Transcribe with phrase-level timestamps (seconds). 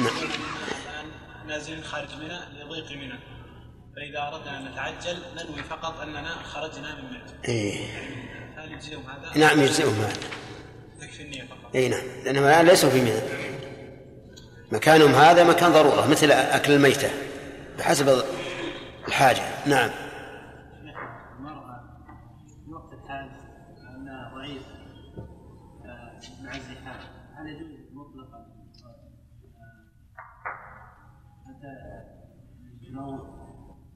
[0.00, 0.28] نعم.
[1.46, 3.18] نازلين خارج منى لضيق منى
[3.96, 7.86] فإذا أردنا أن نتعجل ننوي فقط أننا خرجنا من منى إيه.
[8.56, 10.12] هل يجزئهم هذا؟ نعم يجزئهم هذا.
[11.00, 11.74] تكفي النية فقط.
[11.74, 12.02] اي نعم.
[12.24, 13.20] لأنهم الآن ليسوا في منى
[14.72, 17.10] مكانهم هذا مكان ضرورة مثل أكل الميتة
[17.78, 18.24] بحسب
[19.08, 19.42] الحاجة.
[19.66, 19.90] نعم.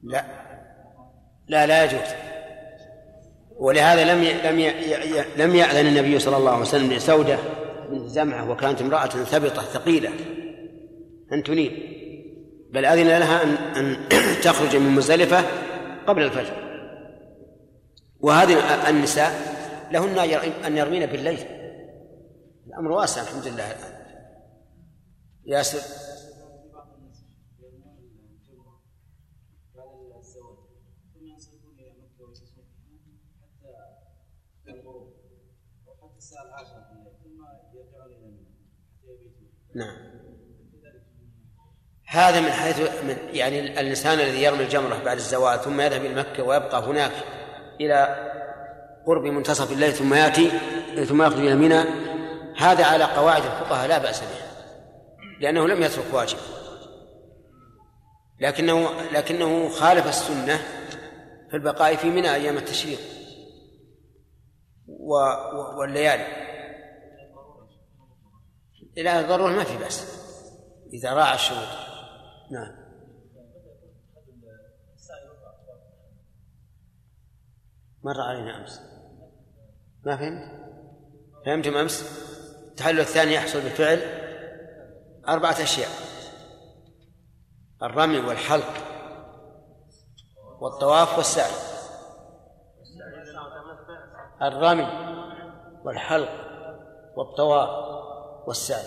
[0.03, 0.25] لا.
[1.47, 1.99] لا لا يجوز.
[3.57, 4.23] ولهذا لم.
[4.23, 4.73] لم.
[5.37, 7.37] لم يأذن النبي صلى الله عليه وسلم لسودة
[7.89, 10.09] بنت زمعة وكانت امرأة ثبطة ثقيلة.
[11.33, 11.71] أن تنيب.
[12.71, 14.09] بل أذن لها أن أن
[14.43, 15.43] تخرج من مزدلفة
[16.07, 16.53] قبل الفجر.
[18.19, 19.31] وهذه النساء
[19.91, 20.19] لهن
[20.65, 21.45] أن يرمين بالليل.
[22.67, 23.71] الأمر واسع الحمد لله.
[23.71, 23.99] الآن
[25.45, 26.08] ياسر
[39.75, 40.09] نعم.
[42.07, 46.43] هذا من حيث من يعني الإنسان الذي يرمي الجمرة بعد الزوال ثم يذهب إلى مكة
[46.43, 47.11] ويبقى هناك
[47.81, 48.29] إلى
[49.07, 50.51] قرب منتصف الليل ثم يأتي
[51.05, 51.83] ثم يخرج إلى منى
[52.57, 54.49] هذا على قواعد الفقهاء لا بأس به
[55.39, 56.37] لأنه لم يترك واجب.
[58.39, 60.57] لكنه لكنه خالف السنة
[61.49, 62.99] في البقاء في منى أيام التشريق
[65.77, 66.48] والليالي.
[68.99, 70.19] إلى الضرورة ما في بأس.
[70.93, 71.67] إذا راعى الشروط.
[72.51, 72.89] نعم.
[78.03, 78.81] مر علينا أمس.
[80.05, 80.69] ما فهمت؟
[81.45, 82.19] فهمتم أمس؟
[82.67, 83.99] التحلل الثاني يحصل بالفعل.
[85.27, 85.89] أربعة أشياء.
[87.83, 88.73] الرمي والحلق
[90.59, 91.51] والطواف والسعي.
[94.41, 94.87] الرمي
[95.83, 96.29] والحلق
[97.15, 97.98] والطواف.
[98.49, 98.85] والسعي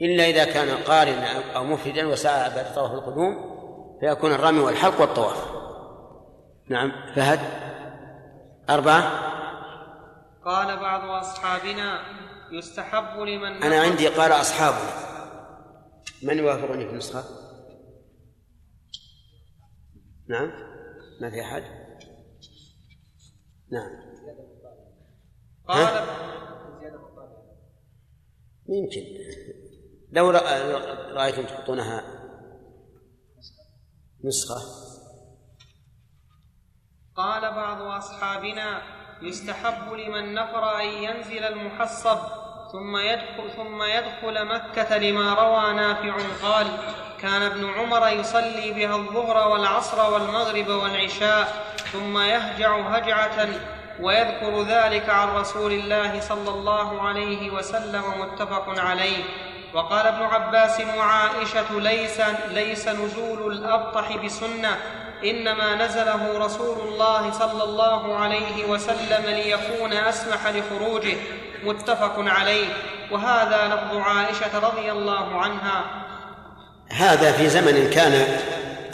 [0.00, 3.54] إلا إذا كان قارنا أو مفردا وسعى بعد طواف القدوم
[4.00, 5.48] فيكون الرمي والحلق والطواف.
[6.68, 7.40] نعم فهد.
[8.70, 9.02] أربعة.
[10.44, 12.00] قال بعض أصحابنا
[12.52, 14.90] يستحب لمن أنا عندي قال أصحابنا
[16.22, 17.24] من يوافقني في النسخة؟
[20.28, 20.52] نعم.
[21.20, 21.62] ما في أحد؟
[23.72, 23.90] نعم.
[25.68, 26.04] قال
[28.68, 29.04] يمكن.
[30.12, 32.04] لو رأيتم تحطونها
[34.24, 34.84] نسخة.
[37.16, 38.82] قال بعض أصحابنا
[39.22, 42.18] يستحب لمن نفر أن ينزل المحصب
[42.72, 46.66] ثم يدخل ثم يدخل مكة لما روى نافع قال
[47.20, 53.48] كان ابن عمر يصلي بها الظهر والعصر والمغرب والعشاء ثم يهجع هجعة
[54.00, 59.24] ويذكر ذلك عن رسول الله صلى الله عليه وسلم متفق عليه.
[59.74, 64.76] وقال ابن عباس وعائشة ليس, ليس نزول الأبطح بسنة
[65.24, 71.16] إنما نزله رسول الله صلى الله عليه وسلم ليكون أسمح لخروجه.
[71.64, 72.66] متفق عليه.
[73.10, 75.84] وهذا لفظ عائشة رضي الله عنها.
[76.90, 78.38] هذا في زمن كان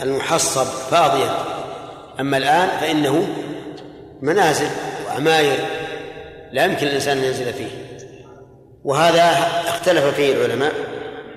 [0.02, 1.34] المحصب فاضيا
[2.20, 3.28] أما الآن فإنه
[4.22, 4.89] منازل.
[5.10, 5.59] وعماير
[6.53, 7.71] لا يمكن الإنسان أن ينزل فيه.
[8.84, 9.31] وهذا
[9.69, 10.72] اختلف فيه العلماء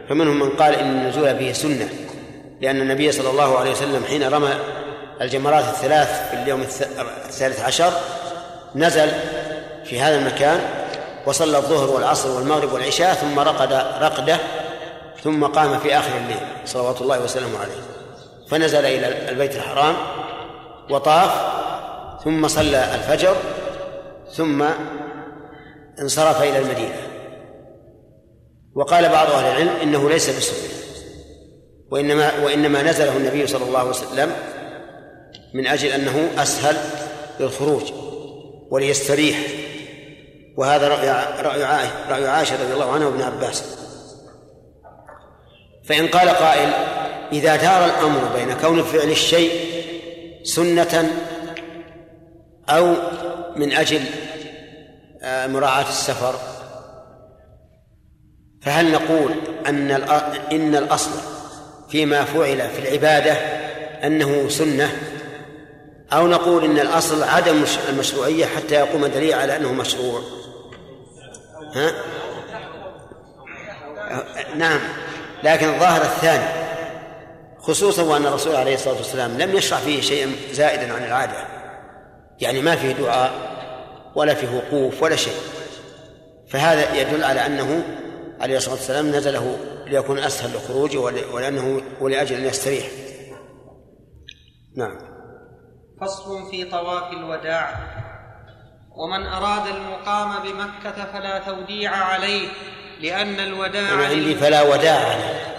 [0.09, 1.89] فمنهم من قال إن النزول فيه سنة
[2.61, 4.53] لأن النبي صلى الله عليه وسلم حين رمى
[5.21, 6.61] الجمرات الثلاث في اليوم
[7.25, 7.91] الثالث عشر
[8.75, 9.11] نزل
[9.85, 10.59] في هذا المكان
[11.25, 14.37] وصلى الظهر والعصر والمغرب والعشاء ثم رقد رقدة
[15.23, 17.81] ثم قام في آخر الليل صلوات الله وسلامه عليه.
[18.49, 19.95] فنزل إلى البيت الحرام
[20.89, 21.31] وطاف
[22.23, 23.35] ثم صلى الفجر
[24.35, 24.65] ثم
[25.99, 26.95] انصرف إلى المدينة.
[28.75, 30.69] وقال بعض أهل العلم إنه ليس بسنة
[31.91, 34.31] وإنما وإنما نزله النبي صلى الله عليه وسلم
[35.53, 36.77] من أجل أنه أسهل
[37.39, 37.83] للخروج
[38.69, 39.37] وليستريح.
[40.57, 41.09] وهذا رأي
[41.41, 43.63] رأي رأي عائشة رضي الله عنها وابن عباس.
[45.83, 46.69] فإن قال قائل
[47.31, 49.51] إذا دار الأمر بين كون فعل الشيء
[50.43, 51.11] سنة
[52.69, 52.93] أو
[53.55, 54.01] من أجل
[55.25, 56.35] مراعاة السفر.
[58.61, 59.31] فهل نقول
[59.67, 59.91] أن
[60.51, 61.11] إن الأصل
[61.89, 63.33] فيما فعل في العبادة
[64.03, 64.91] أنه سنة؟
[66.13, 70.21] أو نقول إن الأصل عدم المشروعية حتى يقوم دليل على أنه مشروع؟
[71.75, 71.91] ها؟
[74.55, 74.79] نعم
[75.43, 76.63] لكن الظاهر الثاني
[77.59, 81.47] خصوصا وأن الرسول عليه الصلاة والسلام لم يشرع فيه شيئا زائدا عن العادة.
[82.39, 83.31] يعني ما فيه دعاء
[84.15, 85.35] ولا فيه وقوف ولا شيء.
[86.49, 87.83] فهذا يدل على أنه
[88.39, 89.57] عليه الصلاة والسلام نزله
[89.87, 90.97] ليكون أسهل لخروجه
[91.33, 92.87] ولأنه ولأجل أن يستريح.
[94.77, 94.97] نعم.
[96.01, 97.93] فصل في طواف الوداع.
[98.95, 102.47] ومن أراد المقام بمكة فلا توديع عليه
[103.01, 105.53] لأن الوداع أنا عندي فلا وداع عليه.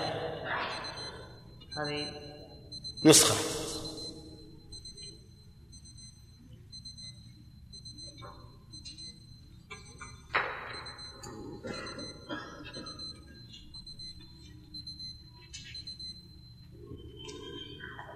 [1.77, 2.07] هذه
[3.05, 3.64] نسخة.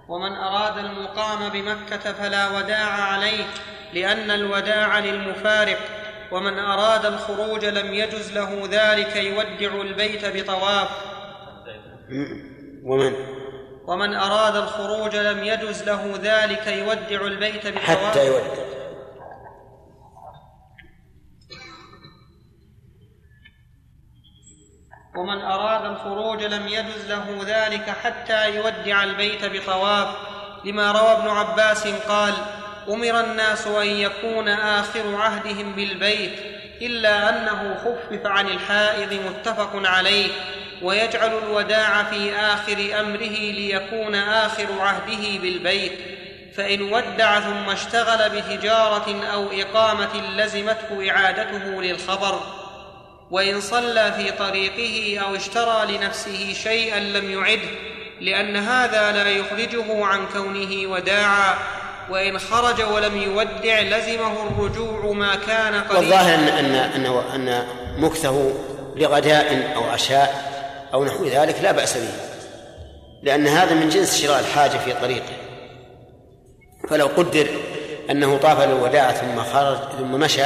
[0.09, 3.43] ومن أراد المقام بمكة فلا وداع عليه
[3.93, 5.79] لأن الوداع للمفارق
[6.31, 10.89] ومن أراد الخروج لم يجز له ذلك يودع البيت بطواف.
[12.83, 13.13] ومن؟
[13.87, 18.09] ومن أراد الخروج لم يجز له ذلك يودع البيت بطواف.
[18.09, 18.68] حتى يودع.
[25.19, 30.07] ومن أراد الخروج لم يجز له ذلك حتى يودع البيت بطواف
[30.65, 32.33] لما روى ابن عباس قال
[32.89, 36.39] أمر الناس أن يكون آخر عهدهم بالبيت
[36.81, 40.29] إلا أنه خفف عن الحائض متفق عليه
[40.81, 45.91] ويجعل الوداع في آخر أمره ليكون آخر عهده بالبيت.
[46.55, 52.58] فإن ودع ثم اشتغل بتجارة أو إقامة لزمته إعادته للخبر.
[53.31, 57.69] وإن صلى في طريقه أو اشترى لنفسه شيئا لم يعده
[58.21, 61.55] لأن هذا لا يخرجه عن كونه وداعا
[62.09, 65.97] وإن خرج ولم يودع لزمه الرجوع ما كان قريبا.
[65.97, 67.67] والظاهر ان ان ان, أن
[67.97, 68.53] مكثه
[68.95, 70.51] لغداء أو عشاء
[70.93, 72.11] أو نحو ذلك لا بأس به
[73.23, 75.33] لأن هذا من جنس شراء الحاجة في طريقه.
[76.89, 77.47] فلو قدر
[78.09, 80.45] أنه طاف للوداع ثم خرج ثم مشى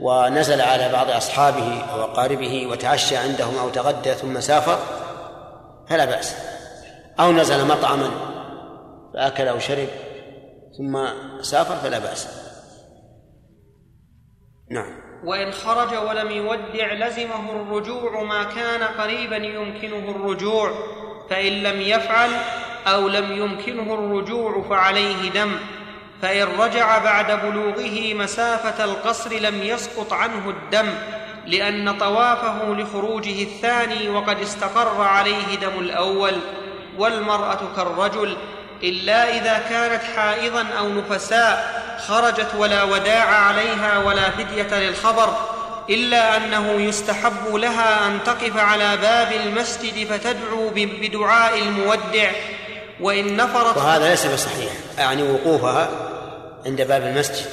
[0.00, 4.78] ونزل على بعض أصحابه أو أقاربه وتعشى عندهم أو تغدى ثم سافر
[5.88, 6.36] فلا بأس.
[7.20, 8.10] أو نزل مطعما
[9.14, 9.88] فأكل أو شرب
[10.78, 11.06] ثم
[11.42, 12.28] سافر فلا بأس.
[14.70, 15.06] نعم.
[15.24, 20.70] وإن خرج ولم يودع لزمه الرجوع ما كان قريبا يمكنه الرجوع
[21.30, 22.30] فإن لم يفعل
[22.86, 25.56] أو لم يمكنه الرجوع فعليه دم.
[26.22, 30.88] فإن رجع بعد بلوغه مسافة القصر لم يسقط عنه الدم
[31.46, 36.38] لأن طوافه لخروجه الثاني وقد استقر عليه دم الأول
[36.98, 38.36] والمرأة كالرجل
[38.82, 45.36] إلا إذا كانت حائضا أو نفساء خرجت ولا وداع عليها ولا فدية للخبر
[45.90, 52.30] إلا أنه يستحب لها أن تقف على باب المسجد فتدعو بدعاء المودع
[53.00, 54.72] وإن نفرت وهذا ليس بصحيح.
[54.98, 55.88] يعني وقوفها
[56.66, 57.46] عند باب المسجد.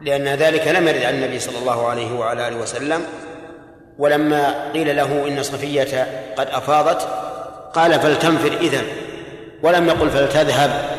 [0.00, 3.02] لأن ذلك لم يرد عن النبي صلى الله عليه وعلى آله وسلم.
[3.98, 7.08] ولما قيل له إن صفية قد أفاضت
[7.74, 8.84] قال فلتنفر إذن.
[9.62, 10.90] ولم يقل فلتذهب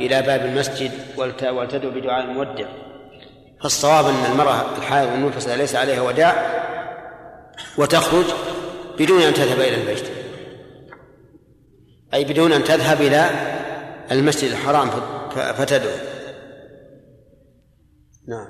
[0.00, 2.66] إلى باب المسجد ولتدعو بدعاء المودع.
[3.62, 6.64] فالصواب أن المرأة الحائض والنفس ليس عليها وداع
[7.78, 8.24] وتخرج
[8.98, 10.23] بدون أن تذهب إلى البيت.
[12.14, 13.30] أي بدون أن تذهب إلى
[14.10, 14.90] المسجد الحرام
[15.30, 15.96] فتدعو.
[18.28, 18.48] نعم.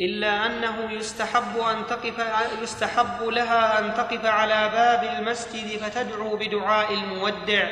[0.00, 2.14] إلا أنه يستحب أن تقف
[2.62, 7.68] يستحب لها أن تقف على باب المسجد فتدعو بدعاء المودع.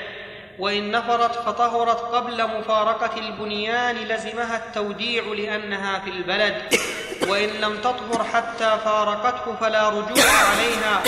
[0.58, 6.62] وإن نفرت فطهرت قبل مفارقة البنيان لزمها التوديع لأنها في البلد.
[7.23, 11.02] وإن لم تطهر حتى فارقته فلا رجوع عليها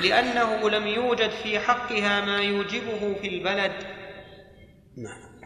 [0.00, 3.72] لأنه لم يوجد في حقها ما يوجبه في البلد.
[4.96, 5.36] نعم.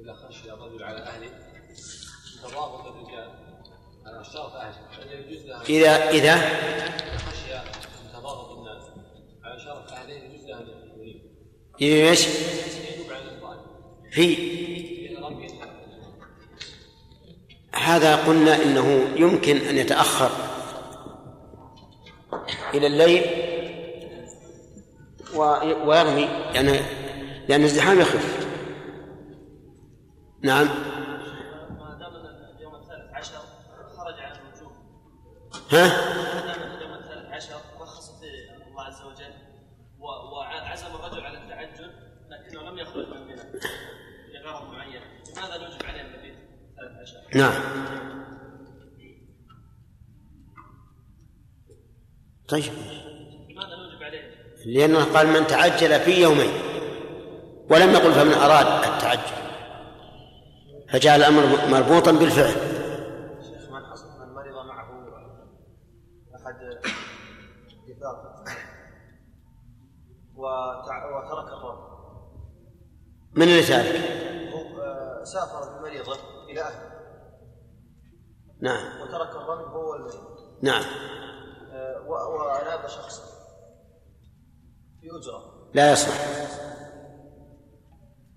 [0.00, 1.30] إذا خشي الرجل على أهله
[2.42, 3.30] تضابط الرجال
[4.06, 4.22] على
[4.56, 6.36] أهله إذا إذا
[7.18, 7.52] خشي
[8.12, 8.82] تضابط الناس
[9.44, 12.26] على شرف أهله يجوز له أن إذا إيش؟
[14.10, 14.54] في
[17.74, 20.30] هذا قلنا إنه يمكن أن يتأخر
[22.74, 23.24] إلى الليل
[25.84, 26.80] ويرمي يعني
[27.48, 28.46] لأن الازدحام يخف.
[30.42, 30.68] نعم.
[30.68, 30.74] ها؟
[31.78, 32.16] ما دام
[32.56, 33.12] اليوم الثالث
[37.32, 37.56] عشر
[38.70, 39.43] الله عز وجل
[40.04, 41.90] وعزم الرجل على التعجل
[42.30, 43.42] لكنه لم يخرج من منى
[44.34, 45.00] لغرض معين
[45.36, 46.34] لماذا نوجب عليه المبيت
[46.76, 47.62] ثلاث عشاء؟ نعم.
[52.48, 52.72] طيب.
[53.50, 54.34] لماذا نوجب عليه؟
[54.66, 56.52] لأنه قال من تعجل في يومين
[57.70, 59.34] ولم يقل فمن أراد التعجل.
[60.92, 62.73] فجعل الأمر مربوطا بالفعل.
[70.44, 71.94] وترك الرب
[73.34, 74.00] من اللي تارك؟
[74.54, 76.16] هو آه، سافر بمريضه
[76.50, 76.94] إلى أهله
[78.60, 80.24] نعم وترك الرمي هو والمريض
[80.62, 80.84] نعم
[81.72, 82.04] آه،
[82.88, 83.22] شخصا
[85.00, 86.14] في أجرة لا يصلح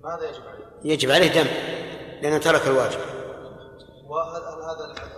[0.02, 1.48] ماذا يجب عليه؟ يجب عليه دم
[2.22, 3.00] لأنه ترك الواجب
[4.06, 5.18] وهل هل هذا العذر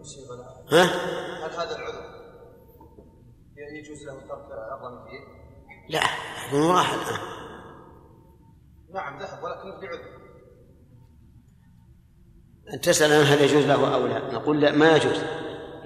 [0.00, 0.30] يصيب؟
[0.72, 0.82] ها؟
[1.46, 2.16] هل هذا العذر
[3.56, 5.35] يجوز له ترك الرمي فيه؟
[5.88, 6.00] لا
[6.46, 7.20] يكون راح الآن
[8.94, 10.16] نعم ذهب ولكن بعذر
[12.74, 14.32] أن تسأل هل يجوز له أو لا.
[14.32, 15.20] نقول لا ما يجوز.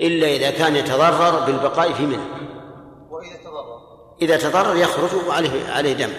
[0.00, 2.16] إلا إذا كان يتضرر بالبقاء في منى
[3.10, 3.80] وإذا تضرر.
[4.22, 6.12] إذا تضرر يخرج وعليه عليه دم.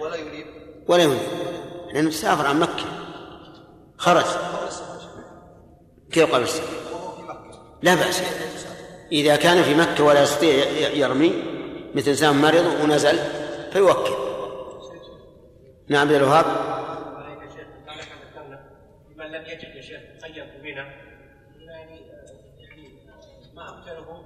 [0.00, 0.46] ولا يريد.
[0.88, 1.18] ولا ينيب
[1.92, 2.84] لأنه سافر عن مكة.
[3.98, 4.24] خرج.
[6.12, 6.76] كيف قبل السفر؟
[7.82, 8.22] لا بأس.
[9.12, 11.55] إذا كان في مكة ولا يستطيع يرمي
[11.94, 13.18] مثل إنسان مرض ونزل
[13.72, 14.26] فيوكل.
[15.88, 16.46] نعم عبد الوهاب.
[19.10, 20.86] لمن لم يجد يا شيخ في منى
[21.66, 22.00] يعني
[22.58, 22.88] يعني
[23.54, 24.24] ما امكنه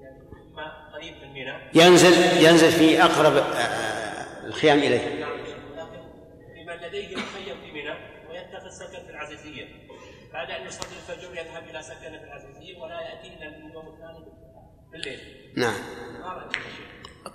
[0.00, 0.18] يعني
[0.52, 5.20] ما قريب من منى ينزل ينزل في أقرب آه، الخيام إليه.
[5.20, 5.38] نعم
[6.56, 7.94] لمن لديه مخيم في منى
[8.30, 9.64] ويتخذ سكن في العزيزية.
[10.32, 14.24] بعد أن يصلي الفجر يذهب إلى سكن في العزيزية ولا ياتي الا من اليوم الثاني
[14.92, 15.20] بالليل.
[15.56, 15.74] نعم.
[16.20, 16.58] ما رأيك؟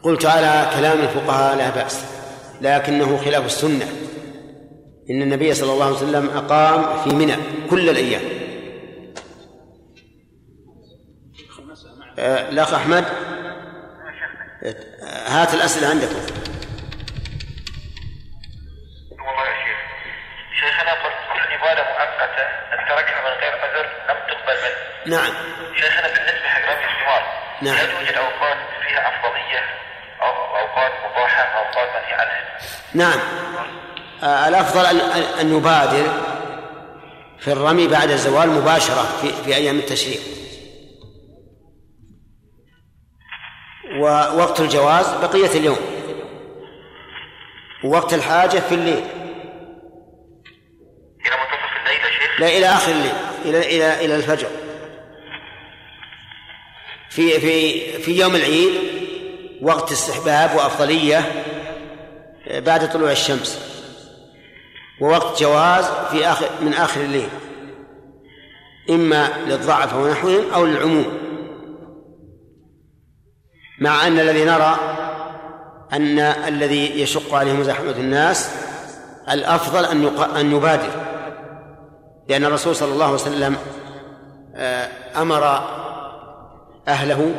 [0.03, 2.05] قلت على كلام الفقهاء لا بأس
[2.62, 3.86] لكنه خلاف السنة.
[5.10, 7.36] إن النبي صلى الله عليه وسلم أقام في منى
[7.69, 8.22] كل الأيام.
[12.19, 13.05] آه، الأخ أحمد؟
[15.27, 16.15] هات الأسئلة عندكم
[19.12, 19.79] والله يا شيخ
[20.60, 22.43] شيخنا قلت كل عبادة مؤقتة
[22.74, 25.17] أن تركها من غير عذر لم تقبل منه.
[25.17, 25.33] نعم.
[25.75, 27.24] شيخنا بالنسبة حق رمي الجمار
[27.62, 27.75] نعم.
[27.75, 28.57] هل يوجد أوقات
[28.88, 29.62] فيها أفضلية؟
[30.24, 32.58] أو أوقات مباحة أو أوقات منهي عنها
[32.94, 33.20] نعم.
[34.24, 36.08] آه، الأفضل أن أن- أن نبادر
[37.39, 40.20] في الرمي بعد الزوال مباشرة في, في أيام التشريق.
[44.01, 45.77] ووقت الجواز بقية اليوم.
[47.84, 49.03] ووقت الحاجة في الليل.
[51.25, 53.13] إلى منتصف الليل يا شيخ؟ لا إلى آخر الليل.
[53.46, 54.48] إلى إلى إلى الفجر.
[57.10, 58.72] في في في يوم العيد
[59.63, 61.46] وقت استحباب وأفضلية
[62.51, 63.60] بعد طلوع الشمس.
[65.01, 67.29] ووقت جواز في آخر من آخر الليل.
[68.89, 71.05] إما للضعف ونحوهم أو للعموم.
[73.82, 74.75] مع أن الذي نرى
[75.93, 78.50] أن الذي يشق عليهم زحمة الناس
[79.32, 80.05] الأفضل أن
[80.39, 80.89] أن يبادر.
[82.29, 83.58] لأن الرسول صلى الله عليه وسلم
[84.55, 85.43] آه، أمر
[86.88, 87.34] أهله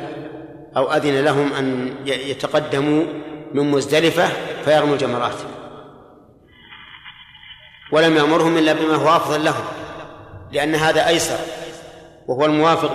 [0.77, 3.05] أو أذن لهم أن يتقدموا
[3.55, 4.29] من مزدلفة
[4.65, 5.39] فيرموا الجمرات.
[7.93, 9.65] ولم يأمرهم إلا بما هو أفضل لهم
[10.53, 11.39] لأن هذا أيسر
[12.27, 12.91] وهو الموافق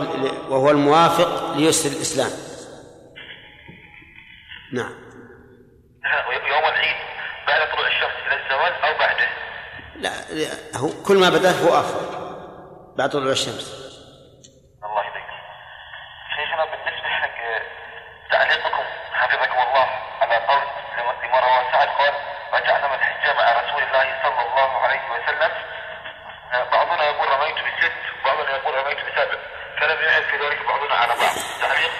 [0.49, 2.31] وهو الموافق ليسر الإسلام.
[4.73, 4.91] نعم.
[6.03, 6.95] نعم، يوم العيد
[7.47, 9.29] بعد طلوع الشمس إلى الزوال أو بعده؟
[9.95, 10.11] لا
[10.79, 12.19] هو كل ما بدأت هو أفضل
[12.97, 13.89] بعد طلوع الشمس
[14.83, 15.29] الله يهديك
[16.35, 17.39] شيخنا بالنسبة حق
[18.31, 19.87] تعليقكم حفظكم الله
[20.21, 20.63] على قول
[20.97, 22.13] لما روى سعد قال
[22.53, 25.51] رجعنا من الحجة مع رسول الله صلى الله عليه وسلم.
[26.71, 29.37] بعضنا يقول رميت بست وبعضنا يقول رميت بسبع.
[29.79, 31.35] فلم يعد في ذلك بعضنا على بعض.
[31.61, 31.91] تعليق؟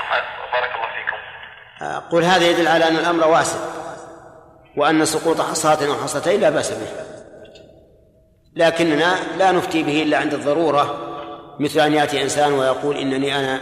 [0.53, 1.17] بارك الله فيكم.
[1.81, 3.59] أقول هذا يدل على أن الأمر واسع
[4.77, 6.87] وأن سقوط حصاة أو حصتين لا بأس به.
[8.55, 11.05] لكننا لا نفتي به إلا عند الضرورة
[11.59, 13.59] مثل أن يأتي إنسان ويقول إنني أنا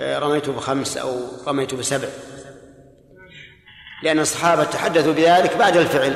[0.00, 2.08] رميت بخمس أو رميت بسبع.
[4.02, 6.12] لأن الصحابة تحدثوا بذلك بعد الفعل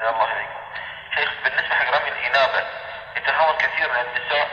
[0.00, 0.58] يا الله عليكم
[1.14, 2.66] شيخ بالنسبة حق رمي الإنابة
[3.16, 4.48] يتهاون كثير من النساء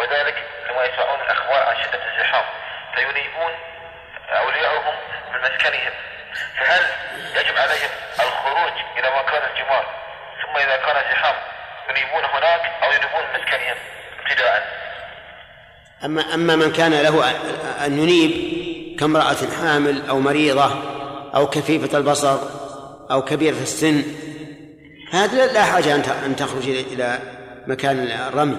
[0.00, 0.36] وذلك
[0.70, 2.44] لما يسمعون الأخبار عن شدة الزحام
[2.94, 3.52] فينيبون
[4.30, 4.94] أولياءهم
[5.32, 5.92] من مسكنهم
[6.58, 6.82] فهل
[7.36, 7.90] يجب عليهم
[8.20, 9.84] الخروج إلى مكان الجمار
[10.42, 11.34] ثم إذا كان زحام
[11.90, 13.76] ينيبون هناك أو ينيبون من مسكنهم
[14.20, 14.84] ابتداء
[16.04, 18.30] أما أما من كان له أن- ينيب
[18.98, 20.70] كامرأة حامل أو مريضة
[21.34, 22.38] أو كفيفة البصر
[23.10, 24.02] أو كبيرة السن
[25.10, 25.94] هذا لا حاجة
[26.26, 27.34] أن تخرج إلى-
[27.66, 28.56] مكان الرمي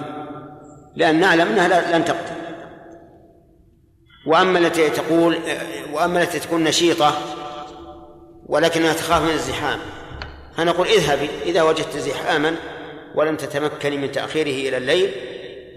[0.96, 2.36] لأن نعلم أنها لن تقتل.
[4.26, 5.38] وأما التي تقول
[5.92, 7.14] وأما التي تكون نشيطة
[8.46, 9.78] ولكنها تخاف من الزحام
[10.56, 12.56] فنقول اذهبي إذا وجدت زحاما
[13.14, 15.10] ولم تتمكني من تأخيره إلى الليل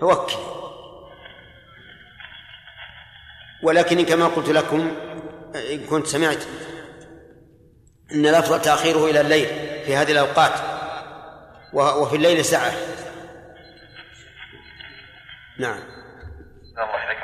[0.02, 0.36] فوكلي.
[3.64, 4.98] ولكن كما قلت لكم
[5.56, 6.44] إن كنت سمعت
[8.12, 9.48] أن الأفضل تأخيره إلى الليل
[9.86, 10.54] في هذه الأوقات
[11.74, 12.72] وفي الليل سعة
[15.60, 15.80] نعم.
[16.78, 17.20] الله شيخ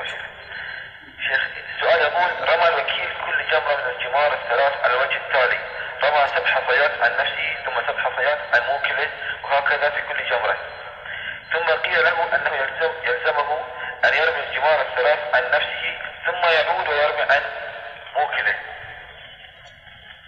[1.28, 1.42] شيخ
[1.76, 5.58] السؤال يقول رمى الوكيل كل جمرة من الجمار الثلاث على الوجه التالي.
[6.04, 9.10] رمى سبع حصيات عن نفسه ثم سبع حصيات عن موكله
[9.44, 10.56] وهكذا في كل جمرة
[11.52, 13.50] ثم قيل له أنه يلزم يلزمه
[14.04, 15.65] أن يرمي الجمار الثلاث عن نفسه
[16.50, 17.42] يعود ويرمي عن
[18.16, 18.54] موكله.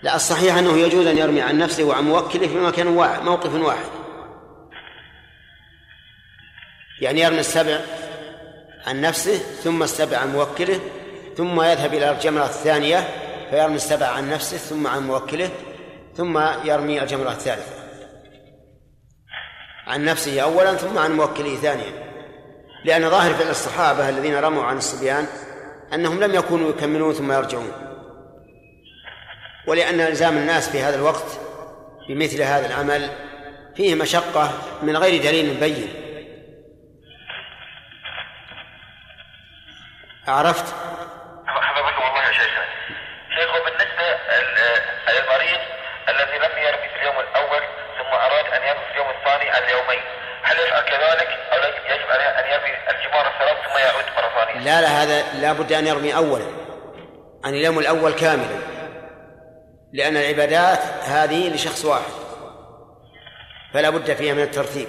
[0.03, 3.89] لا الصحيح أنه يجوز أن يرمي عن نفسه وعن موكله في مكان واحد موقف واحد.
[7.01, 7.81] يعني يرمي السبع
[8.87, 10.81] عن نفسه ثم السبع عن موكله
[11.37, 13.09] ثم يذهب إلى الجمرة الثانية
[13.51, 15.51] فيرمي السبع عن نفسه ثم عن موكله
[16.17, 17.73] ثم يرمي الجمرة الثالثة.
[19.87, 22.09] عن نفسه أولا ثم عن موكله ثانيا.
[22.85, 25.27] لأن ظاهر فعل الصحابة الذين رموا عن الصبيان
[25.95, 27.73] أنهم لم يكونوا يكملون ثم يرجعون
[29.66, 31.40] ولأن إلزام الناس في هذا الوقت
[32.09, 33.11] بمثل هذا العمل
[33.76, 34.52] فيه مشقة
[34.83, 35.88] من غير دليل بين
[40.28, 40.75] عرفت؟
[54.65, 56.45] لا لا هذا لا بد أن يرمي أولا
[57.45, 58.59] عن اليوم الأول كاملا
[59.93, 62.12] لأن العبادات هذه لشخص واحد
[63.75, 64.88] فلا بد فيها من الترتيب.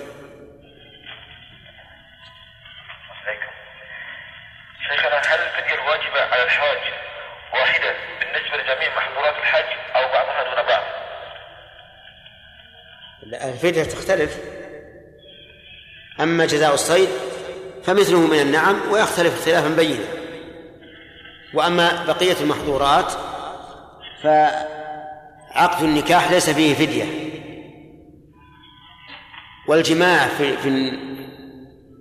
[4.89, 6.77] شيخنا هل الفدية الواجبة على الحاج
[7.53, 10.83] واحدة بالنسبة لجميع محظورات الحج أو بعضها دون بعض؟
[13.53, 14.37] الفدية تختلف.
[16.19, 17.09] أما جزاء الصيد
[17.89, 20.05] فمثله من النعم ويختلف اختلافا بينا
[21.53, 23.13] وأما بقية المحظورات
[24.23, 27.05] فعقد النكاح ليس فيه فدية.
[29.67, 30.91] والجماع في في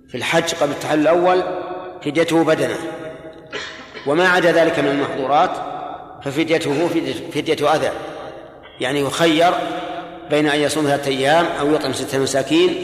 [0.09, 1.43] في الحج قبل التحلل الأول
[2.05, 2.77] فديته بدنه
[4.07, 5.51] وما عدا ذلك من المحظورات
[6.23, 6.87] ففديته
[7.33, 7.91] فدية أذى.
[8.79, 9.53] يعني يخير
[10.29, 12.75] بين أن يصوم ثلاثة أيام أو يطعم ستة مساكين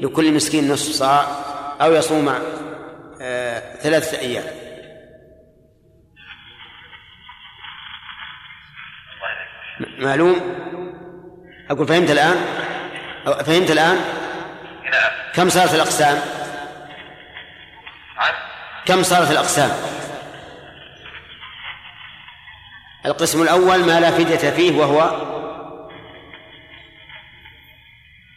[0.00, 1.41] لكل مسكين نصف صاع
[1.80, 2.28] أو يصوم
[3.20, 4.44] آه ثلاثة أيام.
[9.98, 10.40] معلوم؟
[11.70, 12.36] أقول فهمت الآن؟
[13.24, 13.96] فهمت الآن؟
[14.84, 15.10] نعم.
[15.34, 16.18] كم صارت الأقسام؟
[18.86, 19.70] كم صارت الأقسام؟
[23.06, 25.10] القسم الأول ما لا فدية فيه وهو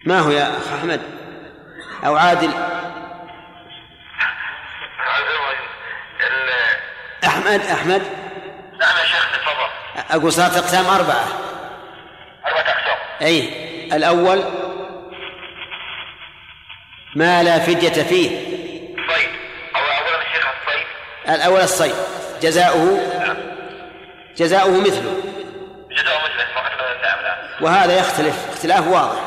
[0.06, 1.02] ما هو يا أخ أحمد؟
[2.06, 2.50] أو عادل؟
[7.28, 8.02] أحمد أحمد.
[8.80, 10.18] نعم يا شيخ تفضل.
[10.20, 11.28] أقول صارت أقسام أربعة.
[12.48, 12.98] أربعة أقسام.
[13.22, 13.50] أي
[13.96, 14.44] الأول
[17.16, 18.30] ما لا فدية فيه.
[18.96, 19.30] صيد
[19.76, 20.86] أو أولا الشيخ الصيد.
[21.36, 21.96] الأول الصيد.
[22.42, 23.00] جزاؤه
[24.38, 25.22] جزاؤه مثله.
[25.92, 26.46] جزاء مثله
[27.62, 29.20] وهذا يختلف اختلاف واضح.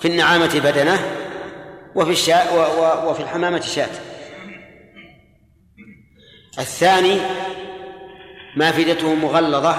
[0.00, 0.98] في النعامة بدنة
[1.94, 2.54] وفي الشاء
[3.04, 3.88] وفي الحمامة شاة.
[6.58, 7.20] الثاني
[8.56, 9.76] ما فدته مغلظة.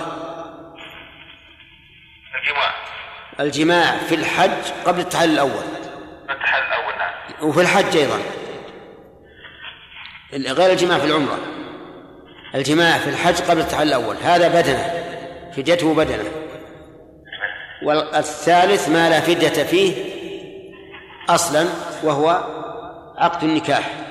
[2.35, 2.73] الجماع.
[3.39, 5.63] الجماع في الحج قبل التحلل الأول.
[6.29, 7.49] التحل الأول نعم.
[7.49, 8.19] وفي الحج أيضا.
[10.33, 11.39] غير الجماع في العمرة.
[12.55, 14.15] الجماع في الحج قبل التحلل الأول.
[14.23, 14.93] هذا بدنة.
[15.55, 16.31] فديته بدنة.
[17.83, 19.93] والثالث ما لا فدية فيه
[21.29, 21.67] أصلا
[22.03, 22.43] وهو
[23.17, 24.08] عقد النكاح.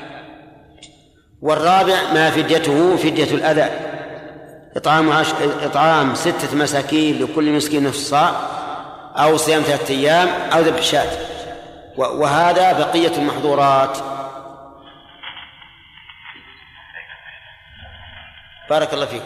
[1.42, 3.70] والرابع ما فديته فدية الأذى.
[4.76, 5.26] إطعام عش...
[5.62, 8.32] إطعام ستة مساكين لكل مسكين نصف صاع
[9.16, 11.10] أو صيام ثلاثة أيام أو ذبح شاة.
[11.96, 13.98] و- وهذا بقية المحظورات.
[18.70, 19.22] بارك الله فيك.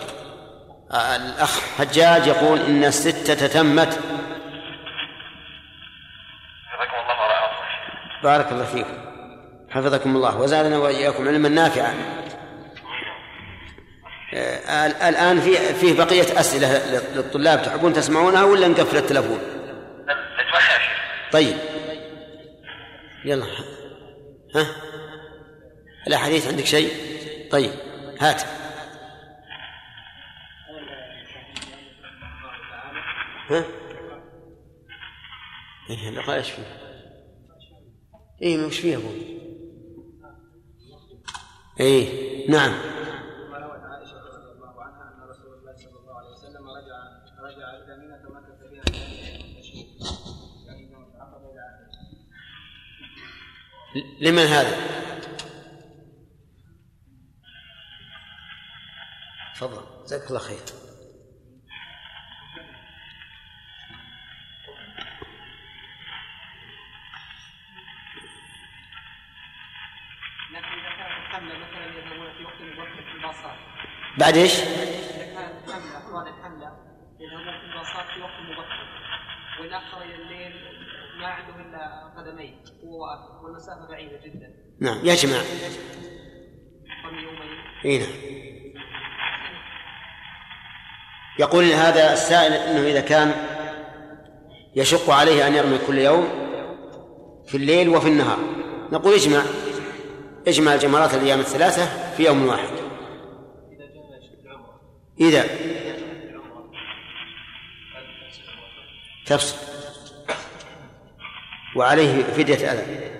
[0.92, 3.98] آه، الأخ حجاج يقول إن الستة تمت
[8.22, 9.11] بارك الله فيكم
[9.72, 11.94] حفظكم الله وزادنا وإياكم علما نافعا
[14.34, 19.38] آه، ال- الآن في فيه بقية أسئلة ل- للطلاب تحبون تسمعونها ولا نقفل التلفون؟
[21.32, 21.56] طيب
[23.24, 23.44] يلا
[24.54, 24.66] ها
[26.06, 26.90] الأحاديث عندك شيء
[27.50, 27.70] طيب
[28.20, 28.42] هات
[33.50, 33.64] ها؟
[35.90, 36.62] إيه اللقاء إيش فيه؟
[38.42, 39.41] إيه وش فيه أبوي؟
[41.82, 42.72] إيه نعم
[54.20, 54.76] لمن هذا؟
[59.54, 60.58] تفضل جزاك الله خير
[78.22, 78.82] وقت مبكر
[79.60, 80.52] وان اخر إلى الليل
[81.20, 82.62] ما عنده الا قدمين
[83.42, 85.06] والمسافه بعيده جدا نعم
[87.06, 88.08] رمي يومين إي نعم.
[91.38, 93.34] يقول هذا السائل إنه إذا كان
[94.76, 96.28] يشق عليه أن يرمي كل يوم
[97.46, 98.38] في الليل وفي النهار.
[98.92, 99.42] نقول اجمع
[100.48, 102.81] اجمع الجمرات الأيام الثلاثة في يوم واحد.
[105.20, 105.44] إذا
[109.26, 109.56] تفصل.
[111.76, 113.10] وعليه فدية أذى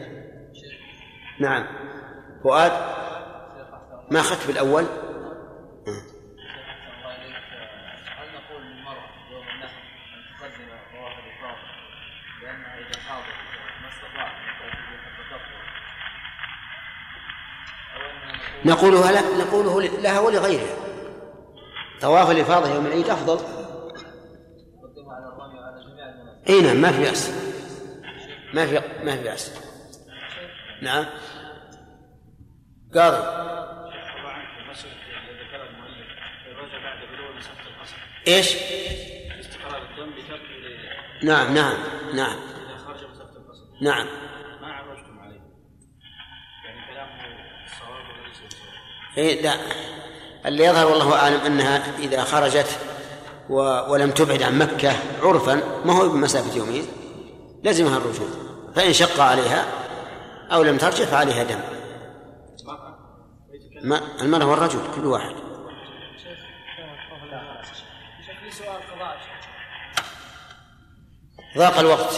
[1.41, 1.67] نعم.
[2.45, 2.73] فؤاد
[4.11, 4.87] ما أخذت بالأول
[18.65, 20.82] إذا نقولها لا نقوله لها ولغيرها.
[22.03, 23.41] طواف الإفاضة يوم العيد أفضل.
[26.49, 27.31] إي نعم ما في بأس.
[28.55, 29.53] ما في ما في بأس.
[30.83, 31.07] نعم.
[32.95, 33.43] قاضي.
[38.29, 38.57] إيش؟
[39.41, 40.13] استقرار الدم
[41.23, 41.77] نعم نعم
[42.15, 42.37] نعم.
[42.37, 43.05] إذا خرج
[43.81, 44.07] نعم.
[44.61, 45.41] ما عرجتم عليه
[46.65, 47.11] يعني كلامه
[47.65, 48.73] الصواب وليس الصواب
[49.19, 50.02] إيه لا.
[50.47, 52.79] اللي يظهر والله أعلم أنها إذا خرجت.
[53.89, 56.87] ولم تبعد عن مكة عرفا ما هو بمسافة يومين
[57.65, 58.29] لزمها الرجوع.
[58.75, 59.67] فإن شق عليها
[60.53, 61.61] أو لم ترجع فعليها دم.
[63.83, 65.35] ما المرأة والرجل كل واحد.
[71.59, 72.15] ضاق الوقت.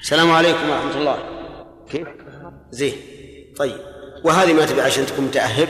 [0.00, 1.18] السلام عليكم ورحمة الله.
[1.90, 2.08] كيف؟
[2.70, 2.94] زين.
[3.58, 3.80] طيب.
[4.24, 5.68] وهذه ما تبي عشان تكون متأهب؟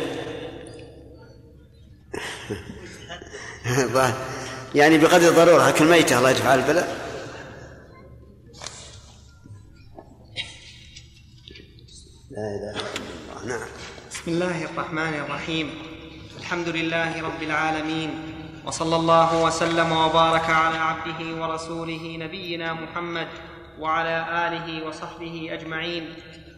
[4.75, 7.09] يعني بقدر الضرورة أكل ميتة الله يدفع البلاء
[12.31, 13.69] لا إله إلا الله نعم.
[14.11, 15.71] بسم الله الرحمن الرحيم.
[16.41, 18.11] الحمد لله رب العالمين
[18.67, 23.29] وصلى الله وسلم وبارك على عبده ورسوله نبينا محمد
[23.79, 26.15] وعلى آله وصحبه أجمعين.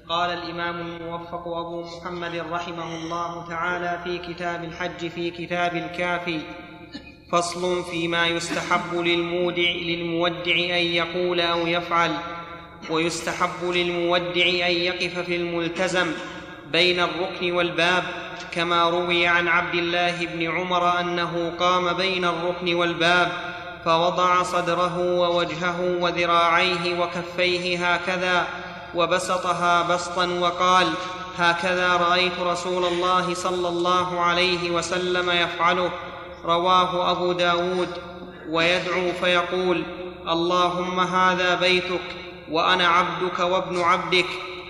[0.09, 6.41] قال الإمام الموفق أبو محمد رحمه الله تعالى في كتاب الحج في كتاب الكافي
[7.33, 12.16] فصل فيما يستحب للمودع للمودع أن يقول أو يفعل
[12.90, 16.12] ويستحب للمودع أن يقف في الملتزم
[16.73, 18.05] بين الركن والباب
[18.53, 23.33] كما روي عن عبد الله بن عمر أنه قام بين الركن والباب
[23.85, 28.47] فوضع صدره ووجهه وذراعيه وكفيه هكذا
[28.95, 30.87] وبسطها بسطا وقال
[31.38, 35.90] هكذا رأيت رسول الله صلى الله عليه وسلم يفعله.
[36.44, 37.88] رواه أبو داود
[38.48, 39.85] ويدعو فيقول
[40.29, 42.16] اللهم هذا بيتك
[42.50, 44.26] وأنا عبدك وابن عبدك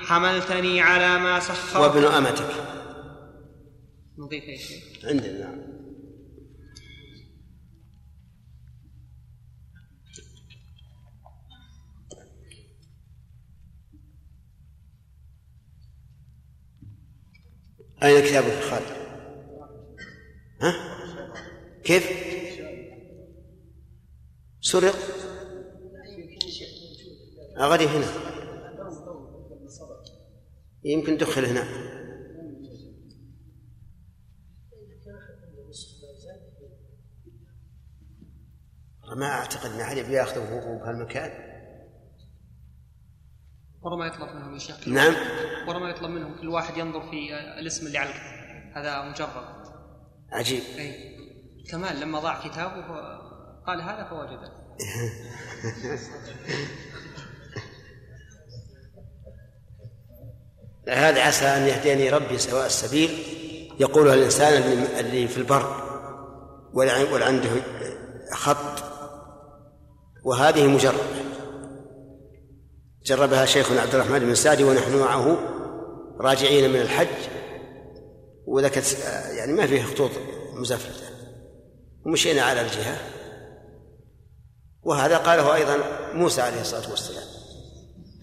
[0.07, 2.55] حملتني على ما سخرت وابن أمتك
[4.19, 5.71] نضيف شيء عندنا نعم
[18.03, 18.87] أين كتابك يا خالد؟
[20.63, 20.90] ها؟
[21.85, 22.31] كيف؟
[24.61, 24.95] سرق؟
[27.59, 28.07] غادي هنا.
[30.85, 31.91] يمكن دخل هنا.
[39.17, 41.51] ما أعتقد إن احد بياخذه وهو بهالمكان.
[43.83, 44.89] ورا يطلب منهم يا شيخ.
[44.89, 45.15] نعم.
[45.69, 49.67] ورا ما يطلب منهم كل واحد ينظر في الاسم اللي على الكتاب هذا مجرد.
[50.33, 50.63] عجيب.
[50.79, 51.20] إي.
[51.71, 52.85] كمال لما ضاع كتابه
[53.67, 54.53] قال هذا فوجده
[60.89, 63.11] هذا عسى أن يهديني ربي سواء السبيل.
[63.81, 64.63] يقولها الإنسان
[64.99, 65.83] اللي في البر
[66.73, 67.51] ولا عنده
[68.33, 68.85] خط
[70.25, 71.21] وهذه مجربة
[73.05, 75.39] جربها شيخنا عبد الرحمن بن سعدي ونحن معه
[76.21, 77.29] راجعين من الحج
[78.47, 78.83] وذاك
[79.37, 80.11] يعني ما فيه خطوط
[80.55, 81.10] مزفلتة.
[82.07, 82.97] ومشينا على الجهة.
[84.83, 85.77] وهذا قاله أيضا
[86.13, 87.25] موسى عليه الصلاة والسلام.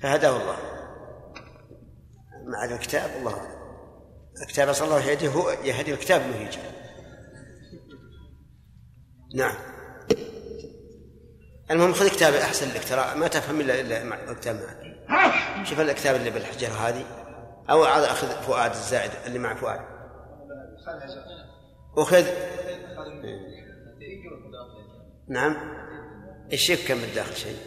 [0.01, 0.57] فهداه الله.
[2.47, 3.57] مع الكتاب الله
[4.41, 6.59] الكتاب صلى الله عليه هو يهدي الكتاب يجي
[9.35, 9.55] نعم.
[11.71, 16.15] المهم خذ كتاب احسن لك ترى ما تفهم الا إلا مع الكتاب معك شوف الكتاب
[16.15, 17.05] اللي بالحجرة هذه
[17.69, 19.79] أو أخذ فؤاد الزائد اللي مع فؤاد.
[21.97, 22.25] وخذ
[25.29, 25.55] نعم.
[26.51, 27.57] إيش كم بالداخل شيء؟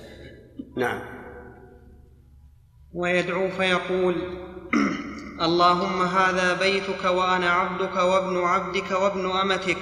[0.76, 1.00] نعم.
[2.94, 4.14] ويدعو فيقول
[5.40, 9.78] اللهم هذا بيتك وأنا عبدك وابن عبدك وابن أمتك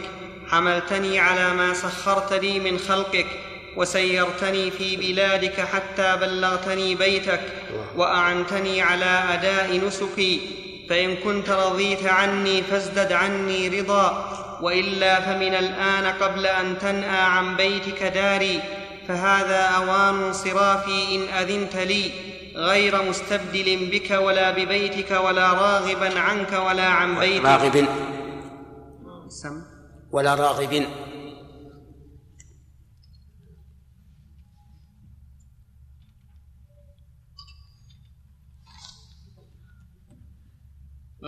[0.47, 3.27] حملتني على ما سخرت لي من خلقك
[3.77, 7.41] وسيرتني في بلادك حتى بلغتني بيتك
[7.97, 10.41] وأعنتني على أداء نسكي
[10.89, 14.39] فإن كنت رضيت عني فازدد عني رضا.
[14.63, 18.61] وإلا فمن الآن قبل أن تنأى عن بيتك داري
[19.09, 22.11] فهذا أوان صرافي إن أذنت لي
[22.57, 27.45] غير مستبدل بك ولا ببيتك ولا راغبا عنك ولا عن بيتك.
[27.45, 27.87] راغب.
[29.29, 29.63] سم
[30.13, 30.87] ولا راغب.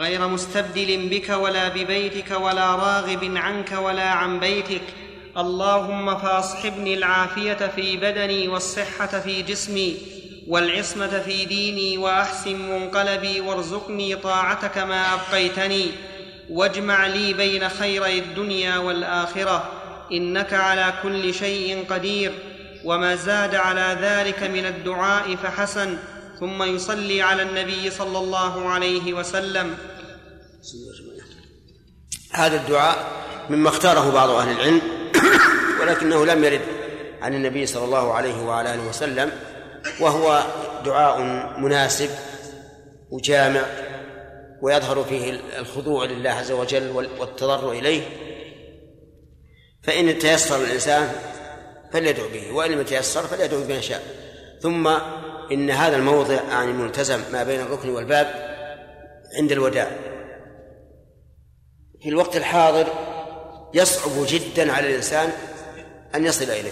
[0.01, 4.83] غير مستبدل بك ولا ببيتك ولا راغب عنك ولا عن بيتك.
[5.37, 9.97] اللهم فاصحبني العافية في بدني والصحة في جسمي
[10.49, 15.87] والعصمة في ديني وأحسن منقلبي وارزقني طاعتك ما أبقيتني.
[16.51, 19.73] واجمع لي بين خيري الدنيا والآخرة.
[20.13, 22.33] إنك على كل شيء قدير.
[22.85, 25.99] وما زاد على ذلك من الدعاء فحسن.
[26.41, 29.77] ثم يصلي على النبي صلى الله عليه وسلم.
[32.33, 33.07] هذا الدعاء
[33.51, 34.81] مما اختاره بعض أهل العلم
[35.81, 36.61] ولكنه لم يرد
[37.23, 39.33] عن النبي صلى الله عليه وعلى آله وسلم
[40.01, 40.43] وهو
[40.85, 41.23] دعاء
[41.59, 42.11] مناسب
[43.11, 43.63] وجامع
[44.63, 48.03] ويظهر فيه الخضوع لله عز وجل والتضرع إليه.
[49.83, 51.13] فإن تيسر الإنسان
[51.93, 54.03] فليدعو به وإن لم يتيسر فليدعو بما شاء.
[54.61, 54.89] ثم
[55.53, 58.27] إن هذا الموضع يعني ملتزم ما بين الركن والباب
[59.39, 60.10] عند الوداع.
[62.03, 62.87] في الوقت الحاضر
[63.75, 65.33] يصعب جدا على الإنسان
[66.15, 66.71] أن يصل إليه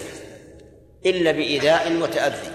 [1.05, 2.51] إلا بإيذاء وتأذي.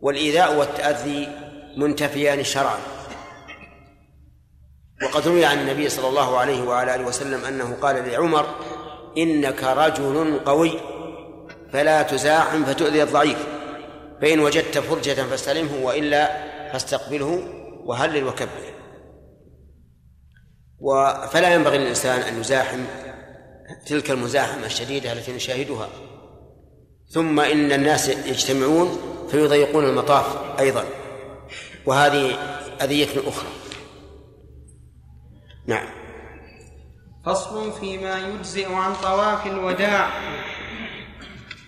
[0.00, 1.28] والإيذاء والتأذي
[1.76, 2.78] منتفيان شرعا.
[5.02, 8.46] وقد روي عن النبي صلى الله عليه وعلى آله وسلم أنه قال لعمر
[9.18, 10.72] إنك رجل قوي
[11.72, 13.46] فلا تزاحم فتؤذي الضعيف
[14.22, 16.26] فإن وجدت فرجة فاستلمه وإلا
[16.72, 17.42] فاستقبله
[17.84, 18.73] وهلل وكبر.
[21.32, 22.84] فلا ينبغي للإنسان أن يزاحم
[23.86, 25.88] تلك المزاحمة الشديدة التي نشاهدها.
[27.08, 28.98] ثم إن الناس يجتمعون
[29.30, 30.84] فيضيقون المطاف أيضا.
[31.86, 32.34] وهذه
[32.82, 33.48] أذية أخرى.
[35.66, 35.88] نعم.
[37.26, 40.10] فصل فيما يجزئ عن طواف الوداع.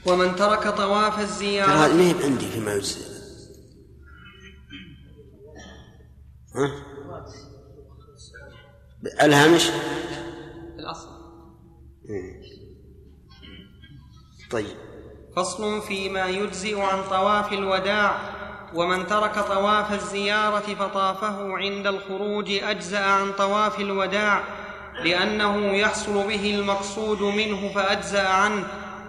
[0.06, 1.86] ومن ترك طواف الزيارة.
[1.86, 3.16] ترى ما عندي فيما يجزئ؟
[6.54, 6.85] ها؟
[9.04, 9.70] الهامش؟
[10.78, 11.08] الأصل.
[14.50, 14.76] طيب.
[15.36, 18.18] فصل فيما يجزئ عن طواف الوداع
[18.74, 24.44] ومن ترك طواف الزيارة فطافه عند الخروج أجزأ عن طواف الوداع
[25.04, 28.66] لأنه يحصل به المقصود منه فأجزأ عنه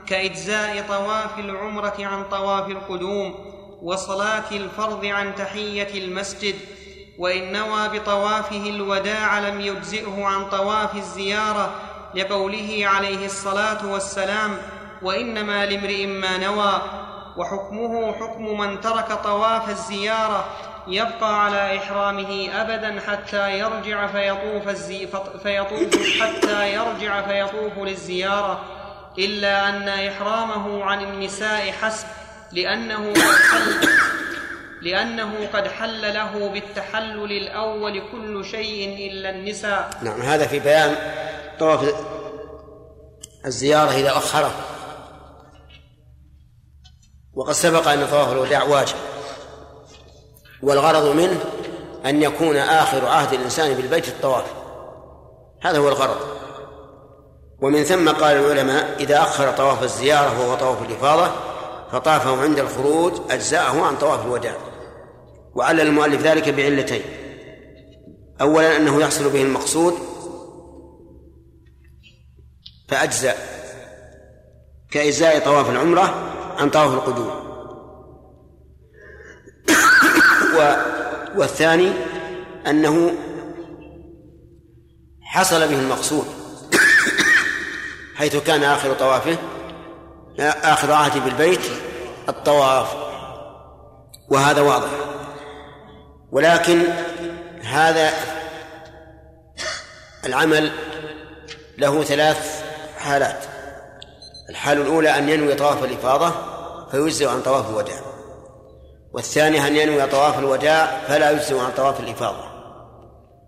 [0.08, 3.36] كإجزاء طواف العمرة عن طواف القدوم
[3.82, 6.56] وصلاة الفرض عن تحية المسجد.
[7.18, 11.72] وإن نوى بطوافه الوداع لم يجزئه عن طواف الزيارة
[12.16, 14.58] لقوله عليه الصلاة والسلام
[15.02, 16.82] وإنما لامرئ ما نوى
[17.38, 20.46] وحكمه حكم من ترك طواف الزيارة
[20.88, 25.08] يبقى على إحرامه أبدا حتى يرجع فيطوف, الزي
[25.44, 28.62] فيطوف حتى يرجع فيطوف للزيارة
[29.20, 32.08] إلا أن إحرامه عن النساء حسب
[32.52, 33.88] لأنه قد
[34.88, 39.90] لأنه قد حل له بالتحلل الأول كل شيء إلا النساء.
[40.02, 40.96] نعم هذا في بيان
[41.60, 41.96] طواف
[43.46, 44.52] الزيارة إذا أخره.
[47.34, 48.96] وقد سبق أن طواف الوداع واجب.
[50.64, 51.40] والغرض منه
[52.06, 54.46] أن يكون آخر عهد الإنسان بالبيت الطواف.
[55.62, 56.18] هذا هو الغرض.
[57.62, 61.32] ومن ثم قال العلماء إذا أخر طواف الزيارة وهو طواف الإفاضة
[61.92, 64.67] فطافه عند الخروج أجزاءه عن طواف الوداع.
[65.58, 67.02] وعلل المؤلف ذلك بعلتين.
[68.42, 69.94] أولا أنه يحصل به المقصود
[72.88, 73.36] فأجزأ
[74.92, 77.48] كإجزاء طواف العمرة عن طواف القدوم.
[81.36, 81.92] والثاني
[82.68, 83.12] أنه
[85.22, 86.26] حصل به المقصود
[88.16, 89.38] حيث كان آخر طوافه
[90.40, 91.62] آخر عهده بالبيت
[92.30, 92.96] الطواف.
[94.30, 95.07] وهذا واضح.
[96.32, 96.84] ولكن
[97.64, 98.14] هذا
[100.26, 100.72] العمل
[101.78, 102.64] له ثلاث
[102.98, 103.44] حالات.
[104.50, 106.34] الحالة الأولى أن ينوي طواف الإفاضة
[106.92, 108.02] فيجزئ عن طواف الوداع.
[109.14, 112.44] والثانية أن ينوي طواف الوداع فلا يجزئ عن طواف الإفاضة.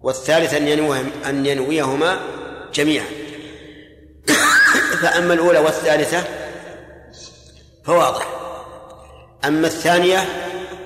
[0.02, 2.20] والثالث أن ينوي أن ينويهما
[2.74, 3.06] جميعا.
[5.02, 6.24] فأما الأولى والثالثة
[7.86, 8.28] فواضح.
[9.46, 10.26] أما الثانية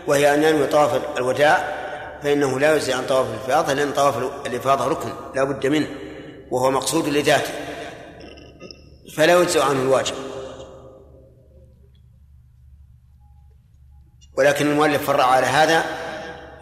[0.07, 1.82] وهي أن ينوي طواف الوداع
[2.23, 5.87] فإنه لا يجزي عن طواف الإفاضة لأن طواف الإفاضة ركن لا بد منه
[6.51, 7.53] وهو مقصود لذاته
[9.15, 10.15] فلا يجزئ عنه الواجب.
[14.37, 15.83] ولكن المؤلف فرع على هذا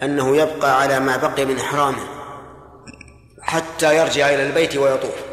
[0.04, 2.04] أنه يبقى على ما بقي من إحرامه
[3.42, 5.24] حتى يرجع إلى البيت ويطوف.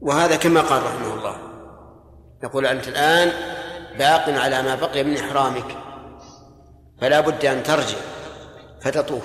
[0.00, 1.36] وهذا كما قال رحمه الله
[2.42, 3.32] يقول أنت الآن
[3.98, 5.89] باق على ما بقي من إحرامك.
[7.00, 7.98] فلا بد أن ترجع
[8.80, 9.24] فتطوف.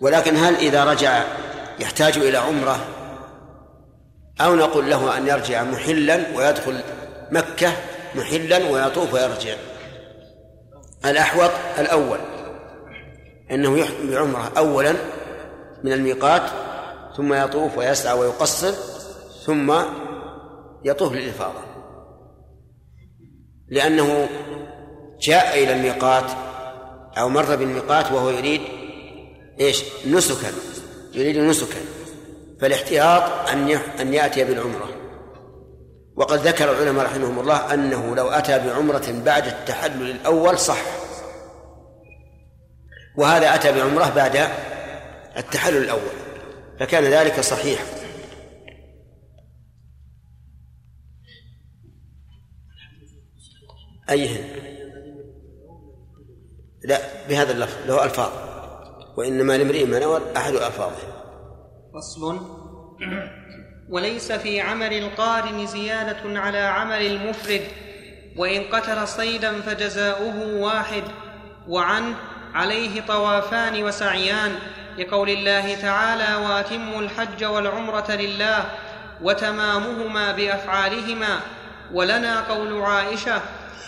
[0.00, 1.24] ولكن هل إذا رجع
[1.78, 2.86] يحتاج إلى عمرة؟
[4.40, 6.80] أو نقول له أن يرجع محلا ويدخل
[7.30, 7.72] مكة
[8.14, 9.54] محلا ويطوف ويرجع.
[11.04, 12.18] الأحوط الأول
[13.50, 14.94] أنه يحرم بعمرة أولا
[15.84, 16.42] من الميقات
[17.16, 18.72] ثم يطوف ويسعى ويقصر
[19.46, 19.74] ثم
[20.84, 21.60] يطوف للإفاضة.
[23.68, 24.28] لأنه
[25.20, 26.30] جاء إلى الميقات
[27.18, 28.60] أو مر بالميقات وهو يريد
[29.60, 30.52] إيش؟ نسكا
[31.14, 31.80] يريد نسكا.
[32.60, 34.88] فالاحتياط أن أن يأتي بالعمرة.
[36.16, 40.82] وقد ذكر العلماء رحمهم الله أنه لو أتى بعمرة بعد التحلل الأول صح.
[43.16, 44.48] وهذا أتى بعمرة بعد
[45.36, 46.14] التحلل الأول
[46.80, 47.84] فكان ذلك صحيحا
[54.10, 54.53] أيهن
[56.84, 58.30] لا بهذا اللفظ له ألفاظ.
[59.16, 60.96] وإنما لامرئ ما نوى أحد ألفاظه.
[61.94, 62.40] فصل.
[63.90, 67.62] وليس في عمل القارن زيادة على عمل المفرد
[68.36, 71.02] وإن قتل صيدا فجزاؤه واحد.
[71.68, 72.14] وعنه
[72.54, 74.52] عليه طوافان وسعيان
[74.98, 78.64] لقول الله تعالى وأتموا الحج والعمرة لله
[79.22, 81.40] وتمامهما بأفعالهما
[81.92, 83.40] ولنا قول عائشة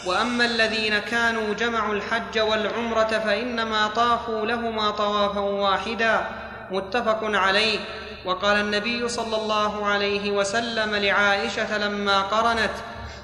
[0.07, 6.27] وأما الذين كانوا جمعوا الحج والعمرة فإنما طافوا لهما طوافا واحدا
[6.71, 7.79] متفق عليه.
[8.25, 12.71] وقال النبي صلى الله عليه وسلم لعائشة لما قرنت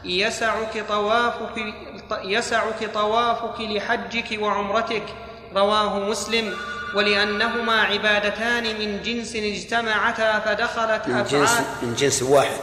[0.05, 1.75] يسعك طوافك
[2.25, 5.05] يسعك طوافك لحجك وعمرتك.
[5.55, 6.55] رواه مسلم.
[6.94, 12.61] ولأنهما عبادتان من جنس اجتمعتا فدخلت من جنس من جنس واحد.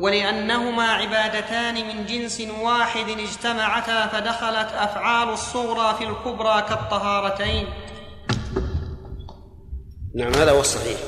[0.00, 7.66] ولأنهما عبادتان من جنس واحد اجتمعتا فدخلت أفعال الصغرى في الكبرى كالطهارتين.
[10.14, 10.98] نعم هذا هو الصحيح.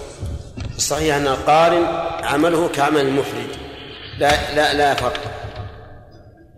[0.77, 1.85] الصحيح أن القارن
[2.23, 3.57] عمله كعمل المفرد
[4.18, 5.20] لا لا لا فرق.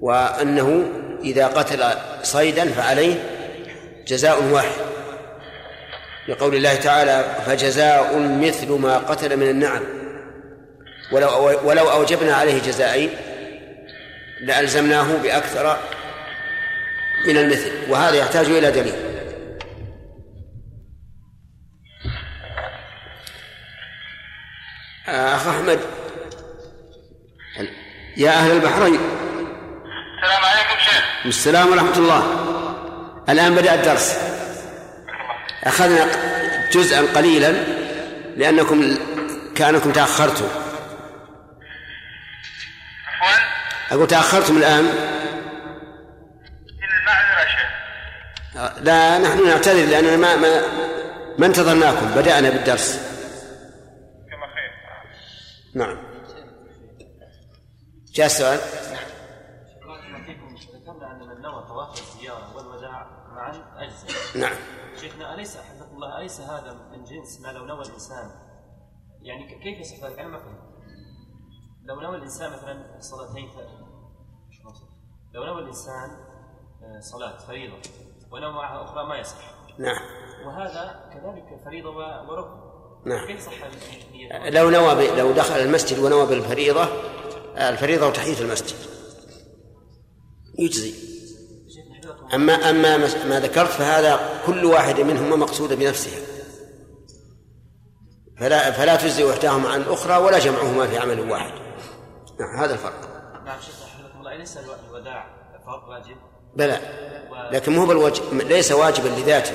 [0.00, 0.84] وأنه
[1.24, 1.84] إذا قتل
[2.22, 3.14] صيدا فعليه
[4.06, 4.80] جزاء واحد.
[6.28, 10.05] لقول الله تعالى فجزاء مثل ما قتل من النعم.
[11.12, 13.10] ولو ولو أوجبنا عليه جزائين
[14.40, 15.78] لألزمناه بأكثر
[17.26, 18.94] من المثل وهذا يحتاج إلى دليل.
[25.08, 25.80] أخ أحمد.
[28.16, 29.00] يا أهل البحرين.
[30.22, 31.04] السلام عليكم شيخ.
[31.26, 32.22] السلام ورحمة الله.
[33.28, 34.18] الآن بدأ الدرس.
[35.64, 36.06] أخذنا
[36.72, 37.52] جزءا قليلا
[38.36, 38.98] لأنكم
[39.54, 40.48] كأنكم تأخرتم
[43.90, 44.84] أقول تأخرتم الآن؟
[46.98, 50.60] المعذرة يا شيخ لا نحن نعتذر لأننا ما ما
[51.38, 52.06] ما انتظرناكم.
[52.06, 52.96] بدأنا بالدرس.
[54.30, 54.72] كما خير.
[55.74, 55.98] نعم.
[58.14, 58.58] جاء السؤال.
[60.74, 64.56] ذكرنا ان من نوى طواف الزياره والوداع معا اجزاء نعم.
[65.00, 68.30] شيخنا أليس حفظكم الله أليس هذا من جنس ما لو نوى الإنسان؟
[69.22, 70.65] يعني كيف يصح ذلك؟ أنا ما فهمت.
[71.88, 73.48] لو نوى الإنسان مثلا صلاتين؟
[75.34, 76.10] لو نوى الإنسان
[76.82, 77.76] آه، صلاة فريضة
[78.32, 79.54] ونوى معها أخرى ما يصح.
[79.78, 80.00] نعم.
[80.46, 81.90] وهذا كذلك فريضة
[82.30, 82.66] وركن.
[83.06, 83.26] نعم.
[83.26, 83.52] كيف صح؟
[84.48, 85.18] لو نوى ب...
[85.18, 86.88] لو دخل المسجد ونوى بالفريضة
[87.56, 88.76] الفريضة وتحية المسجد.
[90.58, 90.94] يجزي.
[92.34, 96.26] أما مس- ما ذكرت فهذا كل واحد منهما مقصودة بنفسها
[98.38, 101.65] فلا فلا تجزي إحداهما عن الأخرى ولا جمعهما في عمل واحد.
[102.40, 103.08] نعم هذا الفرق.
[103.44, 105.26] نعم شيخنا حفظكم الله أليس الو- الوداع
[105.66, 106.16] فرض واجب؟
[106.56, 106.80] بلى
[107.52, 109.52] لكن مو بالوجه ليس واجبا لذاته.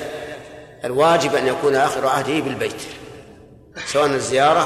[0.84, 2.82] الواجب أن يكون آخر عهده بالبيت
[3.86, 4.60] سواء الزيارة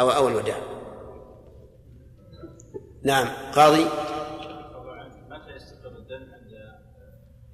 [0.00, 0.56] أو أو الوداع.
[3.04, 6.52] نعم قاضي؟ متى يستقر الدم عند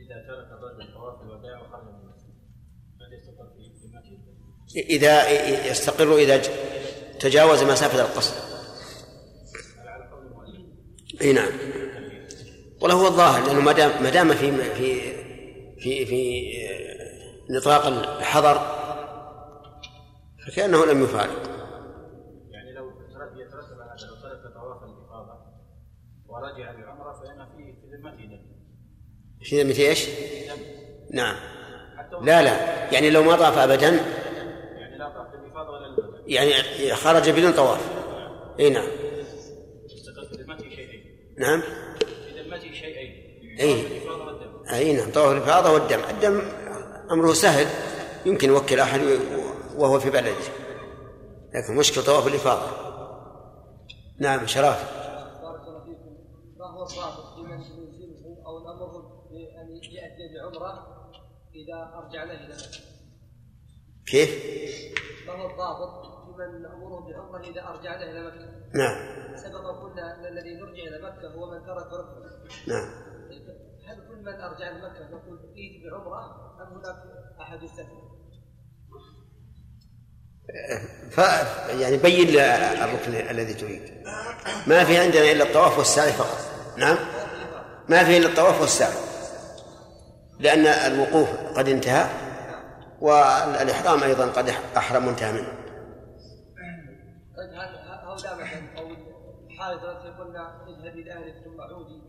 [0.00, 2.34] إذا ترك الرجل طواف الوداع وخرج من المسجد؟
[3.00, 3.46] متى يستقر
[4.68, 6.50] ج-
[7.20, 8.53] تجاوز مسافة القصر.
[11.20, 11.52] أي نعم.
[12.80, 15.14] والله هو الظاهر لأنه ما دام ما دام في في
[15.80, 16.50] في في
[17.50, 18.60] نطاق الحضر
[20.46, 21.42] فكأنه لم يفارق.
[22.50, 22.90] يعني لو
[23.40, 25.38] يترتب على هذا لو ترك طواف الإفاضة
[26.28, 28.42] ورجع بعمرة فإن في في ذمته دم.
[29.42, 30.08] في ذمة إيش؟
[31.10, 31.36] نعم.
[32.22, 32.84] لا لا.
[32.92, 38.04] يعني لو ما طاف أبدا يعني لا طواف الإفاضة ولا يعني خرج بدون طواف.
[38.60, 38.88] إي نعم
[39.84, 41.04] يستقر في ذمته شيئين
[41.38, 41.60] نعم.
[41.60, 44.74] في ذمته شيئين والدم.
[44.74, 46.00] اي نعم طواف الإفاضة والدم.
[46.10, 46.42] الدم
[47.10, 47.66] أمره سهل
[48.26, 49.00] يمكن يوكل أحد
[49.76, 50.34] وهو في بلده.
[51.54, 52.66] لكن مشكلة طواف الإفاضة.
[54.18, 54.92] نعم شرف.
[55.42, 56.16] بارك الله فيكم.
[56.58, 60.94] ما هو الضابط لمن يلزمه أو نامره بان يأتي بعمرة
[61.54, 62.56] إذا أرجع له؟
[64.06, 64.30] كيف؟
[65.26, 68.96] ما هو الضابط لمن نامره بعمره إذا ارجع له إلى مكة؟ نعم.
[69.36, 72.88] سبق قلنا أن الذي يرجع إلى مكة هو من ترك ركنا نعم.
[73.88, 76.96] هل كل من أرجع لمكه نقول ائت بعمرة أم هناك
[77.40, 78.14] أحد يستثنى؟
[81.10, 81.18] ف
[81.80, 84.04] يعني بين الركن الذي تريد.
[84.66, 86.38] ما في عندنا إلا الطواف والسعي فقط.
[86.76, 86.96] نعم.
[87.88, 88.94] ما في إلا الطواف والسعي.
[90.38, 92.06] لأن الوقوف قد انتهى
[93.00, 95.63] والإحرام أيضا قد أحرم وانتهى منه.
[98.14, 102.02] هذا- هؤلاء مثلا أو التي قلنا اذهبي إلى اهلك ثم عودي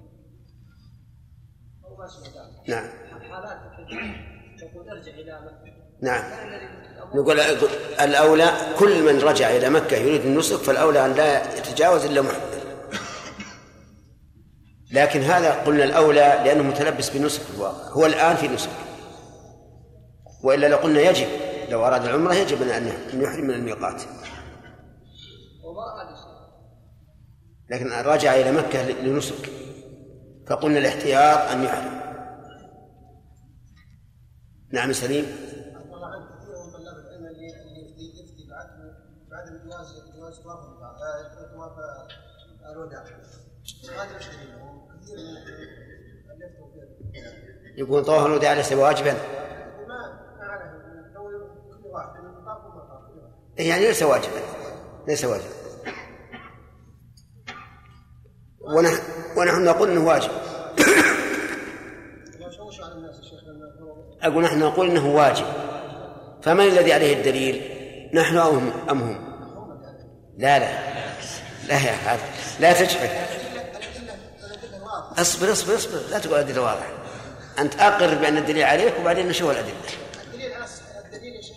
[1.86, 2.89] أو ما شابه ذلك نعم.
[3.32, 3.60] حالات
[4.60, 6.24] تقول ارجع إلى مكه نعم
[7.16, 7.39] نقول
[8.01, 12.56] الأولى كل من رجع إلى مكة يريد النسك فالأولى أن لا يتجاوز إلا محرم
[14.91, 18.70] لكن هذا قلنا الأولى لأنه متلبس بالنسك في الواقع هو الآن في نسك.
[20.43, 21.28] وإلا لو قلنا يجب
[21.70, 24.01] لو أراد العمرة يجب أن يحرم من الميقات.
[27.69, 29.49] لكن رجع إلى مكة لنسك.
[30.47, 32.05] فقلنا الاحتياط أن يحرم
[34.71, 35.26] نعم سليم.
[40.15, 40.65] جواز طواف
[42.76, 43.05] الوداع
[47.78, 49.17] يقول طواف ليس واجبا.
[51.86, 52.09] واحد.
[53.57, 54.39] يعني ليس واجبا.
[55.07, 55.64] ليس واجبا.
[58.68, 58.97] ونحن
[59.38, 60.32] ونحن نقول إنه واجب.
[64.22, 65.45] أقول نحن نقول إنه واجب.
[66.41, 67.61] فمن الذي عليه الدليل؟
[68.13, 69.36] نحن أو هم أم هم؟
[70.38, 70.70] لا لا.
[71.68, 72.24] لا يا هذا
[72.59, 73.09] لا تجحد.
[75.18, 75.99] اصبر اصبر اصبر.
[76.11, 76.89] لا تقول الأدلة واضحة.
[77.59, 79.74] أنت أقر بأن الدليل عليك وبعدين نشوف الأدلة.
[80.26, 80.51] الدليل
[81.05, 81.55] الدليل يا شيخ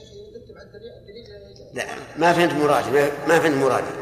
[1.74, 1.84] لا
[2.16, 2.90] ما فهمت مرادي
[3.28, 3.97] ما فهمت مرادي.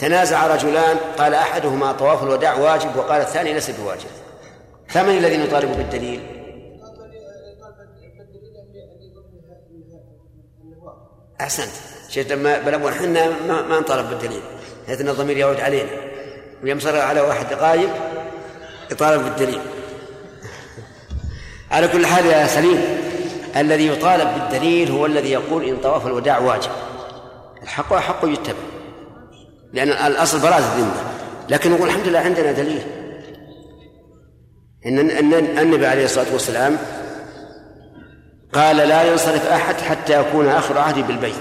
[0.00, 4.08] تنازع رجلان قال أحدهما طواف الوداع واجب وقال الثاني ليس بواجب.
[4.88, 6.20] فمن الذي نطالب بالدليل؟
[11.40, 11.70] أحسنت.
[12.08, 14.42] شيء لما بل إحنا ما, ما نطالب بالدليل.
[14.86, 15.90] بحيث أن الضمير يعود علينا.
[16.62, 17.90] ويمصر على واحد غايب
[18.90, 19.60] يطالب بالدليل.
[21.70, 22.84] على كل حال يا سليم
[23.56, 26.70] الذي يطالب بالدليل هو الذي يقول إن طواف الوداع واجب.
[27.62, 28.79] الحق حق يتبع.
[29.72, 30.94] لأن الأصل براءة الذمة.
[31.48, 32.82] لكن نقول الحمد لله عندنا دليل.
[34.86, 34.98] ان
[35.58, 36.76] النبي عليه الصلاة والسلام
[38.52, 41.34] قال لا ينصرف أحد حتى يكون آخر عهدي بالبيت.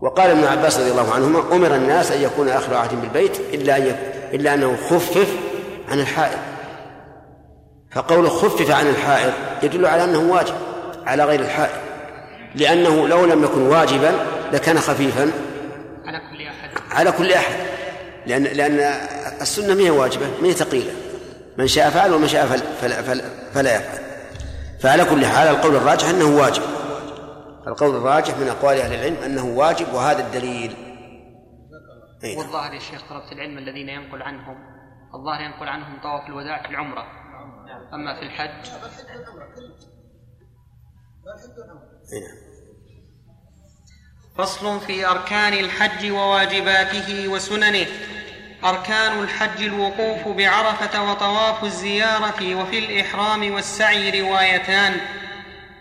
[0.00, 3.96] وقال ابن عباس رضي الله عنهما أمر الناس أن يكون آخر عهد بالبيت إلا أن
[4.34, 5.28] إلا أنه خفف
[5.88, 6.38] عن الحائض.
[7.92, 9.32] فقول خفف عن الحائض
[9.62, 10.54] يدل على أنه واجب
[11.06, 11.78] على غير الحائض.
[12.54, 14.12] لأنه لو لم يكن واجبا
[14.52, 15.32] لكان خفيفا أحد
[16.98, 17.54] على كل أحد.
[18.26, 18.78] لأن لأن
[19.40, 20.92] السنة ما هي واجبة ما هي ثقيلة.
[21.58, 23.24] من شاء فعل ومن شاء فل فلا, فلا,
[23.54, 23.98] فلا يفعل.
[24.80, 26.62] فعلى كل حال القول الراجح أنه واجب.
[27.66, 30.76] القول الراجح من أقوال أهل العلم أنه واجب وهذا الدليل.
[32.24, 32.38] أي نعم.
[32.38, 34.56] والظاهر يا شيخ طلبة العلم الذين ينقل عنهم
[35.14, 37.04] الظاهر ينقل عنهم طواف الوداع في العمرة.
[37.94, 38.70] أما في الحج
[42.12, 42.47] أي نعم.
[44.38, 47.86] فصل في أركان الحج وواجباته وسننه.
[48.64, 54.96] أركان الحج الوقوف بعرفة وطواف الزيارة وفي الإحرام والسعي روايتان.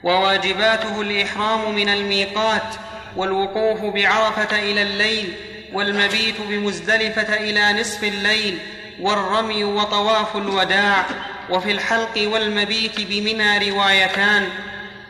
[0.04, 2.76] وواجباته الإحرام من الميقات
[3.16, 5.34] والوقوف بعرفة إلى الليل
[5.74, 8.60] والمبيت بمزدلفة إلى نصف الليل
[9.00, 11.06] والرمي وطواف الوداع
[11.50, 14.50] وفي الحلق والمبيت بمنى روايتان.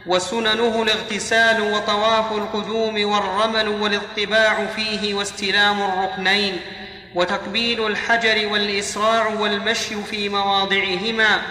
[0.08, 6.60] وسننه الاغتسال وطواف القدوم والرمل والاطباع فيه واستلام الركنين
[7.16, 11.42] وتقبيل الحجر والإسراع والمشي في مواضعهما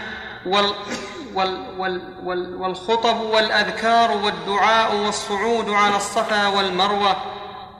[0.46, 0.70] وال
[1.34, 7.16] وال وال وال والخطب والأذكار والدعاء والصعود على الصفا والمروة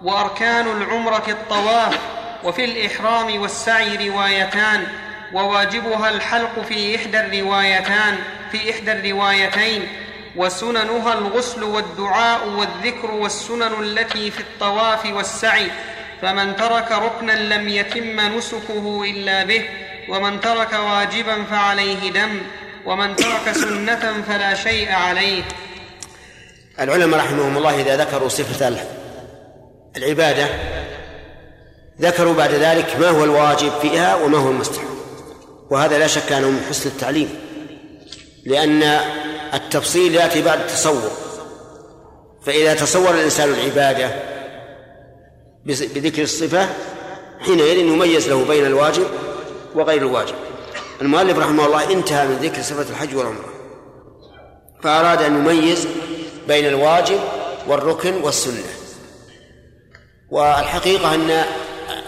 [0.04, 1.98] وأركان العمرة الطواف
[2.44, 4.86] وفي الإحرام والسعي روايتان
[5.32, 8.18] وواجبها الحلق في إحدى الروايتان
[8.52, 9.88] في إحدى الروايتين
[10.36, 15.70] وسننها الغسل والدعاء والذكر والسنن التي في الطواف والسعي.
[16.22, 19.68] فمن ترك ركنا لم يتم نسكه إلا به
[20.08, 22.40] ومن ترك واجبا فعليه دم
[22.86, 25.42] ومن ترك سنة فلا شيء عليه.
[26.80, 28.76] العلماء رحمهم الله إذا ذكروا صفة
[29.96, 30.48] العبادة
[32.00, 34.86] ذكروا بعد ذلك ما هو الواجب فيها وما هو المستحب.
[35.70, 37.28] وهذا لا شك أنه من حسن التعليم
[38.46, 39.00] لأن
[39.56, 41.10] التفصيل يأتي بعد التصور.
[42.42, 44.10] فإذا تصور الإنسان العبادة
[45.66, 46.68] بذكر الصفة
[47.40, 49.06] حينئذ يميز له بين الواجب
[49.74, 50.34] وغير الواجب.
[51.02, 53.52] المؤلف رحمه الله انتهى من ذكر صفة الحج والعمرة.
[54.82, 55.88] فأراد أن يميز
[56.48, 57.18] بين الواجب
[57.68, 58.62] والركن والسنة.
[60.30, 61.30] والحقيقة أن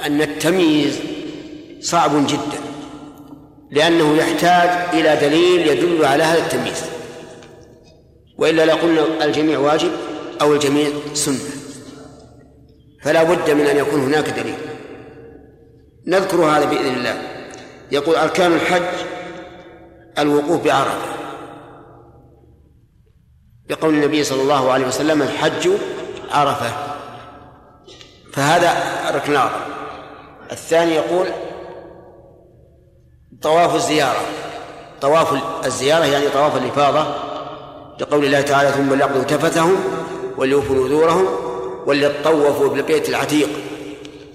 [0.06, 0.98] أن التمييز
[1.80, 2.60] صعب جدا
[3.70, 6.82] لأنه يحتاج إلى دليل يدل على هذا التمييز.
[8.38, 9.90] وإلا لقلنا الجميع واجب
[10.40, 11.38] أو الجميع سنة.
[13.02, 14.58] فلا بد من أن يكون هناك دليل.
[16.06, 17.22] نذكر هذا بإذن الله.
[17.92, 18.82] يقول أركان الحج
[20.18, 21.18] الوقوف بعرفة.
[23.68, 25.70] بقول النبي صلى الله عليه وسلم الحج
[26.30, 26.72] عرفة.
[28.32, 28.72] فهذا
[29.14, 29.38] ركن
[30.52, 31.26] الثاني يقول
[33.42, 34.20] طواف الزيارة.
[35.00, 37.27] طواف الزيارة يعني طواف الإفاضة
[38.00, 39.76] لقول الله تعالى ثم ليقضوا تفثهم
[40.36, 41.26] وليوفوا نذورهم
[41.86, 43.48] وليطوفوا بالبيت العتيق.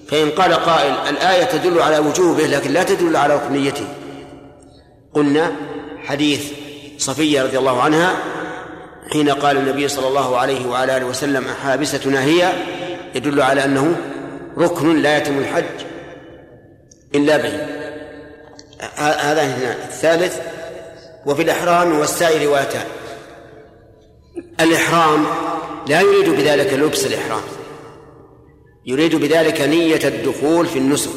[0.08, 3.86] فإن قال قائل الآية تدل على وجوبه لكن لا تدل على ركنيته.
[5.14, 5.52] قلنا
[6.04, 6.52] حديث
[6.98, 8.16] صفية رضي الله عنها
[9.12, 12.54] حين قال النبي صلى الله عليه وعلى آله وسلم أحابستنا هي
[13.16, 13.96] يدل على أنه
[14.58, 15.86] ركن لا يتم الحج
[17.16, 17.54] إلا به.
[18.98, 20.40] هذا هنا الثالث.
[21.26, 22.86] وفي الإحرام والسائر روايتان
[24.60, 25.26] الإحرام
[25.88, 27.42] لا يريد بذلك لبس الإحرام.
[28.86, 31.10] يريد بذلك نية الدخول في النسك.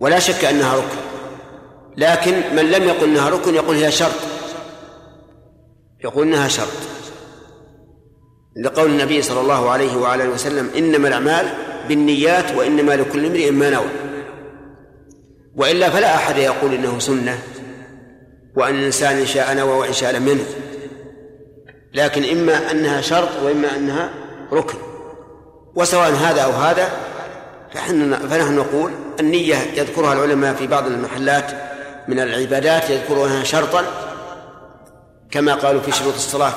[0.00, 0.98] ولا شك أنها ركن.
[1.96, 4.20] لكن من لم يقل أنها ركن يقول هي شرط.
[6.04, 6.68] يقول أنها شرط.
[8.56, 11.48] لقول النبي صلى الله عليه وعلى وسلم إنما الأعمال
[11.88, 13.90] بالنيات وإنما لكل امرئ ما نوى.
[15.56, 17.42] وإلا فلا أحد يقول إنه سنة.
[18.56, 20.44] وأن الإنسان إن شاء نوى وإن شاء لم ينه
[21.94, 24.10] لكن إما أنها شرط وإما أنها
[24.52, 24.78] ركن.
[25.74, 26.88] وسواء هذا أو هذا
[27.72, 31.50] فنحن فنحن نقول النية يذكرها العلماء في بعض المحلات
[32.08, 33.84] من العبادات يذكرونها شرطا
[35.30, 36.54] كما قالوا في شروط الصلاة.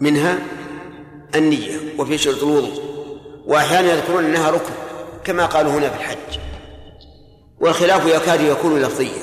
[0.00, 0.38] منها
[1.34, 2.82] النية وفي شروط الوضوء.
[3.46, 4.72] وأحيانا يذكرون أنها ركن
[5.24, 6.38] كما قالوا هنا في الحج.
[7.60, 9.22] والخلاف يكاد يكون لفظيا.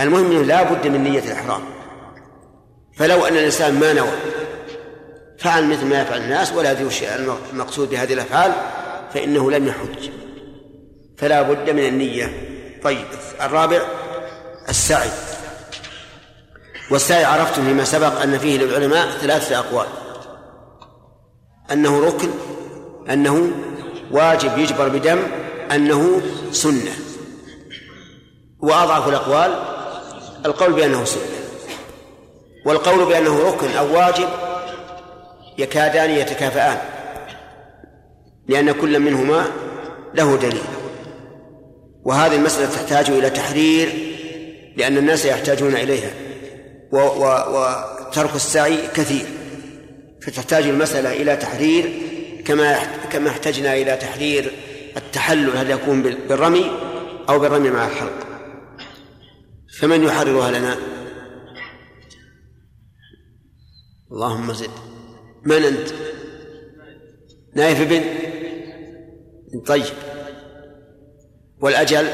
[0.00, 1.77] المهم أنه لا بد من نية الإحرام.
[2.98, 4.12] فلو أن الإنسان ما نوى
[5.38, 6.88] فعل مثل ما يفعل الناس ولا يدري
[7.52, 8.52] المقصود بهذه الأفعال
[9.14, 10.10] فإنه لم يحج.
[11.16, 12.48] فلا بد من النية.
[12.82, 13.06] طيب
[13.40, 13.82] الرابع
[14.68, 15.10] السعي.
[16.90, 19.86] والسعي عرفتم فيما سبق أن فيه للعلماء ثلاثة أقوال.
[21.72, 22.30] أنه ركن
[23.10, 23.50] أنه
[24.10, 25.18] واجب يجبر بدم
[25.72, 26.20] أنه
[26.52, 26.92] سنة.
[28.60, 29.62] وأضعف الأقوال
[30.46, 31.37] القول بأنه سنة.
[32.66, 34.28] والقول بأنه ركن أو واجب
[35.58, 36.78] يكادان يتكافئان
[38.48, 39.46] لأن كل منهما
[40.14, 40.62] له دليل.
[42.04, 43.92] وهذه المسألة تحتاج إلى تحرير
[44.76, 46.10] لأن الناس يحتاجون إليها.
[46.92, 49.26] وترك السعي كثير.
[50.22, 52.02] فتحتاج المسألة إلى تحرير
[52.44, 52.78] كما
[53.10, 54.52] كما احتجنا إلى تحرير
[54.96, 56.70] التحلل هل يكون بالرمي
[57.28, 58.26] أو بالرمي مع الحلق.
[59.80, 60.76] فمن يحررها لنا؟
[64.12, 64.70] اللهم زد.
[65.44, 65.88] من أنت؟
[67.54, 68.04] نايف بن؟
[69.66, 69.94] طيب.
[71.60, 72.08] والأجل؟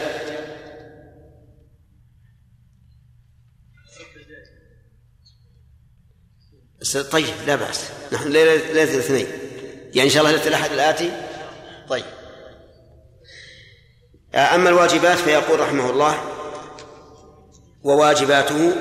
[7.10, 7.90] طيب لا بأس.
[8.12, 9.26] نحن ليلة الاثنين.
[9.94, 11.12] يعني إن شاء الله ليلة الأحد الآتي؟
[11.88, 12.04] طيب.
[14.34, 16.18] أما الواجبات فيقول رحمه الله
[17.82, 18.72] وواجباته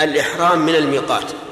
[0.00, 1.43] الإحرام من الميقات.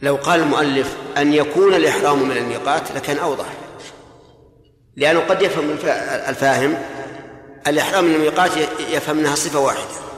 [0.00, 3.46] لو قال المؤلف أن يكون الإحرام من الميقات لكان أوضح.
[4.96, 5.70] لأنه قد يفهم
[6.28, 6.78] الفاهم
[7.66, 8.50] الإحرام من الميقات
[8.90, 10.08] يفهم أنها صفة واحدة.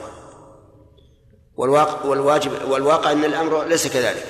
[1.55, 4.25] والواقع والواجب والواقع أن الأمر ليس كذلك.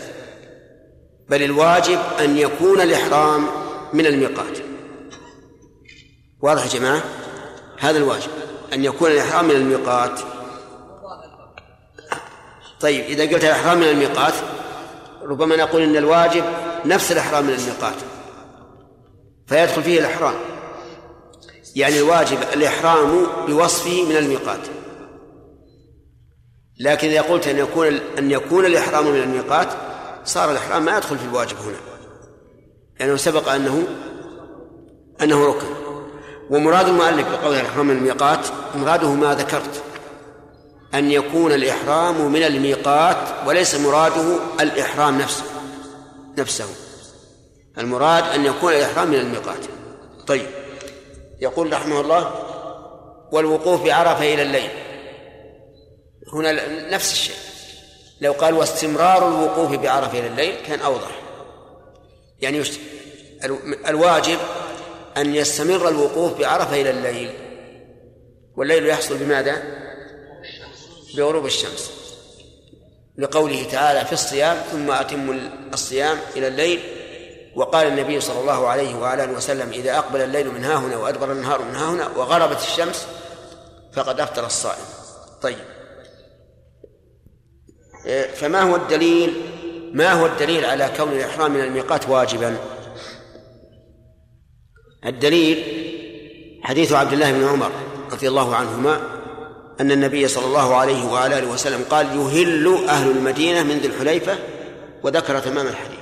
[1.30, 3.48] بل الواجب أن يكون الإحرام
[3.94, 4.58] من الميقات.
[6.42, 7.02] واضح يا جماعة؟
[7.80, 8.32] هذا الواجب.
[8.74, 10.20] أن يكون الإحرام من الميقات.
[12.80, 14.34] طيب إذا قلت الإحرام من الميقات
[15.26, 16.44] ربما نقول إن الواجب
[16.86, 17.96] نفس الإحرام من الميقات
[19.48, 20.34] فيدخل فيه الإحرام.
[21.76, 24.60] يعني الواجب الإحرام بوصفه من الميقات.
[26.80, 29.68] لكن إذا قلت أن يكون أن يكون الإحرام من الميقات
[30.26, 31.78] صار الإحرام ما يدخل في الواجب هنا.
[33.00, 33.84] لأنه سبق أنه
[35.22, 35.68] أنه ركن.
[36.50, 39.84] ومراد المؤلف بقول الإحرام من الميقات مراده ما ذكرت.
[40.94, 43.18] أن يكون الإحرام من الميقات
[43.48, 45.44] وليس مراده الإحرام نفسه
[46.38, 46.66] نفسه.
[47.78, 49.60] المراد أن يكون الإحرام من الميقات.
[50.28, 50.48] طيب.
[51.42, 52.34] يقول رحمه الله
[53.32, 54.70] والوقوف بعرفة إلى الليل.
[56.34, 57.36] هنا نفس الشيء.
[58.22, 61.22] لو قال واستمرار الوقوف بعرفة إلى الليل كان أوضح.
[62.40, 62.64] يعني.
[63.88, 64.38] الواجب
[65.18, 67.32] أن يستمر الوقوف بعرفة إلى الليل.
[68.58, 69.64] والليل يحصل بماذا؟
[71.16, 71.92] بغروب الشمس.
[73.18, 75.40] لقوله تعالى في الصيام ثم أتم
[75.74, 76.80] الصيام إلى الليل.
[77.56, 81.32] وقال النبي صلى الله عليه وعلى آله وسلم إذا أقبل الليل من ها هنا وأدبر
[81.32, 83.08] النهار من ها هنا وغربت الشمس
[83.94, 84.86] فقد أفطر الصائم.
[85.42, 85.58] طيب.
[88.36, 89.42] فما هو الدليل؟
[89.94, 92.58] ما هو الدليل على كون الإحرام من الميقات واجبا؟
[95.06, 95.64] الدليل
[96.64, 97.72] حديث عبد الله بن عمر
[98.12, 99.11] رضي الله عنهما
[99.82, 104.38] أن النبي صلى الله عليه وعلى آله وسلم قال يهل أهل المدينة من ذي الحليفة
[105.04, 106.00] وذكر تمام الحديث.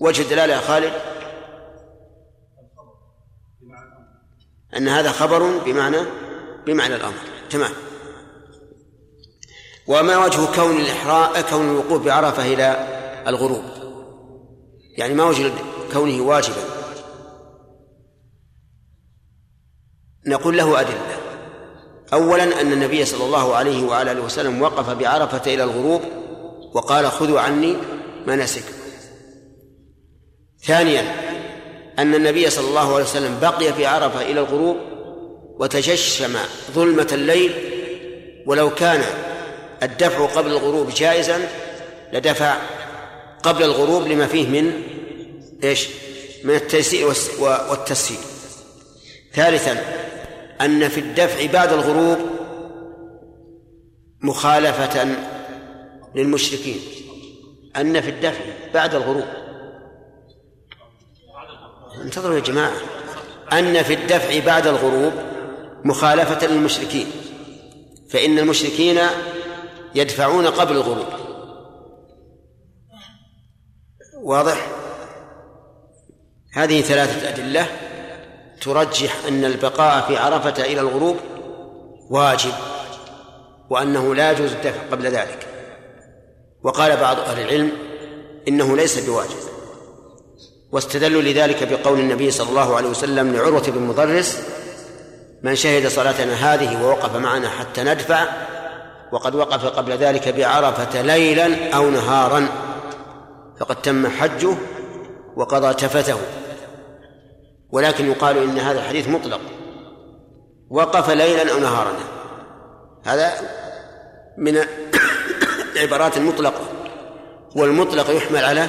[0.00, 0.92] وجه الدلالة يا خالد؟
[4.76, 5.96] أن هذا خبر بمعنى
[6.66, 7.14] بمعنى الأمر.
[7.50, 7.72] تمام.
[9.86, 12.88] وما وجه كون الإحراء كون الوقوف بعرفة إلى
[13.26, 13.64] الغروب؟
[14.98, 15.52] يعني ما وجه
[15.92, 16.62] كونه واجبا؟
[20.26, 21.13] نقول له أدلة.
[22.14, 26.02] أولا أن النبي صلى الله عليه وعلى آله وسلم وقف بعرفة إلى الغروب
[26.74, 27.76] وقال خذوا عني
[28.26, 28.74] مناسككم
[30.66, 31.02] ثانيا
[31.98, 34.76] أن النبي صلى الله عليه وسلم بقي في عرفة إلى الغروب
[35.60, 36.36] وتجشم
[36.72, 37.52] ظلمة الليل
[38.46, 39.02] ولو كان
[39.82, 41.48] الدفع قبل الغروب جائزا
[42.12, 42.56] لدفع
[43.42, 44.82] قبل الغروب لما فيه من
[45.64, 45.88] إيش؟
[46.44, 48.18] من التيسير والتسهيل.
[49.34, 50.03] ثالثا
[50.60, 52.18] أن في الدفع بعد الغروب
[54.20, 55.16] مخالفة
[56.14, 56.80] للمشركين.
[57.76, 58.44] أن في الدفع
[58.74, 59.24] بعد الغروب.
[62.02, 62.76] انتظروا يا جماعة.
[63.52, 65.12] أن في الدفع بعد الغروب
[65.84, 67.06] مخالفة للمشركين.
[68.10, 69.00] فإن المشركين
[69.94, 71.06] يدفعون قبل الغروب.
[74.22, 74.66] واضح؟
[76.52, 77.66] هذه ثلاثة أدلة.
[78.60, 81.16] ترجح أن البقاء في عرفة إلى الغروب
[82.10, 82.52] واجب
[83.70, 85.46] وأنه لا يجوز الدفع قبل ذلك.
[86.62, 87.72] وقال بعض أهل العلم
[88.48, 89.36] إنه ليس بواجب.
[90.72, 94.38] واستدلوا لذلك بقول النبي صلى الله عليه وسلم لعروة بن مضرس
[95.42, 98.24] من شهد صلاتنا هذه ووقف معنا حتى ندفع
[99.12, 102.48] وقد وقف قبل ذلك بعرفة ليلا أو نهارا
[103.60, 104.54] فقد تم حجه
[105.36, 106.18] وقضى تفته.
[107.74, 109.40] ولكن يقال إن هذا الحديث مطلق.
[110.70, 111.96] وقف ليلا أو نهارا.
[113.04, 113.32] هذا
[114.38, 114.56] من
[115.76, 116.68] العبارات المطلقة.
[117.56, 118.68] والمطلق يحمل على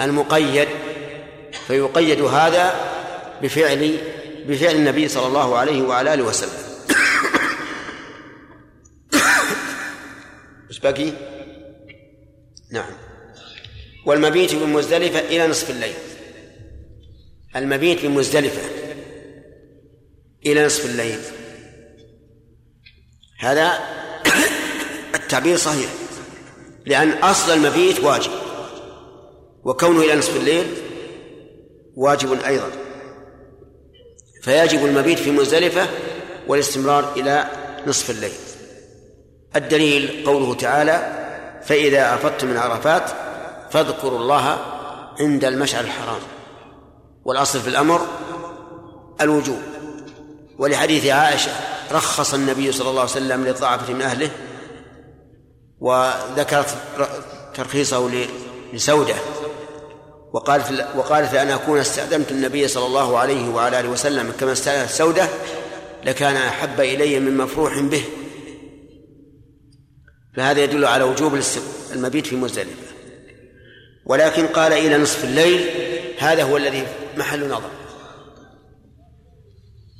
[0.00, 0.68] المقيد.
[1.66, 2.74] فيقيد هذا
[3.42, 3.98] بفعل
[4.46, 6.50] بفعل النبي صلى الله عليه وعلى آله وسلم.
[10.70, 10.80] إيش؟
[12.72, 12.90] نعم.
[14.06, 16.09] والمبيت بمزدلفة إلى نصف الليل.
[17.56, 18.62] المبيت بمزدلفة
[20.46, 21.18] إلى نصف الليل.
[23.38, 23.78] هذا
[25.14, 25.90] التعبير صحيح
[26.86, 28.30] لأن أصل المبيت واجب
[29.64, 30.66] وكونه إلى نصف الليل
[31.96, 32.70] واجب أيضا.
[34.42, 35.86] فيجب المبيت في مزدلفة
[36.46, 37.44] والاستمرار إلى
[37.86, 38.32] نصف الليل.
[39.56, 41.20] الدليل قوله تعالى
[41.64, 43.10] فإذا أفضتم من عرفات
[43.70, 44.58] فاذكروا الله
[45.20, 46.39] عند المشعر الحرام.
[47.24, 48.06] والأصل في الأمر
[49.20, 49.60] الوجوب.
[50.58, 51.50] ولحديث عائشة
[51.92, 54.30] رخص النبي صلى الله عليه وسلم للضعفة من أهله
[55.80, 56.76] وذكرت
[57.54, 58.10] ترخيصه
[58.72, 59.14] لسودة.
[60.32, 65.28] وقالت وقالت لأن أكون استأذنت النبي صلى الله عليه وعلى آله وسلم كما استأذنت سودة
[66.04, 68.04] لكان أحب إلي من مفروح به.
[70.36, 71.40] فهذا يدل على وجوب
[71.92, 72.90] المبيت في مزدلفة.
[74.06, 75.89] ولكن قال إلى نصف الليل
[76.20, 77.70] هذا هو الذي محل نظر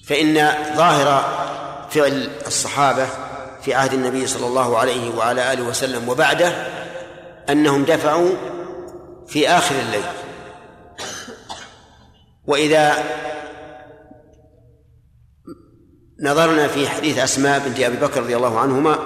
[0.06, 0.34] فإن
[0.76, 1.24] ظاهر
[1.90, 3.06] فعل الصحابة
[3.62, 6.52] في عهد النبي صلى الله عليه وعلى آله وسلم وبعده
[7.50, 8.30] أنهم دفعوا
[9.28, 10.04] في آخر الليل
[12.46, 13.04] وإذا
[16.22, 18.98] نظرنا في حديث أسماء بنت أبي بكر رضي الله عنهما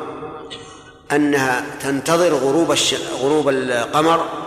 [1.12, 2.74] أنها تنتظر غروب.
[3.20, 4.43] غروب القمر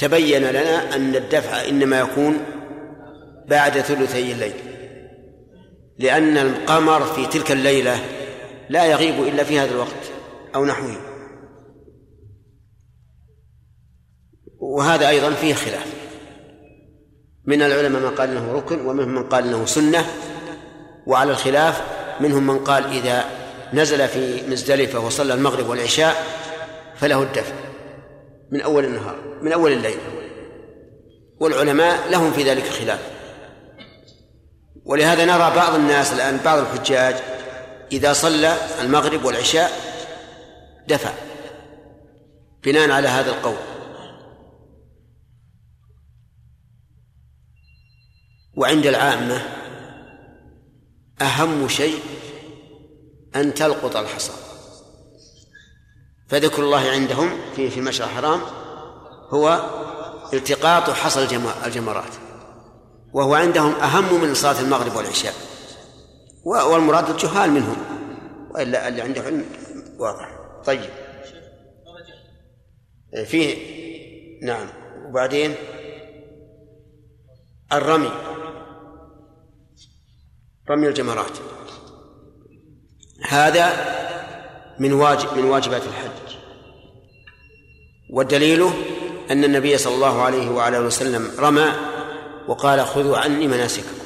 [0.00, 2.38] تبين لنا أن الدفع إنما يكون
[3.48, 4.54] بعد ثلثي الليل
[5.98, 7.98] لأن القمر في تلك الليلة
[8.68, 10.12] لا يغيب إلا في هذا الوقت
[10.54, 10.96] أو نحوه.
[14.58, 15.86] وهذا أيضا فيه خلاف.
[17.44, 20.06] من العلماء من قال إنه ركن ومنهم من قال إنه سنة.
[21.06, 21.82] وعلى الخلاف
[22.20, 23.24] منهم من قال إذا
[23.72, 26.26] نزل في مزدلفة وصلى المغرب والعشاء
[26.96, 27.69] فله الدفع.
[28.50, 29.98] من أول النهار من أول الليل.
[31.40, 33.10] والعلماء لهم في ذلك خلاف.
[34.84, 37.14] ولهذا نرى بعض الناس الآن بعض الحجاج
[37.92, 39.70] إذا صلى المغرب والعشاء
[40.88, 41.12] دفع
[42.64, 43.56] بناء على هذا القول.
[48.56, 49.42] وعند العامة
[51.22, 51.98] أهم شيء
[53.36, 54.49] أن تلقط الحصى.
[56.30, 58.40] فذكر الله عندهم في في المشعر الحرام
[59.30, 59.70] هو
[60.32, 62.12] التقاط حصى الجمرات.
[63.12, 65.34] وهو عندهم أهم من صلاة المغرب والعشاء.
[66.44, 67.76] والمراد الجهال منهم.
[68.50, 69.44] وإلا اللي عنده علم
[69.98, 70.38] واضح.
[70.64, 70.90] طيب.
[73.26, 73.56] فيه
[74.42, 74.66] نعم.
[75.08, 75.54] وبعدين
[77.72, 78.10] الرمي.
[80.70, 81.38] رمي الجمرات.
[83.28, 83.70] هذا
[84.80, 86.36] من واجب من واجبات الحج.
[88.10, 88.70] والدليل
[89.30, 91.72] أن النبي صلى الله عليه وعلى آله وسلم رمى
[92.48, 93.96] وقال خذوا عني مناسككم.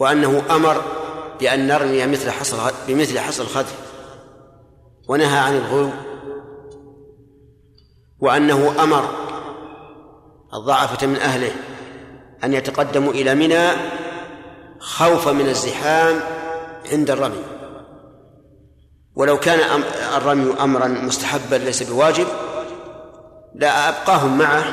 [0.00, 0.82] وأنه أمر
[1.40, 3.74] بأن نرمي مثل حصل بمثل حصل الخذف
[5.08, 5.90] ونهى عن الغلو.
[8.20, 9.10] وأنه أمر
[10.54, 11.52] الضعفة من أهله
[12.44, 13.68] أن يتقدموا إلى منى
[14.80, 16.20] خوفا من الزحام
[16.92, 17.49] عند الرمي.
[19.16, 19.82] ولو كان
[20.16, 22.26] الرمي امرا مستحبا ليس بواجب
[23.54, 24.64] لا أبقاهم معه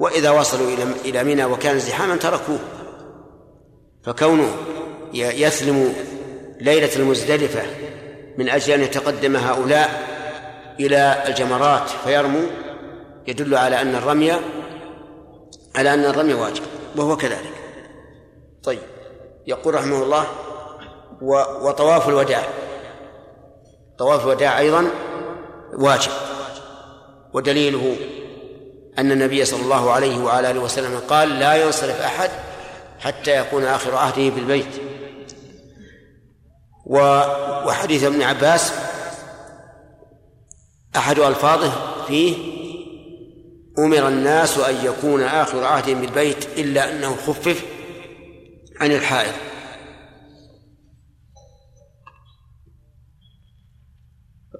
[0.00, 2.58] وإذا وصلوا إلى إلى منى وكان زحاما تركوه.
[4.04, 4.56] فكونه
[5.12, 5.94] يسلم
[6.60, 7.62] ليلة المزدلفة
[8.38, 10.08] من أجل أن يتقدم هؤلاء
[10.80, 12.46] إلى الجمرات فيرموا
[13.26, 14.32] يدل على أن الرمي
[15.76, 16.62] على أن الرمي واجب
[16.96, 17.54] وهو كذلك.
[18.62, 18.82] طيب
[19.46, 20.26] يقول رحمه الله
[21.62, 22.42] وطواف الوداع.
[23.98, 24.90] طواف الوداع أيضا
[25.72, 26.10] واجب.
[27.32, 27.96] ودليله
[28.98, 32.30] أن النبي صلى الله عليه وعلى آله وسلم قال لا ينصرف أحد
[32.98, 34.80] حتى يكون آخر عهده بالبيت.
[37.66, 38.72] وحديث ابن عباس
[40.96, 41.72] أحد ألفاظه
[42.06, 42.36] فيه
[43.78, 47.64] أمر الناس أن يكون آخر عهدهم بالبيت إلا أنه خفف
[48.80, 49.32] عن الحائض.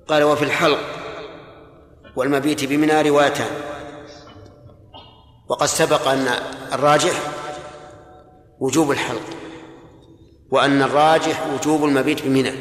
[0.08, 0.78] قال وفي الحلق
[2.16, 3.50] والمبيت بمنى روايتان
[5.48, 6.28] وقد سبق أن
[6.72, 7.20] الراجح
[8.60, 9.22] وجوب الحلق
[10.50, 12.52] وأن الراجح وجوب المبيت بمنى.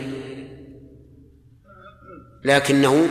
[2.46, 3.08] لكنه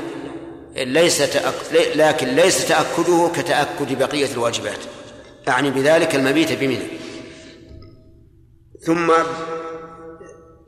[0.77, 1.55] ليس تأك...
[1.95, 4.79] لكن ليس تأكده كتأكد بقية الواجبات.
[5.49, 6.87] أعني بذلك المبيت بمنى.
[8.81, 9.13] ثم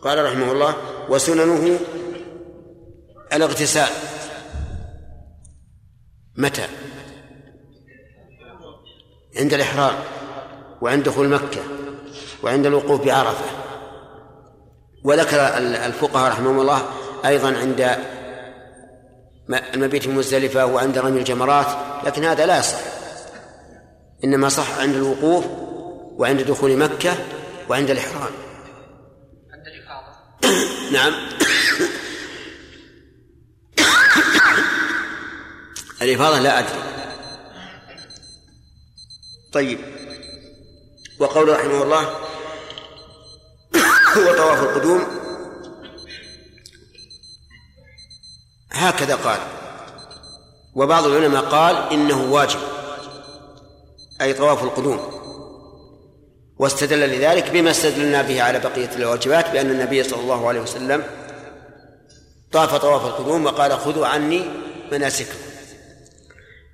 [0.03, 0.75] قال رحمه الله
[1.09, 1.79] وسننه
[3.35, 3.89] الاغتسال
[6.37, 6.69] متى؟
[9.37, 9.95] عند الإحرام
[10.81, 11.61] وعند دخول مكة
[12.43, 13.45] وعند الوقوف بعرفة.
[15.05, 16.83] وذكر الفقهاء رحمهم الله
[17.25, 17.99] أيضا عند
[19.75, 21.67] المبيت في مزدلفة وعند رمي الجمرات
[22.05, 22.79] لكن هذا لا يصح.
[24.25, 25.45] إنما صح عند الوقوف
[26.17, 27.15] وعند دخول مكة
[27.69, 28.33] وعند الإحرام.
[29.53, 30.15] عند الإفاضة.
[30.93, 31.15] نعم.
[36.05, 36.79] الإفاضة لا أدري.
[39.53, 39.79] طيب.
[41.19, 42.03] وقول رحمه الله
[44.17, 45.05] هو طواف القدوم.
[48.73, 49.39] هكذا قال.
[50.75, 52.61] وبعض العلماء قال إنه واجب.
[54.21, 55.15] أي طواف القدوم.
[56.59, 61.03] واستدل لذلك بما استدلنا به على بقية الواجبات بأن النبي صلى الله عليه وسلم
[62.53, 64.45] طاف طواف القدوم وقال خذوا عني
[64.93, 65.54] مناسككم.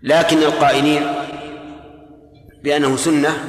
[0.03, 1.13] لكن القائلين
[2.63, 3.49] بأنه سنة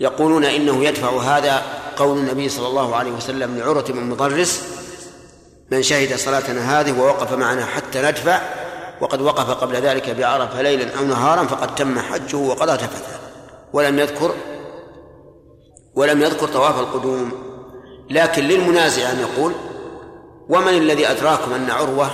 [0.00, 1.62] يقولون إنه يدفع هذا
[1.96, 4.62] قول النبي صلى الله عليه وسلم لعروة بن مضرس
[5.70, 8.40] من شهد صلاتنا هذه ووقف معنا حتى ندفع
[9.00, 13.20] وقد وقف قبل ذلك بعرفة ليلا أو نهارا فقد تم حجه وقضى تفثه.
[13.72, 14.34] ولم يذكر
[15.94, 17.32] ولم يذكر طواف القدوم.
[18.10, 19.52] لكن للمنازع أن يقول
[20.48, 22.10] ومن الذي أدراكم أن عروة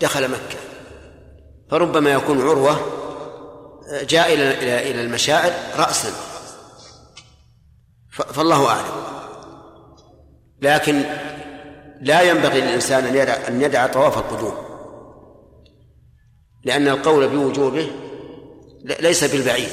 [0.00, 0.69] دخل مكة؟
[1.70, 2.80] فربما يكون عروة
[4.02, 6.12] جاء إلى إلى إلى المشاعر رأسا.
[8.10, 9.10] فالله أعلم.
[10.62, 11.02] لكن
[12.00, 14.54] لا ينبغي للإنسان أن يدع أن يدع طواف القدوم
[16.64, 17.90] لأن القول بوجوبه
[19.00, 19.70] ليس بالبعيد.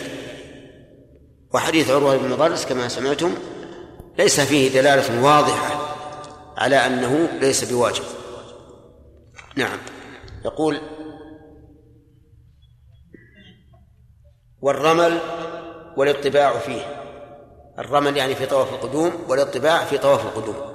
[1.54, 3.36] وحديث عروة بن مضرس كما سمعتم
[4.18, 5.96] ليس فيه دلالة واضحة
[6.58, 8.04] على أنه ليس بواجب.
[9.56, 9.78] نعم.
[10.46, 10.82] يقول
[14.62, 15.20] والرمل
[15.98, 16.82] والاطباع فيه.
[17.80, 20.56] الرمل يعني في طواف القدوم والاطباع في طواف القدوم.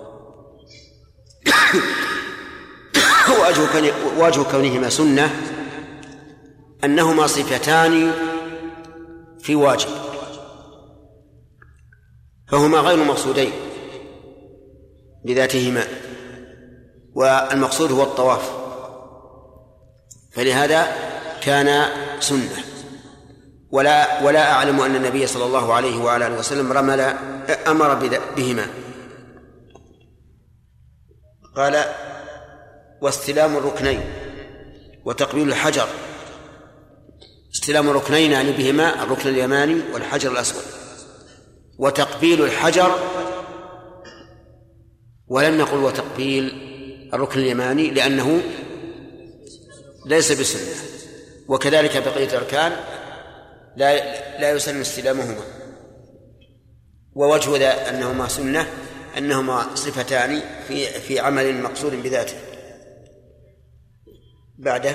[4.19, 5.31] وجه كونهما سنة.
[6.85, 8.13] أنهما صفتان
[9.41, 9.89] في واجب.
[12.49, 13.53] فهما غير مقصودين
[15.25, 15.85] بذاتهما.
[17.15, 18.53] والمقصود هو الطواف.
[20.33, 20.97] فلهذا
[21.43, 21.87] كان
[22.21, 22.72] سنة.
[23.73, 27.01] ولا ولا أعلم أن النبي صلى الله عليه وعلى آله وسلم رمل
[27.67, 27.95] أمر
[28.37, 28.67] بهما.
[31.57, 31.85] قال
[33.03, 34.01] واستلام الركنين
[35.05, 35.89] وتقبيل الحجر.
[37.55, 40.63] استلام الركنين يعني بهما الركن اليماني والحجر الأسود.
[41.79, 42.99] وتقبيل الحجر
[45.29, 46.73] ولم نقل وتقبيل
[47.15, 48.43] الركن اليماني لأنه
[50.07, 50.75] ليس بسنة.
[51.49, 52.73] وكذلك بقية الأركان
[53.77, 55.45] لا لا يسن استلامهما.
[57.15, 58.67] ووجه ذا أنهما سنة
[59.19, 62.37] أنهما صفتان في في عمل مقصود بذاته.
[64.59, 64.95] بعده.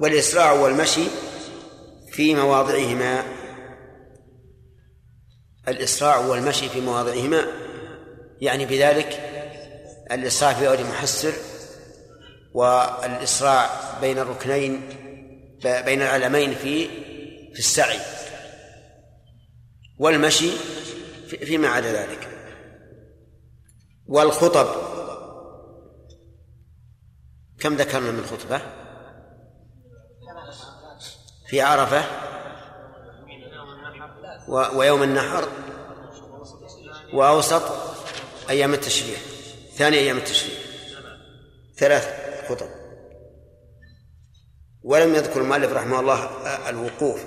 [0.00, 1.04] والإسراع والمشي
[2.10, 3.22] في مواضعهما.
[5.68, 7.46] الإسراع والمشي في مواضعهما
[8.40, 9.20] يعني بذلك
[10.12, 11.32] الإسراع في غير محسر
[12.54, 14.82] والإسراع بين الركنين
[15.62, 16.88] بين العلمين في
[17.52, 18.00] في السعي
[19.98, 20.50] والمشي
[21.28, 22.28] فيما عدا ذلك.
[24.06, 24.66] والخطب.
[27.60, 28.60] كم ذكرنا من خطبة؟
[31.46, 32.04] في عرفة
[34.48, 35.48] ويوم النحر
[37.12, 37.62] وأوسط
[38.50, 39.16] أيام التشريع
[39.74, 40.58] ثاني أيام التشريع
[41.76, 42.08] ثلاث
[42.48, 42.68] خطب.
[44.84, 46.30] ولم يذكر المؤلف رحمه الله
[46.68, 47.24] الوقوف.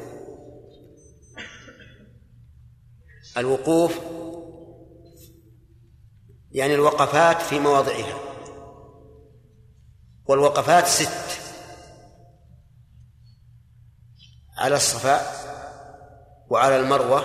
[3.38, 4.00] الوقوف
[6.52, 8.20] يعني الوقفات في مواضعها.
[10.26, 11.42] والوقفات ست.
[14.58, 15.22] على الصفاء
[16.50, 17.22] وعلى المروة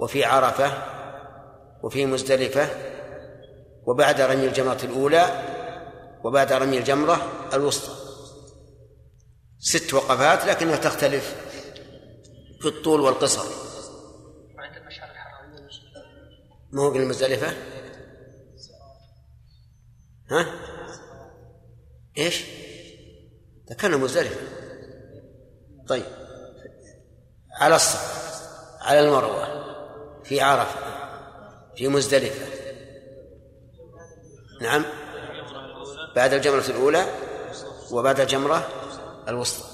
[0.00, 0.72] وفي عرفة
[1.82, 2.68] وفي مزدلفة
[3.86, 5.26] وبعد رمي الجمرة الأولى
[6.24, 7.16] وبعد رمي الجمرة
[7.54, 8.03] الوسطى.
[9.64, 11.34] ست وقفات لكنها تختلف
[12.60, 13.44] في الطول والقصر.
[16.72, 17.54] ما هو المزدلفة؟
[20.30, 20.46] ها؟
[22.18, 22.44] إيش؟
[23.70, 24.40] ذكرنا مزدلفة.
[25.88, 26.04] طيب.
[27.52, 28.42] على الصف.
[28.80, 29.64] على المروة.
[30.24, 30.80] في عرفة.
[31.76, 32.46] في مزدلفة.
[34.60, 34.84] نعم.
[36.16, 37.06] بعد الجمرة الأولى
[37.90, 38.83] وبعد الجمرة
[39.28, 39.64] الوسطى.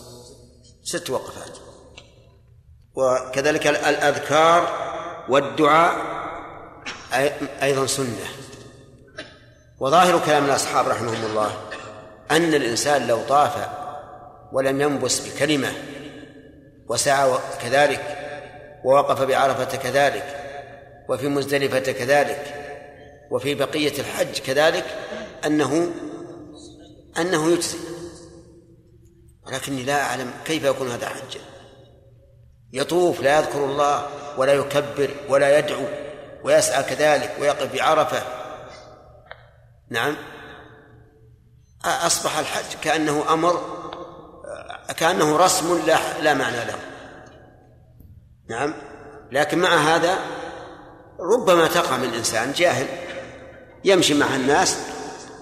[0.83, 1.59] ست وقفات.
[2.95, 4.69] وكذلك الأذكار
[5.29, 5.97] والدعاء
[7.63, 8.27] أيضا سنة.
[9.81, 11.51] وظاهر كلام الأصحاب رحمهم الله
[12.31, 13.69] أن الإنسان لو طاف
[14.53, 15.73] ولم ينبس بكلمة
[16.89, 18.17] وسعى كذلك
[18.85, 20.37] ووقف بعرفة كذلك
[21.09, 22.55] وفي مزدلفة كذلك
[23.31, 24.85] وفي بقية الحج كذلك
[25.47, 25.91] أنه
[27.19, 27.79] أنه يجزي.
[29.51, 31.41] ولكني لا أعلم كيف يكون هذا حجا
[32.73, 35.85] يطوف لا يذكر الله ولا يكبر ولا يدعو
[36.45, 38.23] ويسعى كذلك ويقف بعرفة
[39.91, 40.17] نعم.
[41.85, 43.81] أصبح الحج كأنه أمر
[44.97, 46.79] كأنه رسم لا لا معنى له.
[48.49, 48.75] نعم.
[49.33, 50.19] لكن مع هذا
[51.21, 52.87] ربما تقع من إنسان جاهل
[53.85, 54.79] يمشي مع الناس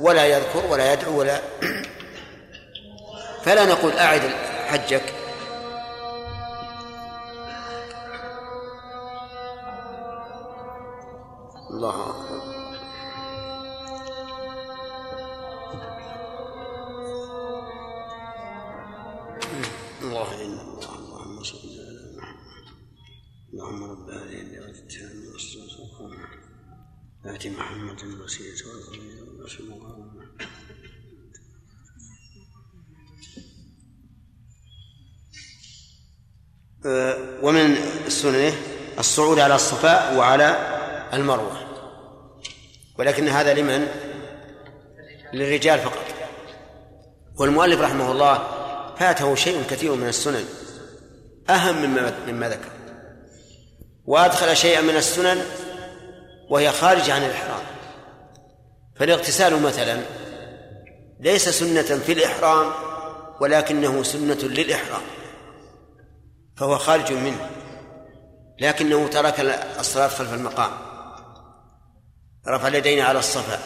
[0.01, 1.41] ولا يذكر ولا يدعو ولا
[3.49, 4.21] فلا نقول أعد
[4.67, 5.15] حجك.
[11.71, 12.43] الله أكبر.
[20.03, 20.95] الله إلا الله.
[20.99, 22.67] اللهم صل على محمد.
[23.53, 25.69] اللهم رب هذه الدعوة التامة والصلاة
[27.25, 29.98] آت محمد الوسيلة والفضيلة والرسول.
[37.43, 37.77] ومن
[38.07, 38.53] السنن
[38.99, 40.57] الصعود على الصفاء وعلى
[41.13, 41.61] المروة.
[42.99, 43.89] ولكن هذا لمن؟
[45.33, 46.05] للرجال فقط.
[47.37, 48.43] والمؤلف رحمه الله
[48.99, 50.45] فاته شيء كثير من السنن
[51.51, 52.71] أهم مما مما ذكر.
[54.07, 55.43] وأدخل شيئا من السنن
[56.51, 57.61] وهي خارجة عن الإحرام.
[58.97, 60.01] فالاغتسال مثلا
[61.21, 62.73] ليس سنة في الإحرام
[63.41, 65.03] ولكنه سنة للإحرام.
[66.59, 67.51] فهو خارج منه
[68.61, 69.41] لكنه ترك
[69.79, 70.71] الصلاة خلف المقام.
[72.49, 73.59] رفع اليدين على الصفا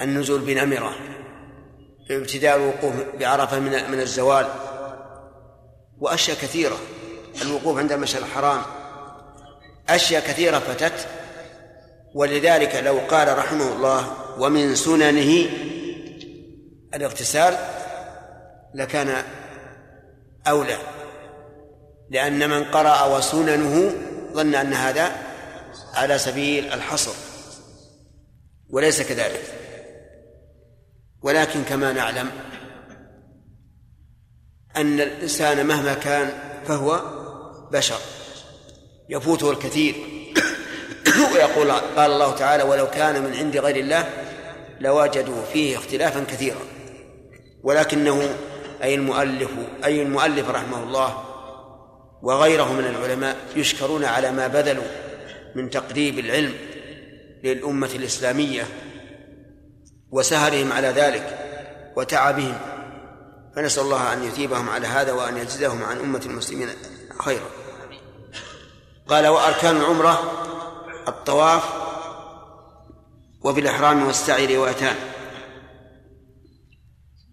[0.00, 0.94] النزول بنمرة
[2.10, 4.46] ابتداء الوقوف بعرفة من من الزوال
[5.98, 6.76] وأشياء كثيرة
[7.42, 8.62] الوقوف عند المشعر الحرام.
[9.88, 11.08] أشياء كثيرة فتت
[12.14, 15.46] ولذلك لو قال رحمه الله ومن سننه
[16.94, 17.58] الاغتسال
[18.74, 19.24] لكان
[20.48, 20.78] أولى.
[22.10, 23.92] لأن من قرأ وسننه
[24.32, 25.12] ظن أن هذا
[25.94, 27.12] على سبيل الحصر
[28.70, 29.42] وليس كذلك.
[31.22, 32.30] ولكن كما نعلم
[34.76, 36.32] أن الإنسان مهما كان
[36.66, 37.00] فهو
[37.72, 37.98] بشر
[39.08, 39.94] يفوته الكثير.
[41.34, 44.10] ويقول قال الله تعالى ولو كان من عند غير الله
[44.80, 46.60] لوجدوا فيه اختلافا كثيرا
[47.62, 48.36] ولكنه
[48.82, 49.50] أي المؤلف
[49.84, 51.33] أي المؤلف رحمه الله
[52.24, 54.84] وغيره من العلماء يشكرون على ما بذلوا
[55.54, 56.54] من تقريب العلم
[57.42, 58.66] للأمة الإسلامية
[60.10, 61.38] وسهرهم على ذلك
[61.96, 62.58] وتعبهم.
[63.56, 66.68] فنسأل الله أن يثيبهم على هذا وأن يجزيهم عن أمة المسلمين
[67.20, 67.46] خيرا.
[69.08, 70.32] قال وأركان العمرة
[71.08, 71.64] الطواف
[73.42, 74.96] وفي الإحرام والسعي روايتان.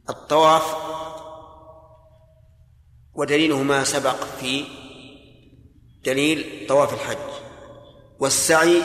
[0.10, 0.76] الطواف
[3.14, 4.81] ودليله ما سبق في
[6.06, 7.18] دليل طواف الحج
[8.20, 8.82] والسعي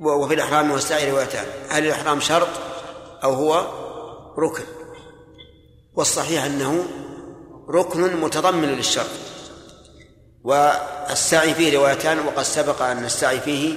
[0.00, 2.48] وفي الإحرام والسعي روايتان هل الإحرام شرط
[3.24, 3.66] أو هو
[4.38, 4.64] ركن؟
[5.94, 6.84] والصحيح أنه
[7.68, 9.10] ركن متضمن للشرط.
[10.44, 13.74] والسعي فيه روايتان وقد سبق أن السعي فيه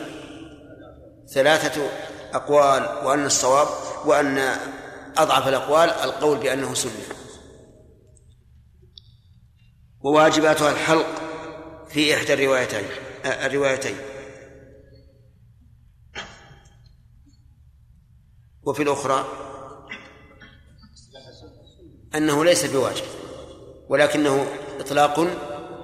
[1.34, 1.90] ثلاثة
[2.34, 3.68] أقوال وأن الصواب
[4.06, 4.58] وأن
[5.18, 6.92] أضعف الأقوال القول بأنه سنة.
[10.02, 11.25] وواجباتها الحلق
[11.90, 12.84] في إحدى الروايتين.
[13.26, 13.96] الروايتين.
[18.64, 19.26] وفي الأخرى
[22.16, 23.06] أنه ليس بواجب
[23.90, 24.48] ولكنه
[24.80, 25.20] إطلاق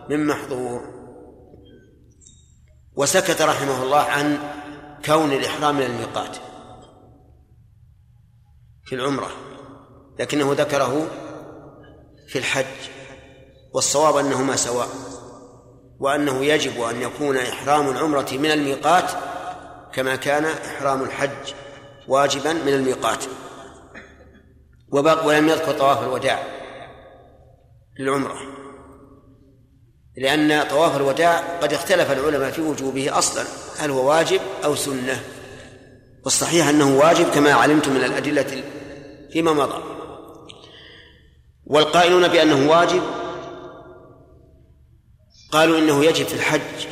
[0.09, 1.01] من محظور.
[2.95, 4.37] وسكت رحمه الله عن
[5.05, 6.35] كون الإحرام من الميقات
[8.85, 9.31] في العمرة
[10.19, 11.07] لكنه ذكره
[12.27, 12.89] في الحج
[13.73, 15.10] والصواب أنهما سواء.
[16.01, 19.11] وأنه يجب أن يكون إحرام العمرة من الميقات
[19.93, 21.53] كما كان إحرام الحج
[22.07, 23.23] واجبا من الميقات.
[24.91, 26.43] ولم يذكر طواف الوداع
[27.99, 28.35] للعمرة
[30.17, 33.43] لأن طواف الوداع قد اختلف العلماء في وجوبه أصلا
[33.77, 35.23] هل هو واجب أو سنة.
[36.23, 38.63] والصحيح أنه واجب كما علمتم من الأدلة
[39.33, 39.83] فيما مضى.
[41.65, 43.01] والقائلون بأنه واجب
[45.51, 46.87] قالوا إنه يجب في الحج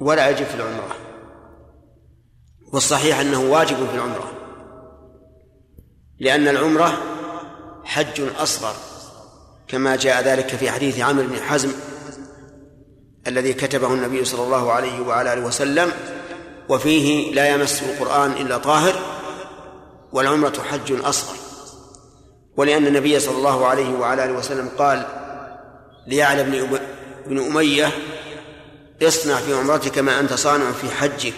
[0.00, 0.96] ولا يجب في العمرة.
[2.72, 4.32] والصحيح أنه واجب في العمرة.
[6.20, 6.98] لأن العمرة
[7.84, 8.74] حج أصغر
[9.68, 11.72] كما جاء ذلك في حديث عامر بن حزم
[13.26, 15.92] الذي كتبه النبي صلى الله عليه وعلى آله وسلم
[16.68, 18.94] وفيه لا يمس القرآن إلا طاهر
[20.12, 21.36] والعمرة حج أصغر.
[22.56, 25.06] ولأن النبي صلى الله عليه وعلى آله وسلم قال
[26.06, 26.54] ليعلى بن
[27.26, 27.92] بن أمية
[29.02, 31.34] اصنع في عمرتك ما أنت صانع في حجك.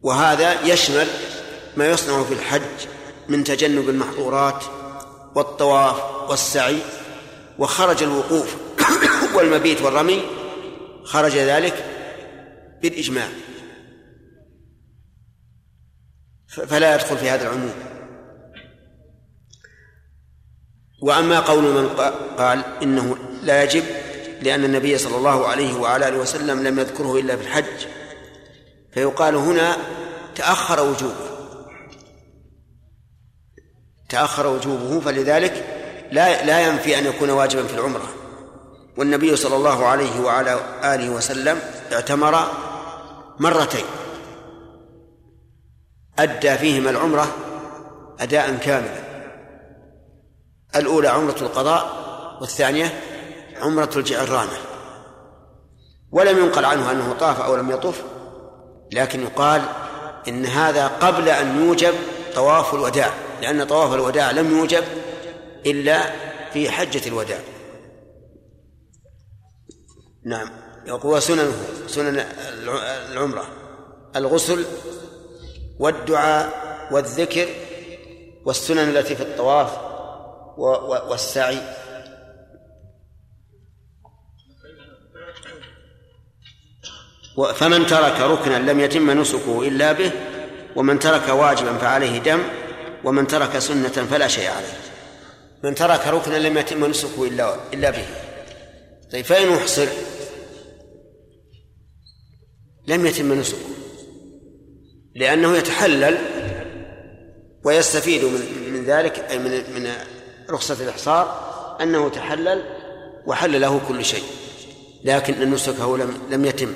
[0.00, 1.06] وهذا يشمل
[1.76, 2.86] ما يصنع في الحج
[3.28, 4.64] من تجنب المحظورات
[5.34, 6.78] والطواف والسعي
[7.58, 8.56] وخرج الوقوف
[9.34, 10.22] والمبيت والرمي
[11.04, 11.84] خرج ذلك
[12.82, 13.28] بالإجماع.
[16.46, 17.74] فلا يدخل في هذا العموم.
[21.02, 21.88] وأما قول من
[22.38, 23.84] قال إنه لا يجب
[24.42, 27.86] لأن النبي صلى الله عليه وعلى آله وسلم لم يذكره إلا في الحج.
[28.92, 29.76] فيقال هنا
[30.34, 31.32] تأخر وجوبه.
[34.08, 35.64] تأخر وجوبه فلذلك
[36.12, 38.08] لا لا ينفي أن يكون واجبا في العمرة.
[38.96, 41.60] والنبي صلى الله عليه وعلى آله وسلم
[41.92, 42.52] اعتمر
[43.38, 43.84] مرتين.
[46.18, 47.36] أدى فيهما العمرة
[48.20, 49.02] أداء كاملا.
[50.76, 52.02] الأولى عمرة القضاء
[52.40, 53.11] والثانية
[53.62, 54.58] عمرة الجعرانة
[56.12, 58.02] ولم ينقل عنه أنه طاف أو لم يطف
[58.92, 59.62] لكن يقال
[60.28, 61.94] إن هذا قبل أن يوجب
[62.34, 63.10] طواف الوداع
[63.42, 64.84] لأن طواف الوداع لم يوجب
[65.66, 66.10] إلا
[66.52, 67.38] في حجة الوداع.
[70.24, 70.50] نعم
[70.86, 71.52] يقول سننه
[71.86, 72.24] سنن
[73.12, 73.44] العمرة.
[74.16, 74.64] الغسل
[75.78, 76.52] والدعاء
[76.90, 77.48] والذكر
[78.44, 79.70] والسنن التي في الطواف
[81.08, 81.58] والسعي
[87.36, 90.10] فمن ترك ركنا لم يتم نسكه إلا به
[90.76, 92.42] ومن ترك واجبا فعليه دم
[93.04, 94.78] ومن ترك سنة فلا شيء عليه.
[95.64, 98.04] من ترك ركنا لم يتم نسكه إلا إلا به.
[99.12, 99.86] طيب فإن أحصر
[102.86, 103.58] لم يتم نسكه
[105.14, 106.18] لأنه يتحلل
[107.64, 109.90] ويستفيد من من ذلك أي من من
[110.50, 112.62] رخصة الإحصار أنه تحلل
[113.26, 114.24] وحل له كل شيء
[115.04, 116.72] لكن نسكه لم لم يتم.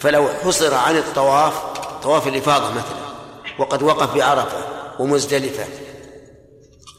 [0.00, 1.54] فلو حصر عن الطواف
[2.02, 3.00] طواف الإفاضة مثلا
[3.58, 4.64] وقد وقف بعرفة
[5.02, 5.64] ومزدلفة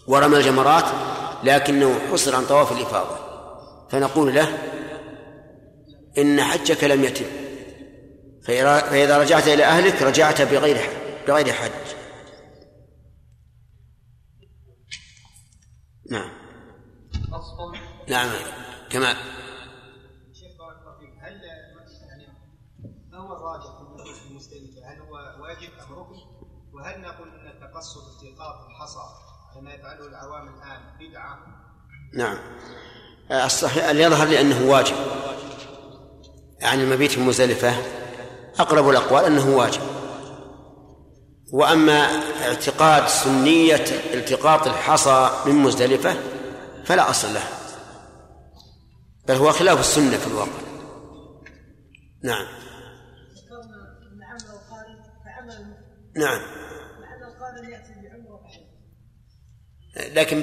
[0.07, 0.85] ورمى الجمرات
[1.43, 3.17] لكنه حصر عن طواف الإفاضة.
[3.89, 4.57] فنقول له
[6.17, 7.25] إن حجك لم يتم.
[8.43, 11.71] فإذا رجعت إلى أهلك رجعت بغير حج بغير حج.
[16.11, 16.31] نعم.
[18.07, 18.29] نعم.
[18.89, 19.15] كمال
[20.33, 21.41] شيخ بارك الله فيك هل
[22.07, 22.27] يعني
[23.11, 26.19] ما هو الراجح في المبيت في مزدلفه؟ هل هو واجب ام ركن؟
[26.73, 28.01] وهل نقول ان التقصد
[29.61, 31.39] ما يفعله العوام الآن بدعة؟
[32.13, 32.37] نعم.
[33.45, 34.95] الصحيح اللي يظهر لي أنه واجب.
[36.59, 37.75] يعني المبيت في مزدلفه
[38.59, 39.81] أقرب الأقوال أنه واجب.
[41.53, 46.15] وأما اعتقاد سنية التقاط الحصى من مزدلفة
[46.85, 47.43] فلا أصل له.
[49.27, 50.61] بل هو خلاف السنة في الواقع.
[52.23, 52.45] نعم.
[53.35, 55.75] ذكرنا ان عمل القارن كعمل
[56.15, 56.41] نعم
[56.99, 58.71] لعل القارن ياتي بعمره وحج
[60.13, 60.41] لكن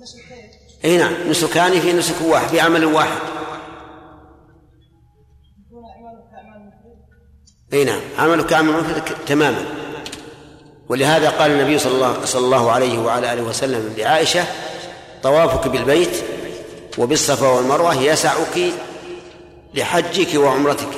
[0.00, 0.50] نسكين
[0.84, 3.20] إي نعم نسكان في نسك واحد في عمل واحد.
[7.72, 9.64] إي نعم عملك كعمل مفرد تماما.
[10.88, 14.44] ولهذا قال النبي صلى الله صلى الله عليه وعلى آله وسلم لعائشة
[15.22, 16.24] طوافك بالبيت
[16.98, 18.72] وبالصفا والمروة يسعك
[19.74, 20.90] لحجك وعمرتك.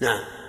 [0.00, 0.39] نعم.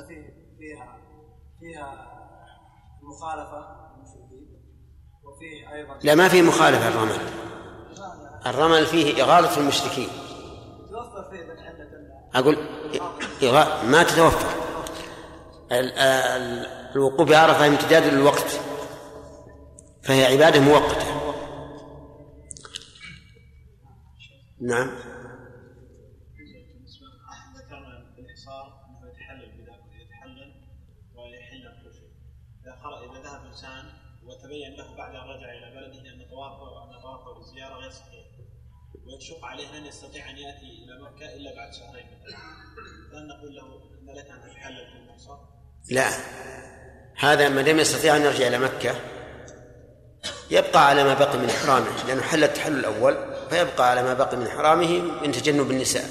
[0.00, 0.22] ان فيه
[0.58, 0.96] فيها
[1.60, 2.12] فيها
[3.02, 3.66] مخالفة
[5.24, 7.16] وفيه أيضا لا ما في مخالفة الرمل.
[8.46, 10.08] الرمل فيه إغاظة المشركين.
[10.90, 11.58] توفر فيه من
[13.42, 14.48] إغاء ما تتوفر
[15.72, 16.66] ال- ال-
[16.96, 18.60] الوقوف بعرفة امتداد للوقت
[20.02, 21.06] فهي عبادة مؤقتة.
[24.60, 24.90] نعم.
[39.56, 42.38] عليه لن يستطيع أن يأتي إلى مكة إلا بعد شهرين مثلا.
[43.12, 43.62] فهل نقول له
[44.02, 45.36] إن لك أن تتحلل في المحصر؟
[45.90, 46.08] لا
[47.18, 48.94] هذا ما دام يستطيع أن يرجع إلى مكة
[50.50, 53.16] يبقى على ما بقي من إحرامه لأنه حل التحلل الأول
[53.50, 56.04] فيبقى على ما بقي من إحرامه من تجنب النساء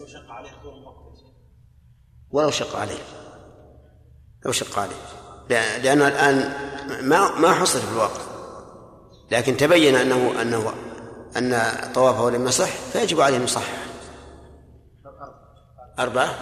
[0.00, 1.18] لو شق عليه طول الوقت.
[2.30, 2.98] ولو شق عليه
[4.46, 4.96] لو شق عليه
[5.48, 6.38] لأ- لأنه الآن
[7.08, 8.20] ما ما حصل في الواقع
[9.30, 10.72] لكن تبين أنه أنه
[11.36, 11.62] أن
[11.94, 13.62] طوافه لم يصح فيجب عليه أن
[15.98, 16.34] أربعة.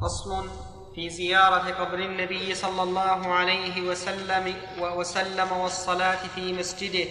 [0.00, 0.48] فصل
[0.94, 7.08] في زيارة قبر النبي صلى الله عليه وسلم وسلم والصلاة في مسجده.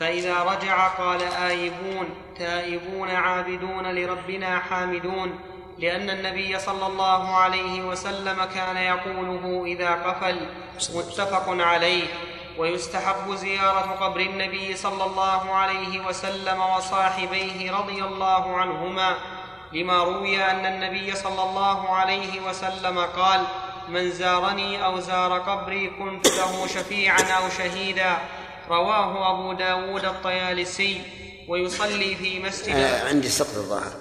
[0.00, 2.06] فإذا رجع قال آيبون
[2.38, 5.40] تائبون عابدون لربنا حامدون
[5.78, 10.48] لأن النبي صلى الله عليه وسلم كان يقوله إذا قفل
[10.94, 12.06] متفق عليه.
[12.58, 19.14] ويستحب زيارة قبر النبي صلى الله عليه وسلم وصاحبيه رضي الله عنهما
[19.72, 23.44] لما روي أن النبي صلى الله عليه وسلم قال
[23.88, 28.18] من زارني أو زار قبري كنت له شفيعا أو شهيدا.
[28.68, 31.02] رواه أبو داود الطيالسي.
[31.48, 33.92] ويصلي في مسجد أنا عندي سقط الظاهر.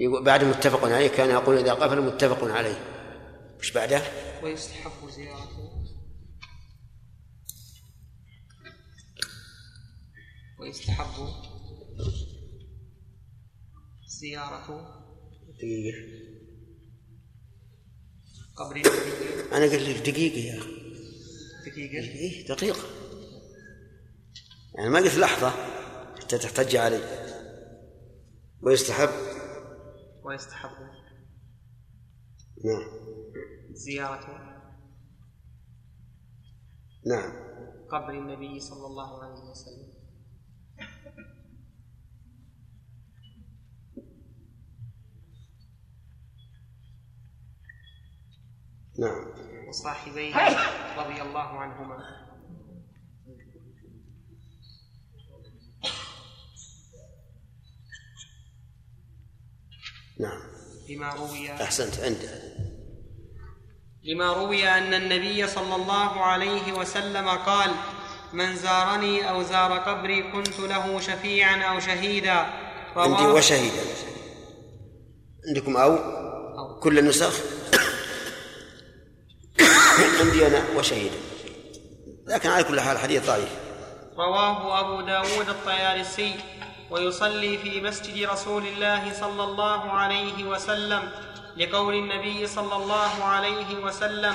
[0.00, 2.78] بعد متفق عليه كان يقول إذا قفل متفق عليه.
[3.60, 4.02] وش بعده؟
[4.42, 5.51] ويستحب زيارته
[10.62, 11.28] ويستحب
[14.06, 14.66] زيارة
[15.48, 15.98] دقيقة.
[18.56, 20.70] قبر النبي أنا قلت لك دقيقة يا أخي.
[21.66, 22.88] دقيقة؟ إيه دقيقة.
[24.74, 25.50] يعني ما قلت لحظة
[26.20, 27.00] حتى تحتج علي.
[28.62, 29.10] ويستحب.
[30.24, 30.70] ويستحب
[32.64, 32.86] نعم.
[33.72, 34.52] زيارة
[37.06, 37.32] نعم.
[37.88, 39.91] قبر النبي صلى الله عليه وسلم.
[48.98, 49.24] نعم.
[49.68, 50.34] وصاحبيه
[50.98, 52.22] رضي الله عنهما.
[60.20, 60.42] نعم.
[60.90, 62.42] لما روي أحسنت عنده
[64.04, 67.70] لما روي أن النبي صلى الله عليه وسلم قال
[68.32, 72.46] من زارني أو زار قبري كنت له شفيعا أو شهيدا.
[72.96, 73.82] عندي وشهيدا.
[75.48, 77.61] عندكم أو؟ كل النسخ
[80.20, 81.16] عندي أنا وشهيدا
[82.26, 83.48] لكن على كل حال حديث ضعيف.
[84.18, 86.34] رواه أبو داود الطيالسي
[86.90, 91.02] ويصلي في مسجد رسول الله صلى الله عليه وسلم
[91.56, 94.34] لقول النبي صلى الله عليه وسلم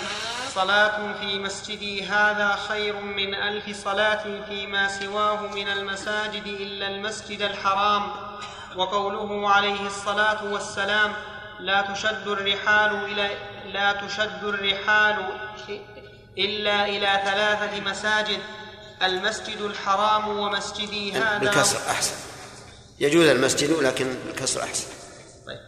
[0.56, 8.12] صلاة في مسجدي هذا خير من ألف صلاة فيما سواه من المساجد إلا المسجد الحرام.
[8.76, 11.14] وقوله عليه الصلاة والسلام
[11.60, 13.30] لا تشد الرحال إلى
[13.74, 15.16] لا تشد الرحال
[16.38, 18.40] إلا إلى ثلاثة مساجد
[19.04, 21.38] المسجد الحرام ومسجدي هذا.
[21.38, 22.14] بالكسر أحسن.
[23.00, 24.88] يجوز المسجد لكن بالكسر أحسن.
[25.48, 25.60] طيب.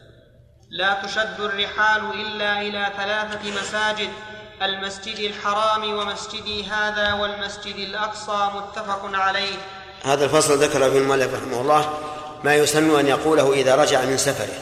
[0.70, 4.10] لا تشد الرحال إلا إلى ثلاثة مساجد
[4.62, 9.56] المسجد الحرام ومسجدي هذا والمسجد الأقصى متفق عليه.
[10.04, 12.00] هذا الفصل ذكر فيه المؤلف رحمه الله
[12.44, 14.60] ما يسن أن يقوله إذا رجع من سفره.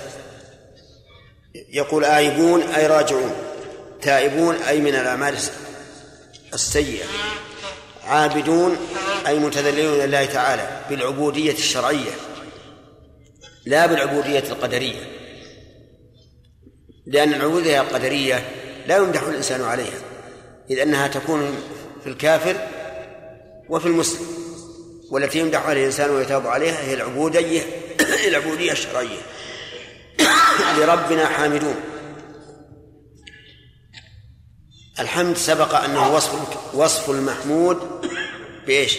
[1.70, 3.36] يقول آيبون أي راجعون.
[4.02, 5.38] تائبون أي من الأعمال
[6.54, 7.06] السيئة
[8.04, 8.78] عابدون
[9.28, 12.12] أي متذللون لله تعالى بالعبودية الشرعية
[13.66, 15.02] لا بالعبودية القدرية.
[17.06, 18.46] لأن العبودية القدرية
[18.88, 20.00] لا يمدح الإنسان عليها
[20.70, 21.58] إذ أنها تكون
[22.04, 22.58] في الكافر
[23.70, 24.28] وفي المسلم.
[25.12, 27.62] والتي يمدح عليها الإنسان ويتاب عليها هي العبودية
[28.28, 29.20] العبودية الشرعية.
[30.78, 31.76] لربنا حامدون.
[35.00, 37.78] الحمد سبق أنه وصف وصف المحمود
[38.68, 38.98] بإيش؟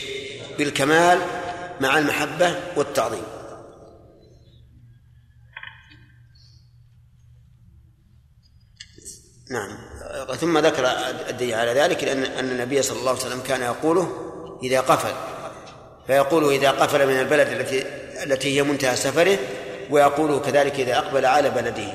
[0.59, 1.19] بالكمال
[1.81, 3.23] مع المحبة والتعظيم.
[9.51, 9.79] نعم.
[10.37, 10.87] ثم ذكر
[11.31, 14.12] الدليل على ذلك لأن أن النبي صلى الله عليه وسلم كان يقوله
[14.62, 15.15] إذا قفل.
[16.07, 17.83] فيقول إذا قفل من البلد التي
[18.25, 19.39] التي هي منتهى سفره
[19.91, 21.93] ويقول كذلك إذا أقبل على بلده.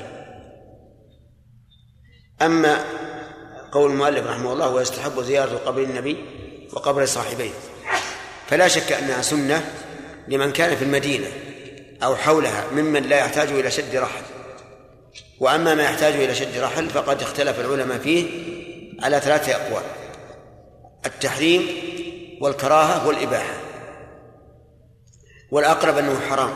[2.42, 2.84] أما
[3.74, 6.16] قول المؤلف رحمه الله ويستحب زيارة قبر النبي
[6.72, 7.50] وقبر صاحبيه.
[8.46, 9.74] فلا شك أنها سنة
[10.28, 11.26] لمن كان في المدينة
[12.02, 14.22] أو حولها ممن لا يحتاج إلى شد رحل.
[15.40, 18.26] وأما ما يحتاج إلى شد رحل فقد اختلف العلماء فيه
[19.02, 19.82] على ثلاثة أقوال
[21.06, 21.66] التحريم
[22.40, 23.54] والكراهة والإباحة.
[25.50, 26.50] والأقرب أنه حرام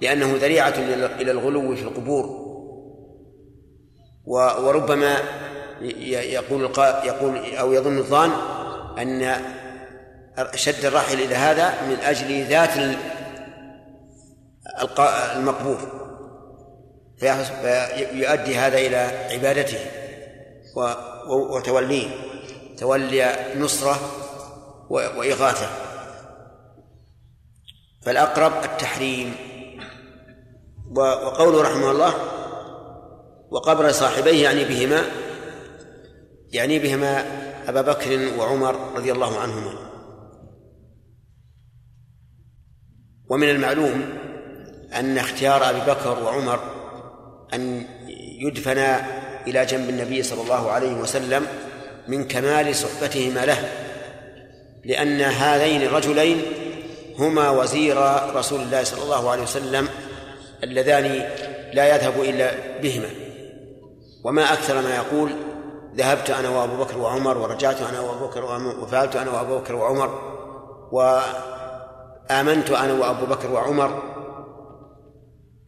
[0.00, 0.74] لأنه ذريعة
[1.20, 2.50] إلى الغلو في القبور.
[4.26, 5.16] وربما
[5.82, 6.70] يقول
[7.04, 8.30] يقول أو يظن الظان
[8.98, 9.36] أن
[10.54, 12.96] شد الرحل إلى هذا من أجل ذات
[15.36, 15.78] المقبور
[17.18, 18.96] فيؤدي هذا إلى
[19.32, 19.78] عبادته
[21.28, 22.08] وتوليه.
[22.78, 24.00] تولي نصرة
[24.90, 25.68] وإغاثة.
[28.02, 29.34] فالأقرب التحريم.
[30.96, 32.14] وقوله رحمه الله
[33.50, 35.02] وقبر صاحبيه يعني بهما
[36.52, 37.24] يعني بهما
[37.68, 39.72] أبا بكر وعمر رضي الله عنهما.
[43.28, 44.04] ومن المعلوم
[44.94, 46.60] أن اختيار أبي بكر وعمر
[47.54, 47.84] أن
[48.40, 49.06] يدفنا
[49.46, 51.46] إلى جنب النبي صلى الله عليه وسلم
[52.08, 53.68] من كمال صحبتهما له
[54.84, 56.42] لأن هذين الرجلين
[57.18, 57.96] هما وزير
[58.34, 59.88] رسول الله صلى الله عليه وسلم
[60.62, 61.04] اللذان
[61.74, 63.10] لا يذهب إلا بهما.
[64.24, 65.30] وما أكثر ما يقول
[65.96, 70.20] ذهبت أنا وأبو بكر وعمر ورجعت أنا وأبو بكر وعمر وفعلت أنا وأبو بكر وعمر
[70.92, 74.02] وآمنت أنا وأبو بكر وعمر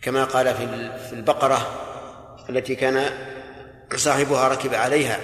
[0.02, 1.66] كما قال في البقرة
[2.50, 3.04] التي كان
[3.96, 5.18] صاحبها ركب عليها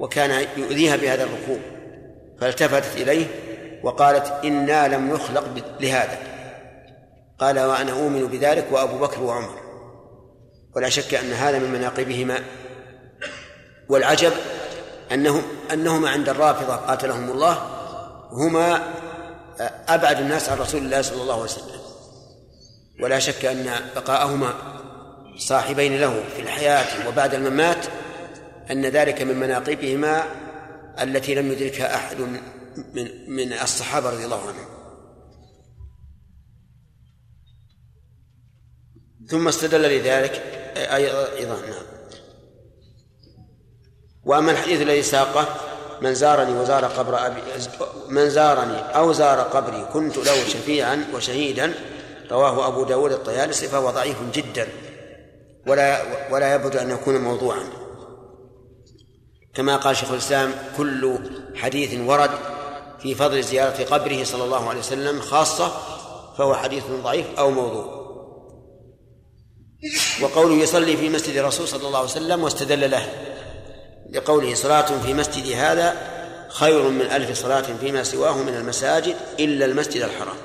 [0.00, 1.60] وكان يؤذيها بهذا الركوب
[2.40, 3.26] فالتفتت إليه
[3.84, 5.44] وقالت إنا لم نخلق
[5.80, 6.18] لهذا.
[7.38, 9.60] قال وأنا أؤمن بذلك وأبو بكر وعمر.
[10.76, 12.38] ولا شك أن هذا من مناقبهما
[13.88, 14.32] والعجب
[15.12, 15.42] أنهم
[15.72, 17.52] أنهما عند الرافضة قاتلهم الله
[18.32, 18.94] هما
[19.88, 21.80] أبعد الناس عن رسول الله صلى الله عليه وسلم.
[23.00, 24.54] ولا شك أن بقاءهما
[25.36, 27.86] صاحبين له في الحياة وبعد الممات
[28.70, 30.24] أن ذلك من مناقبهما
[31.02, 32.40] التي لم يدركها أحد من
[33.28, 34.66] من الصحابة رضي الله عنهم.
[39.28, 40.42] ثم استدل لذلك
[40.76, 41.93] أيضا نعم.
[44.26, 45.46] وأما الحديث الذي ساقه
[46.00, 47.40] من زارني وزار قبر أبي
[48.08, 51.74] من زارني أو زار قبري كنت له شفيعا وشهيدا
[52.30, 54.68] رواه أبو داود الطيالسي فهو ضعيف جدا.
[55.66, 57.64] ولا ولا يبعد أن يكون موضوعا.
[59.54, 61.18] كما قال شيخ الإسلام كل
[61.54, 62.30] حديث ورد
[62.98, 65.72] في فضل زيارة قبره صلى الله عليه وسلم خاصة
[66.38, 68.04] فهو حديث ضعيف أو موضوع.
[70.22, 73.33] وقوله يصلي في مسجد الرسول صلى الله عليه وسلم واستدل له.
[74.14, 76.14] لقوله صلاة في مسجد هذا
[76.48, 80.36] خير من ألف صلاة فيما سواه من المساجد إلا المسجد الحرام.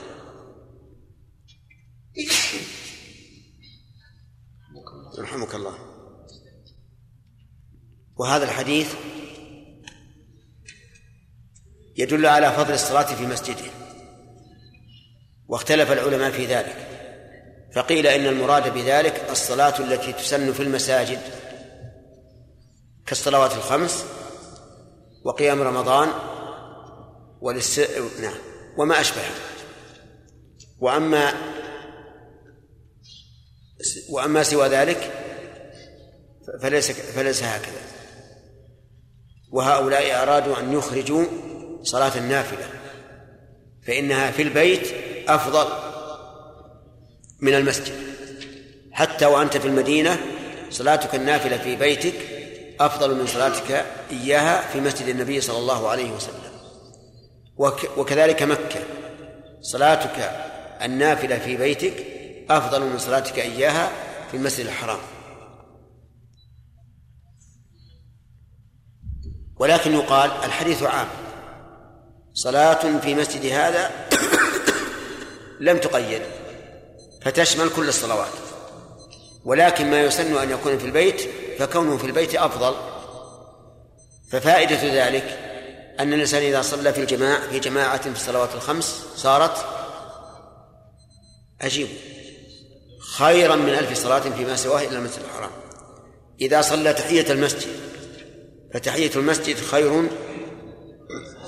[5.18, 5.78] يرحمك الله.
[8.18, 8.94] وهذا الحديث
[11.98, 13.72] يدل على فضل الصلاة في مسجده.
[15.48, 16.86] واختلف العلماء في ذلك.
[17.76, 21.39] فقيل إن المراد بذلك الصلاة التي تسن في المساجد.
[23.10, 24.06] كالصلوات الخمس
[25.24, 26.10] وقيام رمضان
[27.42, 27.80] وللس...
[28.22, 28.38] نعم
[28.78, 29.22] وما أشبه
[30.80, 31.34] وأما
[34.10, 35.14] وأما سوى ذلك
[36.62, 37.82] فليس فليس هكذا.
[39.52, 41.26] وهؤلاء أرادوا أن يخرجوا
[41.84, 42.70] صلاة النافلة
[43.88, 44.88] فإنها في البيت
[45.28, 45.68] أفضل
[47.40, 47.94] من المسجد.
[48.92, 50.18] حتى وأنت في المدينة
[50.70, 52.29] صلاتك النافلة في بيتك
[52.80, 56.52] أفضل من صلاتك إياها في مسجد النبي صلى الله عليه وسلم.
[57.98, 58.80] وكذلك مكة.
[59.62, 60.32] صلاتك
[60.82, 61.94] النافلة في بيتك
[62.50, 63.92] أفضل من صلاتك إياها
[64.32, 65.00] في المسجد الحرام.
[69.60, 71.08] ولكن يقال الحديث عام.
[72.34, 73.92] صلاة في مسجد هذا
[75.68, 76.22] لم تقيد
[77.22, 78.32] فتشمل كل الصلوات.
[79.46, 81.30] ولكن ما يسن أن يكون في البيت
[81.60, 82.76] فكونه في البيت أفضل
[84.32, 85.40] ففائدة ذلك
[86.00, 89.66] أن الإنسان إذا صلى في الجماعة في جماعة في الصلوات الخمس صارت
[91.62, 91.88] عجيب
[93.18, 95.52] خيرا من ألف صلاة فيما سواه إلا المسجد الحرام.
[96.42, 97.68] إذا صلى تحية المسجد
[98.74, 99.92] فتحية المسجد خير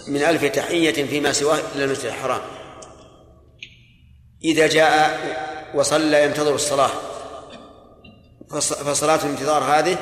[0.07, 2.41] من ألف تحية فيما سواه إلا المسجد الحرام.
[4.43, 5.19] إذا جاء
[5.75, 6.91] وصلى ينتظر الصلاة
[8.59, 9.97] فصلاة الانتظار هذه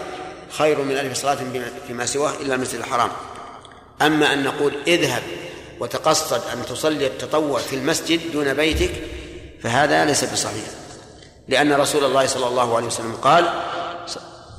[0.50, 1.38] خير من ألف صلاة
[1.88, 3.10] فيما سواه إلا المسجد الحرام.
[4.02, 5.24] أما أن نقول اذهب
[5.80, 8.92] وتقصد أن تصلي التطوع في المسجد دون بيتك
[9.64, 10.66] فهذا ليس بصحيح.
[11.48, 13.64] لأن رسول الله صلى الله عليه وسلم قال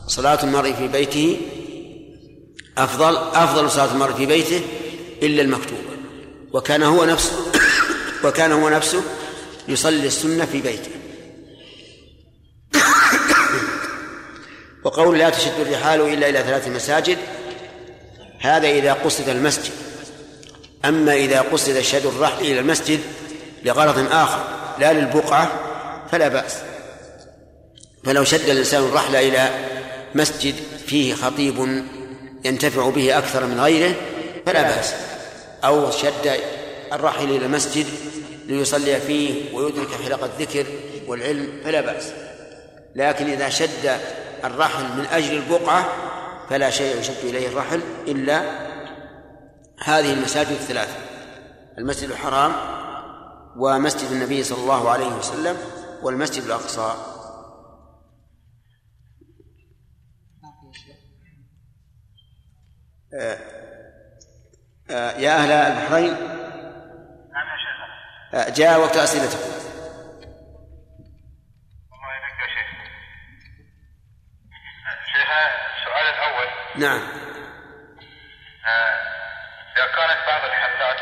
[0.06, 1.40] صلاة المرء في بيته
[2.78, 4.62] أفضل أفضل صلاة المرء في بيته
[5.22, 5.80] إلا المكتوبة.
[6.52, 7.32] وكان هو نفسه
[8.24, 9.02] وكان هو نفسه
[9.68, 10.99] يصلي السنة في بيته.
[14.84, 17.18] وقول لا تشد الرحال إلا إلى ثلاث مساجد
[18.40, 19.72] هذا إذا قصد المسجد.
[20.84, 23.00] أما إذا قصد شد الرحل إلى المسجد
[23.64, 24.44] لغرض آخر
[24.78, 25.52] لا للبقعة
[26.12, 26.56] فلا بأس.
[28.04, 29.50] فلو شد الإنسان الرحل إلى
[30.14, 30.54] مسجد
[30.86, 31.84] فيه خطيب
[32.44, 33.94] ينتفع به أكثر من غيره
[34.46, 34.94] فلا بأس.
[35.64, 36.40] أو شد
[36.92, 37.86] الرحل إلى المسجد
[38.46, 40.66] ليصلي فيه ويدرك حلق الذكر
[41.06, 42.04] والعلم فلا بأس.
[42.96, 43.98] لكن إذا شد
[44.44, 45.84] الرحل من أجل البقعة
[46.48, 48.42] فلا شيء يشد إليه الرحل إلا
[49.84, 50.94] هذه المساجد الثلاثة
[51.78, 52.52] المسجد الحرام
[53.56, 55.56] ومسجد النبي صلى الله عليه وسلم
[56.02, 56.94] والمسجد الأقصى.
[63.14, 63.38] آه،
[64.90, 66.12] آه، يا أهل البحرين
[67.32, 67.46] نعم
[68.34, 69.50] آه، جاء وقت أسئلتكم
[71.92, 72.66] الله يبارك يا شيخ
[75.12, 75.28] شيخ
[75.78, 77.02] السؤال الأول نعم.
[78.66, 79.00] آه،
[79.76, 80.96] إذا كانت بعض الحملات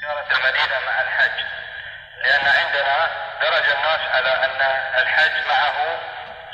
[0.00, 1.44] زيارة المدينة مع الحج
[2.24, 3.10] لأن عندنا
[3.42, 4.60] درج الناس على أن
[5.02, 5.98] الحج معه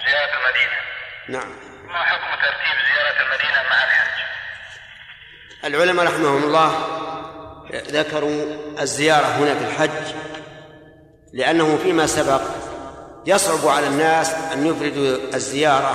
[0.06, 0.76] زيارة المدينة.
[1.28, 1.52] نعم.
[1.86, 4.22] ما حكم ترتيب زيارة المدينة مع الحج؟
[5.64, 6.68] العلماء رحمهم الله
[7.72, 8.44] ذكروا
[8.80, 10.14] الزيارة هنا في الحج
[11.32, 12.42] لأنه فيما سبق
[13.26, 15.94] يصعب على الناس أن يفردوا الزيارة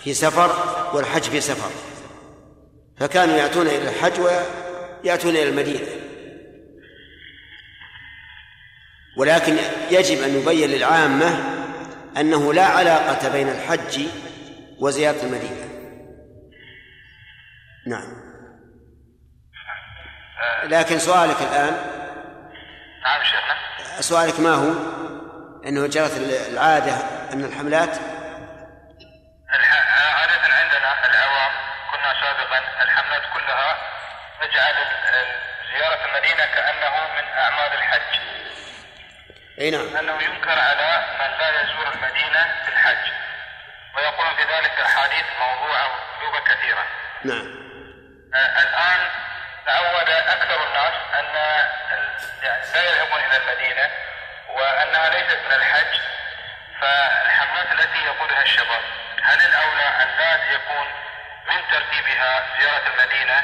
[0.00, 0.50] في سفر
[0.96, 1.70] والحج في سفر.
[2.96, 5.86] فكانوا يأتون إلى الحج ويأتون إلى المدينة.
[9.16, 9.56] ولكن
[9.90, 11.54] يجب أن يبين للعامة
[12.16, 14.06] أنه لا علاقة بين الحج
[14.80, 15.68] وزيارة المدينة.
[17.86, 18.24] نعم.
[20.64, 21.72] لكن سؤالك الآن؟
[23.04, 24.00] نعم شيخنا.
[24.00, 25.03] سؤالك ما هو؟
[25.66, 26.16] أنه جرت
[26.48, 26.92] العادة
[27.32, 27.96] أن الحملات
[29.54, 31.52] الح- عادة عندنا العوام
[31.92, 32.58] كنا سابقا.
[32.82, 33.76] الحملات كلها
[34.42, 34.74] نجعل
[35.72, 38.20] زيارة المدينة كأنه من أعمال الحج.
[39.60, 39.86] أي نعم.
[39.94, 43.12] لأنه ينكر على من لا يزور المدينة في الحج.
[43.96, 46.84] ويقول في ذلك أحاديث موضوعة ومكذوبة كثيرة
[47.24, 47.54] نعم.
[48.34, 49.00] آه، الآن
[49.66, 51.24] تعود أكثر الناس أن
[52.42, 53.90] يعني لا يذهبون إلى المدينة.
[54.54, 55.92] وأنها ليست من الحج
[56.80, 58.82] فالحملات التي يقودها الشباب
[59.22, 60.86] هل الأولى أن لا يكون
[61.50, 63.38] من ترتيبها زيارة المدينة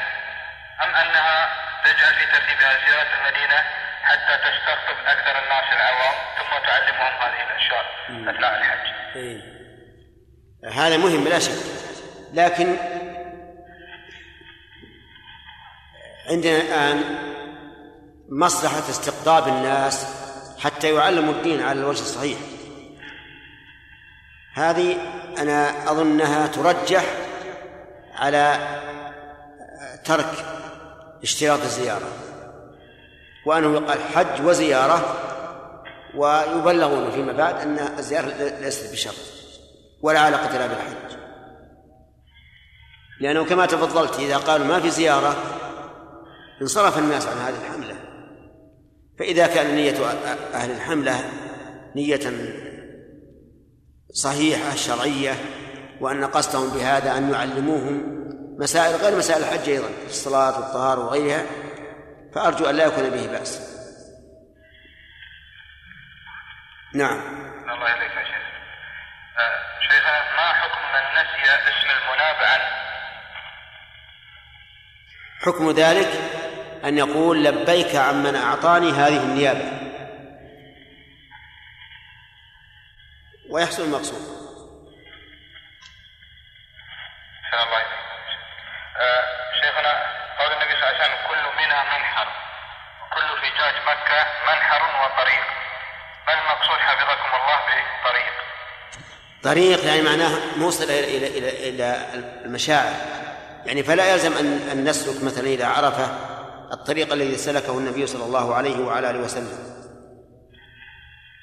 [0.83, 1.49] أم أنها
[1.85, 3.63] تجعل في ترتيبها زيارة المدينة
[4.03, 7.85] حتى تستقطب أكثر الناس العوام ثم تعلمهم هذه الأشياء
[8.35, 9.41] أثناء الحج؟ إيه.
[10.73, 11.81] هذا مهم بلا شك.
[12.33, 12.77] لكن
[16.29, 17.03] عندنا الآن
[18.29, 20.21] مصلحة استقطاب الناس
[20.61, 22.37] حتى يعلموا الدين على الوجه الصحيح.
[24.53, 24.97] هذه
[25.37, 27.03] أنا أظنها ترجح
[28.15, 28.57] على
[30.05, 30.45] ترك
[31.23, 32.07] اشتراط الزيارة.
[33.45, 35.15] وأنه يقال حج وزيارة
[36.15, 38.27] ويبلغون فيما بعد أن الزيارة
[38.61, 39.15] ليست بشرط
[40.01, 41.17] ولا علاقة لها بالحج.
[43.19, 45.35] لأنه كما تفضلت إذا قالوا ما في زيارة
[46.61, 47.90] انصرف الناس عن هذه الحملة.
[49.19, 50.05] فإذا كان نية
[50.53, 51.31] أهل الحملة
[51.95, 52.31] نية
[54.13, 55.35] صحيحة شرعية
[55.99, 58.21] وأن قصدهم بهذا أن يعلموهم
[58.59, 61.45] مسائل غير مسائل الحج أيضا الصلاة والطهارة وغيرها
[62.35, 63.71] فأرجو أن لا يكون به بأس.
[66.93, 67.19] نعم.
[67.69, 68.43] الله يهديك يا شيخ.
[69.37, 72.81] آه، شيخنا ما حكم من نسي اسم المناب عنه
[75.41, 76.40] حكم ذلك؟
[76.85, 79.71] أن يقول لبيك عمن أعطاني هذه النيابة.
[83.49, 84.21] ويحصل المقصود.
[87.53, 87.81] الله.
[89.01, 89.23] آه،
[89.61, 89.91] شيخنا
[90.39, 92.27] قول النبي صلى الله عليه وسلم كل منها منحر.
[93.01, 95.43] وكل فجاج مكة منحر وطريق.
[96.27, 97.59] ما المقصود حفظكم الله
[98.01, 98.33] بطريق؟
[99.43, 102.05] طريق يعني معناه موصل إلى إلى إلى إلى
[102.45, 102.93] المشاعر.
[103.65, 105.99] يعني فلا يلزم أن أن نسلك مثلا إذا عرف
[106.71, 109.81] الطريق الذي سلكه النبي صلى الله عليه وعلى آله وسلم.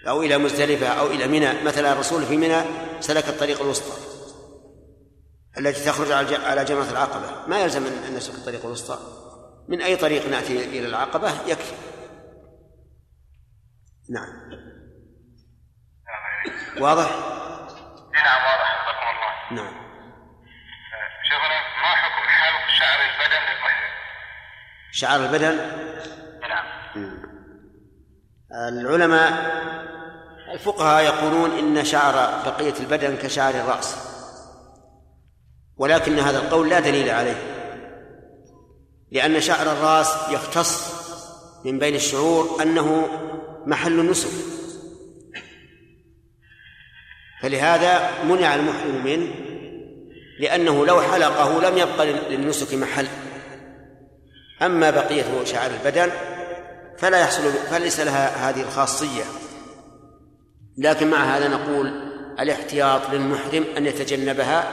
[0.09, 2.63] أو إلى مزدلفة أو إلى منى مثلا الرسول في منى
[3.01, 4.09] سلك الطريق الوسطى
[5.59, 7.47] التي تخرج على جمرة العقبة.
[7.47, 8.99] ما يلزم أن نسلك الطريق الوسطى.
[9.69, 11.75] من أي طريق نأتي إلى العقبة؟ يكفي.
[14.11, 14.29] نعم.
[16.81, 17.11] واضح؟
[18.15, 18.69] نعم واضح.
[18.79, 19.63] حفظكم الله.
[19.63, 19.75] نعم.
[21.29, 23.68] شيخنا ما حكم حلق شعر البدن؟
[24.93, 25.57] شعر البدن؟
[26.97, 27.29] نعم.
[28.69, 29.33] العلماء
[30.53, 32.15] الفقهاء يقولون إن شعر
[32.47, 33.97] بقية البدن كشعر الرأس.
[35.77, 37.59] ولكن هذا القول لا دليل عليه.
[39.11, 40.99] لأن شعر الرأس يختص
[41.65, 43.09] من بين الشعور أنه
[43.67, 44.31] محل النسك
[47.43, 49.35] فلهذا منع المحرم منه
[50.41, 53.07] لأنه لو حلقه لم يبق للنسك محل.
[54.63, 56.13] أما بقية شعر البدن
[56.99, 59.25] فلا يحصل فليس لها هذه الخاصية.
[60.79, 61.87] لكن مع هذا نقول
[62.41, 64.65] الاحتياط للمحرم أن يتجنبها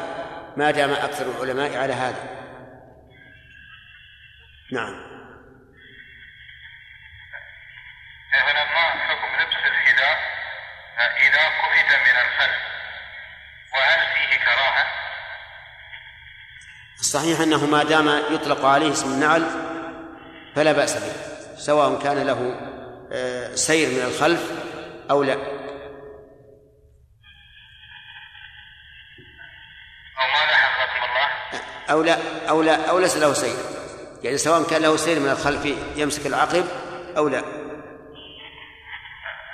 [0.57, 2.23] ما دام أكثر العلماء على هذا.
[4.71, 5.15] نعم.
[8.75, 10.17] ما حكم لبس الحذاء
[11.19, 12.61] إذا كفت من الخلف؟
[13.73, 14.85] وهل فيه كراهة؟
[16.99, 19.74] الصحيح أنه ما دام يطلق عليه اسم النعل
[20.55, 21.13] فلا بأس به
[21.57, 22.59] سواء كان له
[23.11, 24.51] آه، سير من الخلف
[25.11, 25.37] أو لا.
[31.91, 32.17] أو لا
[32.49, 33.55] أو لا أو ليس له سير.
[34.23, 35.65] يعني سواء كان له سير من الخلف
[35.95, 36.65] يمسك العقب
[37.17, 37.41] أو لا.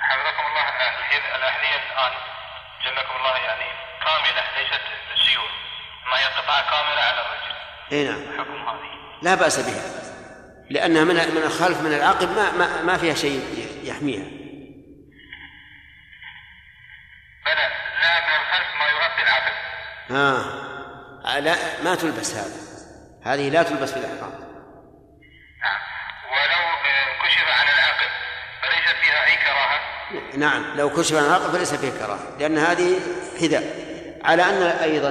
[0.00, 0.68] حفظكم الله
[1.36, 2.12] الأحذية الآن
[2.84, 3.64] جزاكم الله يعني
[4.04, 4.82] كاملة ليست
[5.26, 5.50] سيول
[6.10, 7.54] ما هي قطعة كاملة على الرجل.
[7.92, 8.38] اي نعم.
[8.38, 9.22] حكم هذه.
[9.22, 10.11] لا بأس بها.
[10.72, 13.42] لأنها من من الخلف من العقب ما ما, ما فيها شيء
[13.84, 14.24] يحميها.
[17.46, 17.68] بلى
[18.02, 19.52] لا من الخلف ما يغطي العقل
[20.10, 21.40] آه.
[21.40, 22.56] لا ما تلبس هذا.
[23.22, 24.32] هذه لا تلبس في الإحرام.
[25.62, 25.80] نعم.
[26.32, 28.08] ولو آه، كشف عن العقل
[28.62, 29.80] فليست فيها أي كراهة؟
[30.36, 30.76] نعم.
[30.76, 32.36] لو كشف عن العقب فليس فيه كراهة.
[32.38, 33.00] لأن هذه
[33.40, 33.92] حذاء.
[34.24, 35.08] على أن أيضا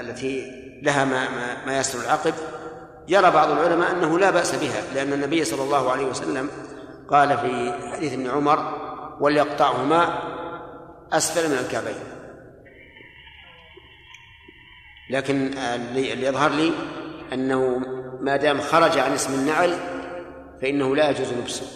[0.00, 2.34] التي لها ما, ما, ما يستر العقب
[3.08, 6.50] يرى بعض العلماء أنه لا بأس بها لأن النبي صلى الله عليه وسلم
[7.10, 8.58] قال في حديث ابن عمر
[9.20, 10.22] وليقطعهما
[11.12, 12.18] أسفل من الكعبين.
[15.10, 16.72] لكن اللي يظهر لي
[17.32, 17.78] أنه
[18.20, 19.78] ما دام خرج عن اسم النعل
[20.62, 21.66] فإنه لا يجوز لبسه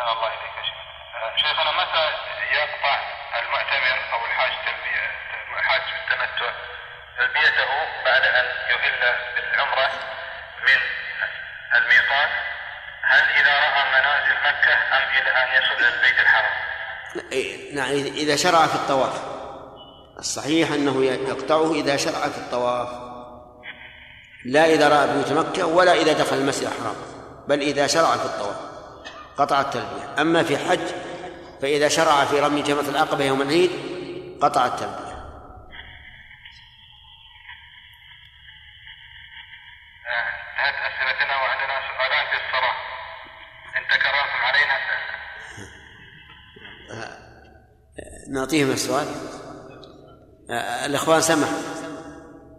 [0.00, 0.76] أحسن الله إليك يا شيخ
[1.22, 2.04] آه، شيخنا متى
[2.54, 2.96] يقطع
[3.38, 5.06] المعتمر أو الحاج تلبية
[5.58, 6.52] الحاج بالتمتع
[7.18, 7.70] تلبيته
[8.04, 9.90] بعد أن يهل بالعمرة
[10.66, 10.80] من
[11.76, 12.30] الميقات
[13.04, 16.52] هل إذا رأى منازل مكة أم إلى أن يصل إلى البيت الحرام؟
[17.32, 19.22] إيه، نعم إذا شرع في الطواف.
[20.18, 22.88] الصحيح أنه يقطعه إذا شرع في الطواف.
[24.44, 26.96] لا إذا رأى بيوت مكة ولا إذا دخل المسجد الحرام
[27.48, 28.56] بل إذا شرع في الطواف
[29.36, 30.20] قطع التلبية.
[30.20, 31.12] أما في حج
[31.62, 33.70] فإذا شرع في رمي جمرة العقبة يوم العيد
[34.42, 35.12] قطع التلبية
[40.06, 42.76] آه، انتهت أسئلتنا وعندنا سؤالان في الصلاة
[43.76, 44.72] إن تكررتم علينا
[48.32, 49.06] نعطيهم السؤال.
[50.86, 51.58] الإخوان سمحوا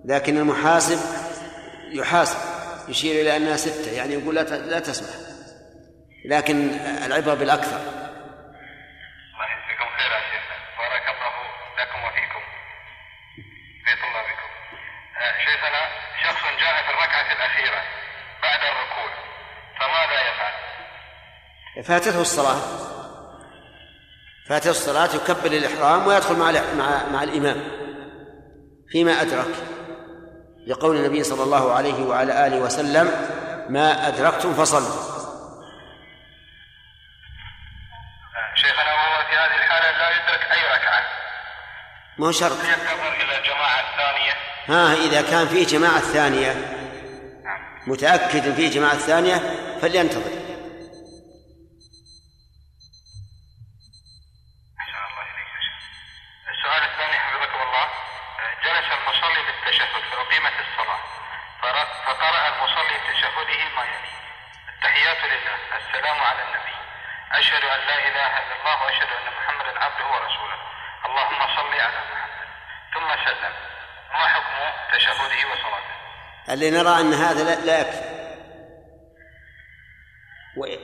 [0.06, 1.00] لكن المحاسب
[1.94, 2.38] يحاسب
[2.88, 5.10] يشير إلى أنها ستة يعني يقول لا لا تسمح
[6.26, 6.70] لكن
[7.06, 7.78] العبرة بالأكثر.
[7.78, 10.44] الله يجزيكم خير يا شيخ.
[10.80, 11.34] بارك الله
[11.80, 12.44] لكم وفيكم.
[13.86, 14.50] في طلابكم
[15.22, 15.82] آه، شيخنا
[16.24, 17.82] شخص جاء في الركعة الأخيرة
[18.44, 19.12] بعد الركوع
[19.80, 23.03] فماذا يفعل؟ فاتته الصلاة.
[24.50, 27.84] فاتته الصلاة يكبر الإحرام ويدخل مع مع مع الإمام.
[28.92, 29.56] فيما أدرك
[30.68, 33.06] لقول النبي صلى الله عليه وعلى آله وسلم
[33.70, 35.14] ما أدركتم فصلوا.
[38.56, 41.04] شيخنا وهو في هذه الحالة لا يدرك أي ركعة.
[42.18, 42.52] ما هو شرط.
[42.52, 44.34] ينتظر إلى الجماعة الثانية.
[44.68, 46.56] ها إذا كان في جماعة ثانية
[47.88, 49.36] متأكد في جماعة ثانية
[49.82, 50.32] فلينتظر
[54.80, 55.78] أحسن الله إليك يا شيخ.
[56.54, 58.88] السؤال الثاني حفظكم الله آه، جلس
[59.74, 61.00] المصلي للتشهد فأقيمت الصلاة
[62.06, 64.14] فقرأ المصلي تشهده ما يلي
[64.76, 65.58] التحيات لله.
[65.80, 66.76] السلام على النبي.
[67.32, 70.58] أشهد أن لا إله إلا الله وأشهد أن محمدا عبده ورسوله.
[71.06, 72.48] اللهم صل على محمد.
[72.94, 73.54] ثم سلم.
[74.12, 74.58] ما حكم
[74.98, 75.94] تشهده وصلاته؟
[76.50, 78.14] اللي نرى أن هذا لا, يكفي.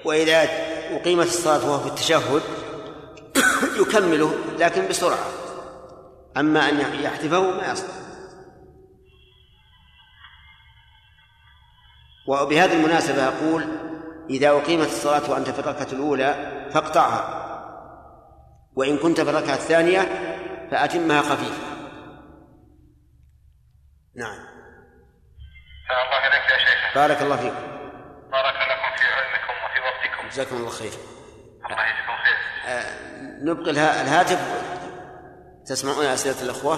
[0.06, 0.44] وإذا
[0.96, 2.44] أقيمت الصلاة وهو في التشهد
[3.82, 5.28] يكمله لكن بسرعة.
[6.38, 8.09] أما أن يحذفه ما يصلح.
[12.30, 13.68] وبهذه المناسبة أقول
[14.30, 16.34] إذا أقيمت الصلاة وأنت في الركعة الأولى
[16.74, 17.40] فاقطعها
[18.76, 20.02] وإن كنت في الركعة الثانية
[20.72, 21.64] فأتمها خفيفة.
[24.16, 24.40] نعم.
[25.92, 26.96] الله إليك يا شيخ.
[26.96, 27.56] بارك الله فيكم
[28.32, 30.92] بارك لكم في علمكم وفي وقتكم جزاكم الله خير.
[31.66, 32.38] الله يجزيكم خير.
[32.68, 32.86] آه،
[33.44, 34.40] نبقي الها- الهاتف.
[35.66, 36.74] تسمعون أسئلة الأخوة؟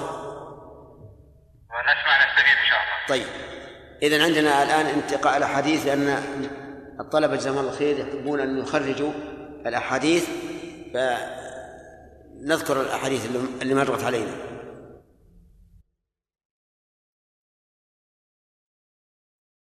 [1.71, 3.07] ونسمع نستفيد إن شاء الله.
[3.09, 3.40] طيب.
[4.03, 6.23] إذا عندنا الآن انتقاء الأحاديث لأن
[6.99, 9.11] الطلبة جزاهم الله خير يحبون أن يخرجوا
[9.65, 10.27] الأحاديث
[12.43, 13.27] فنذكر الأحاديث
[13.61, 14.31] اللي مرت علينا.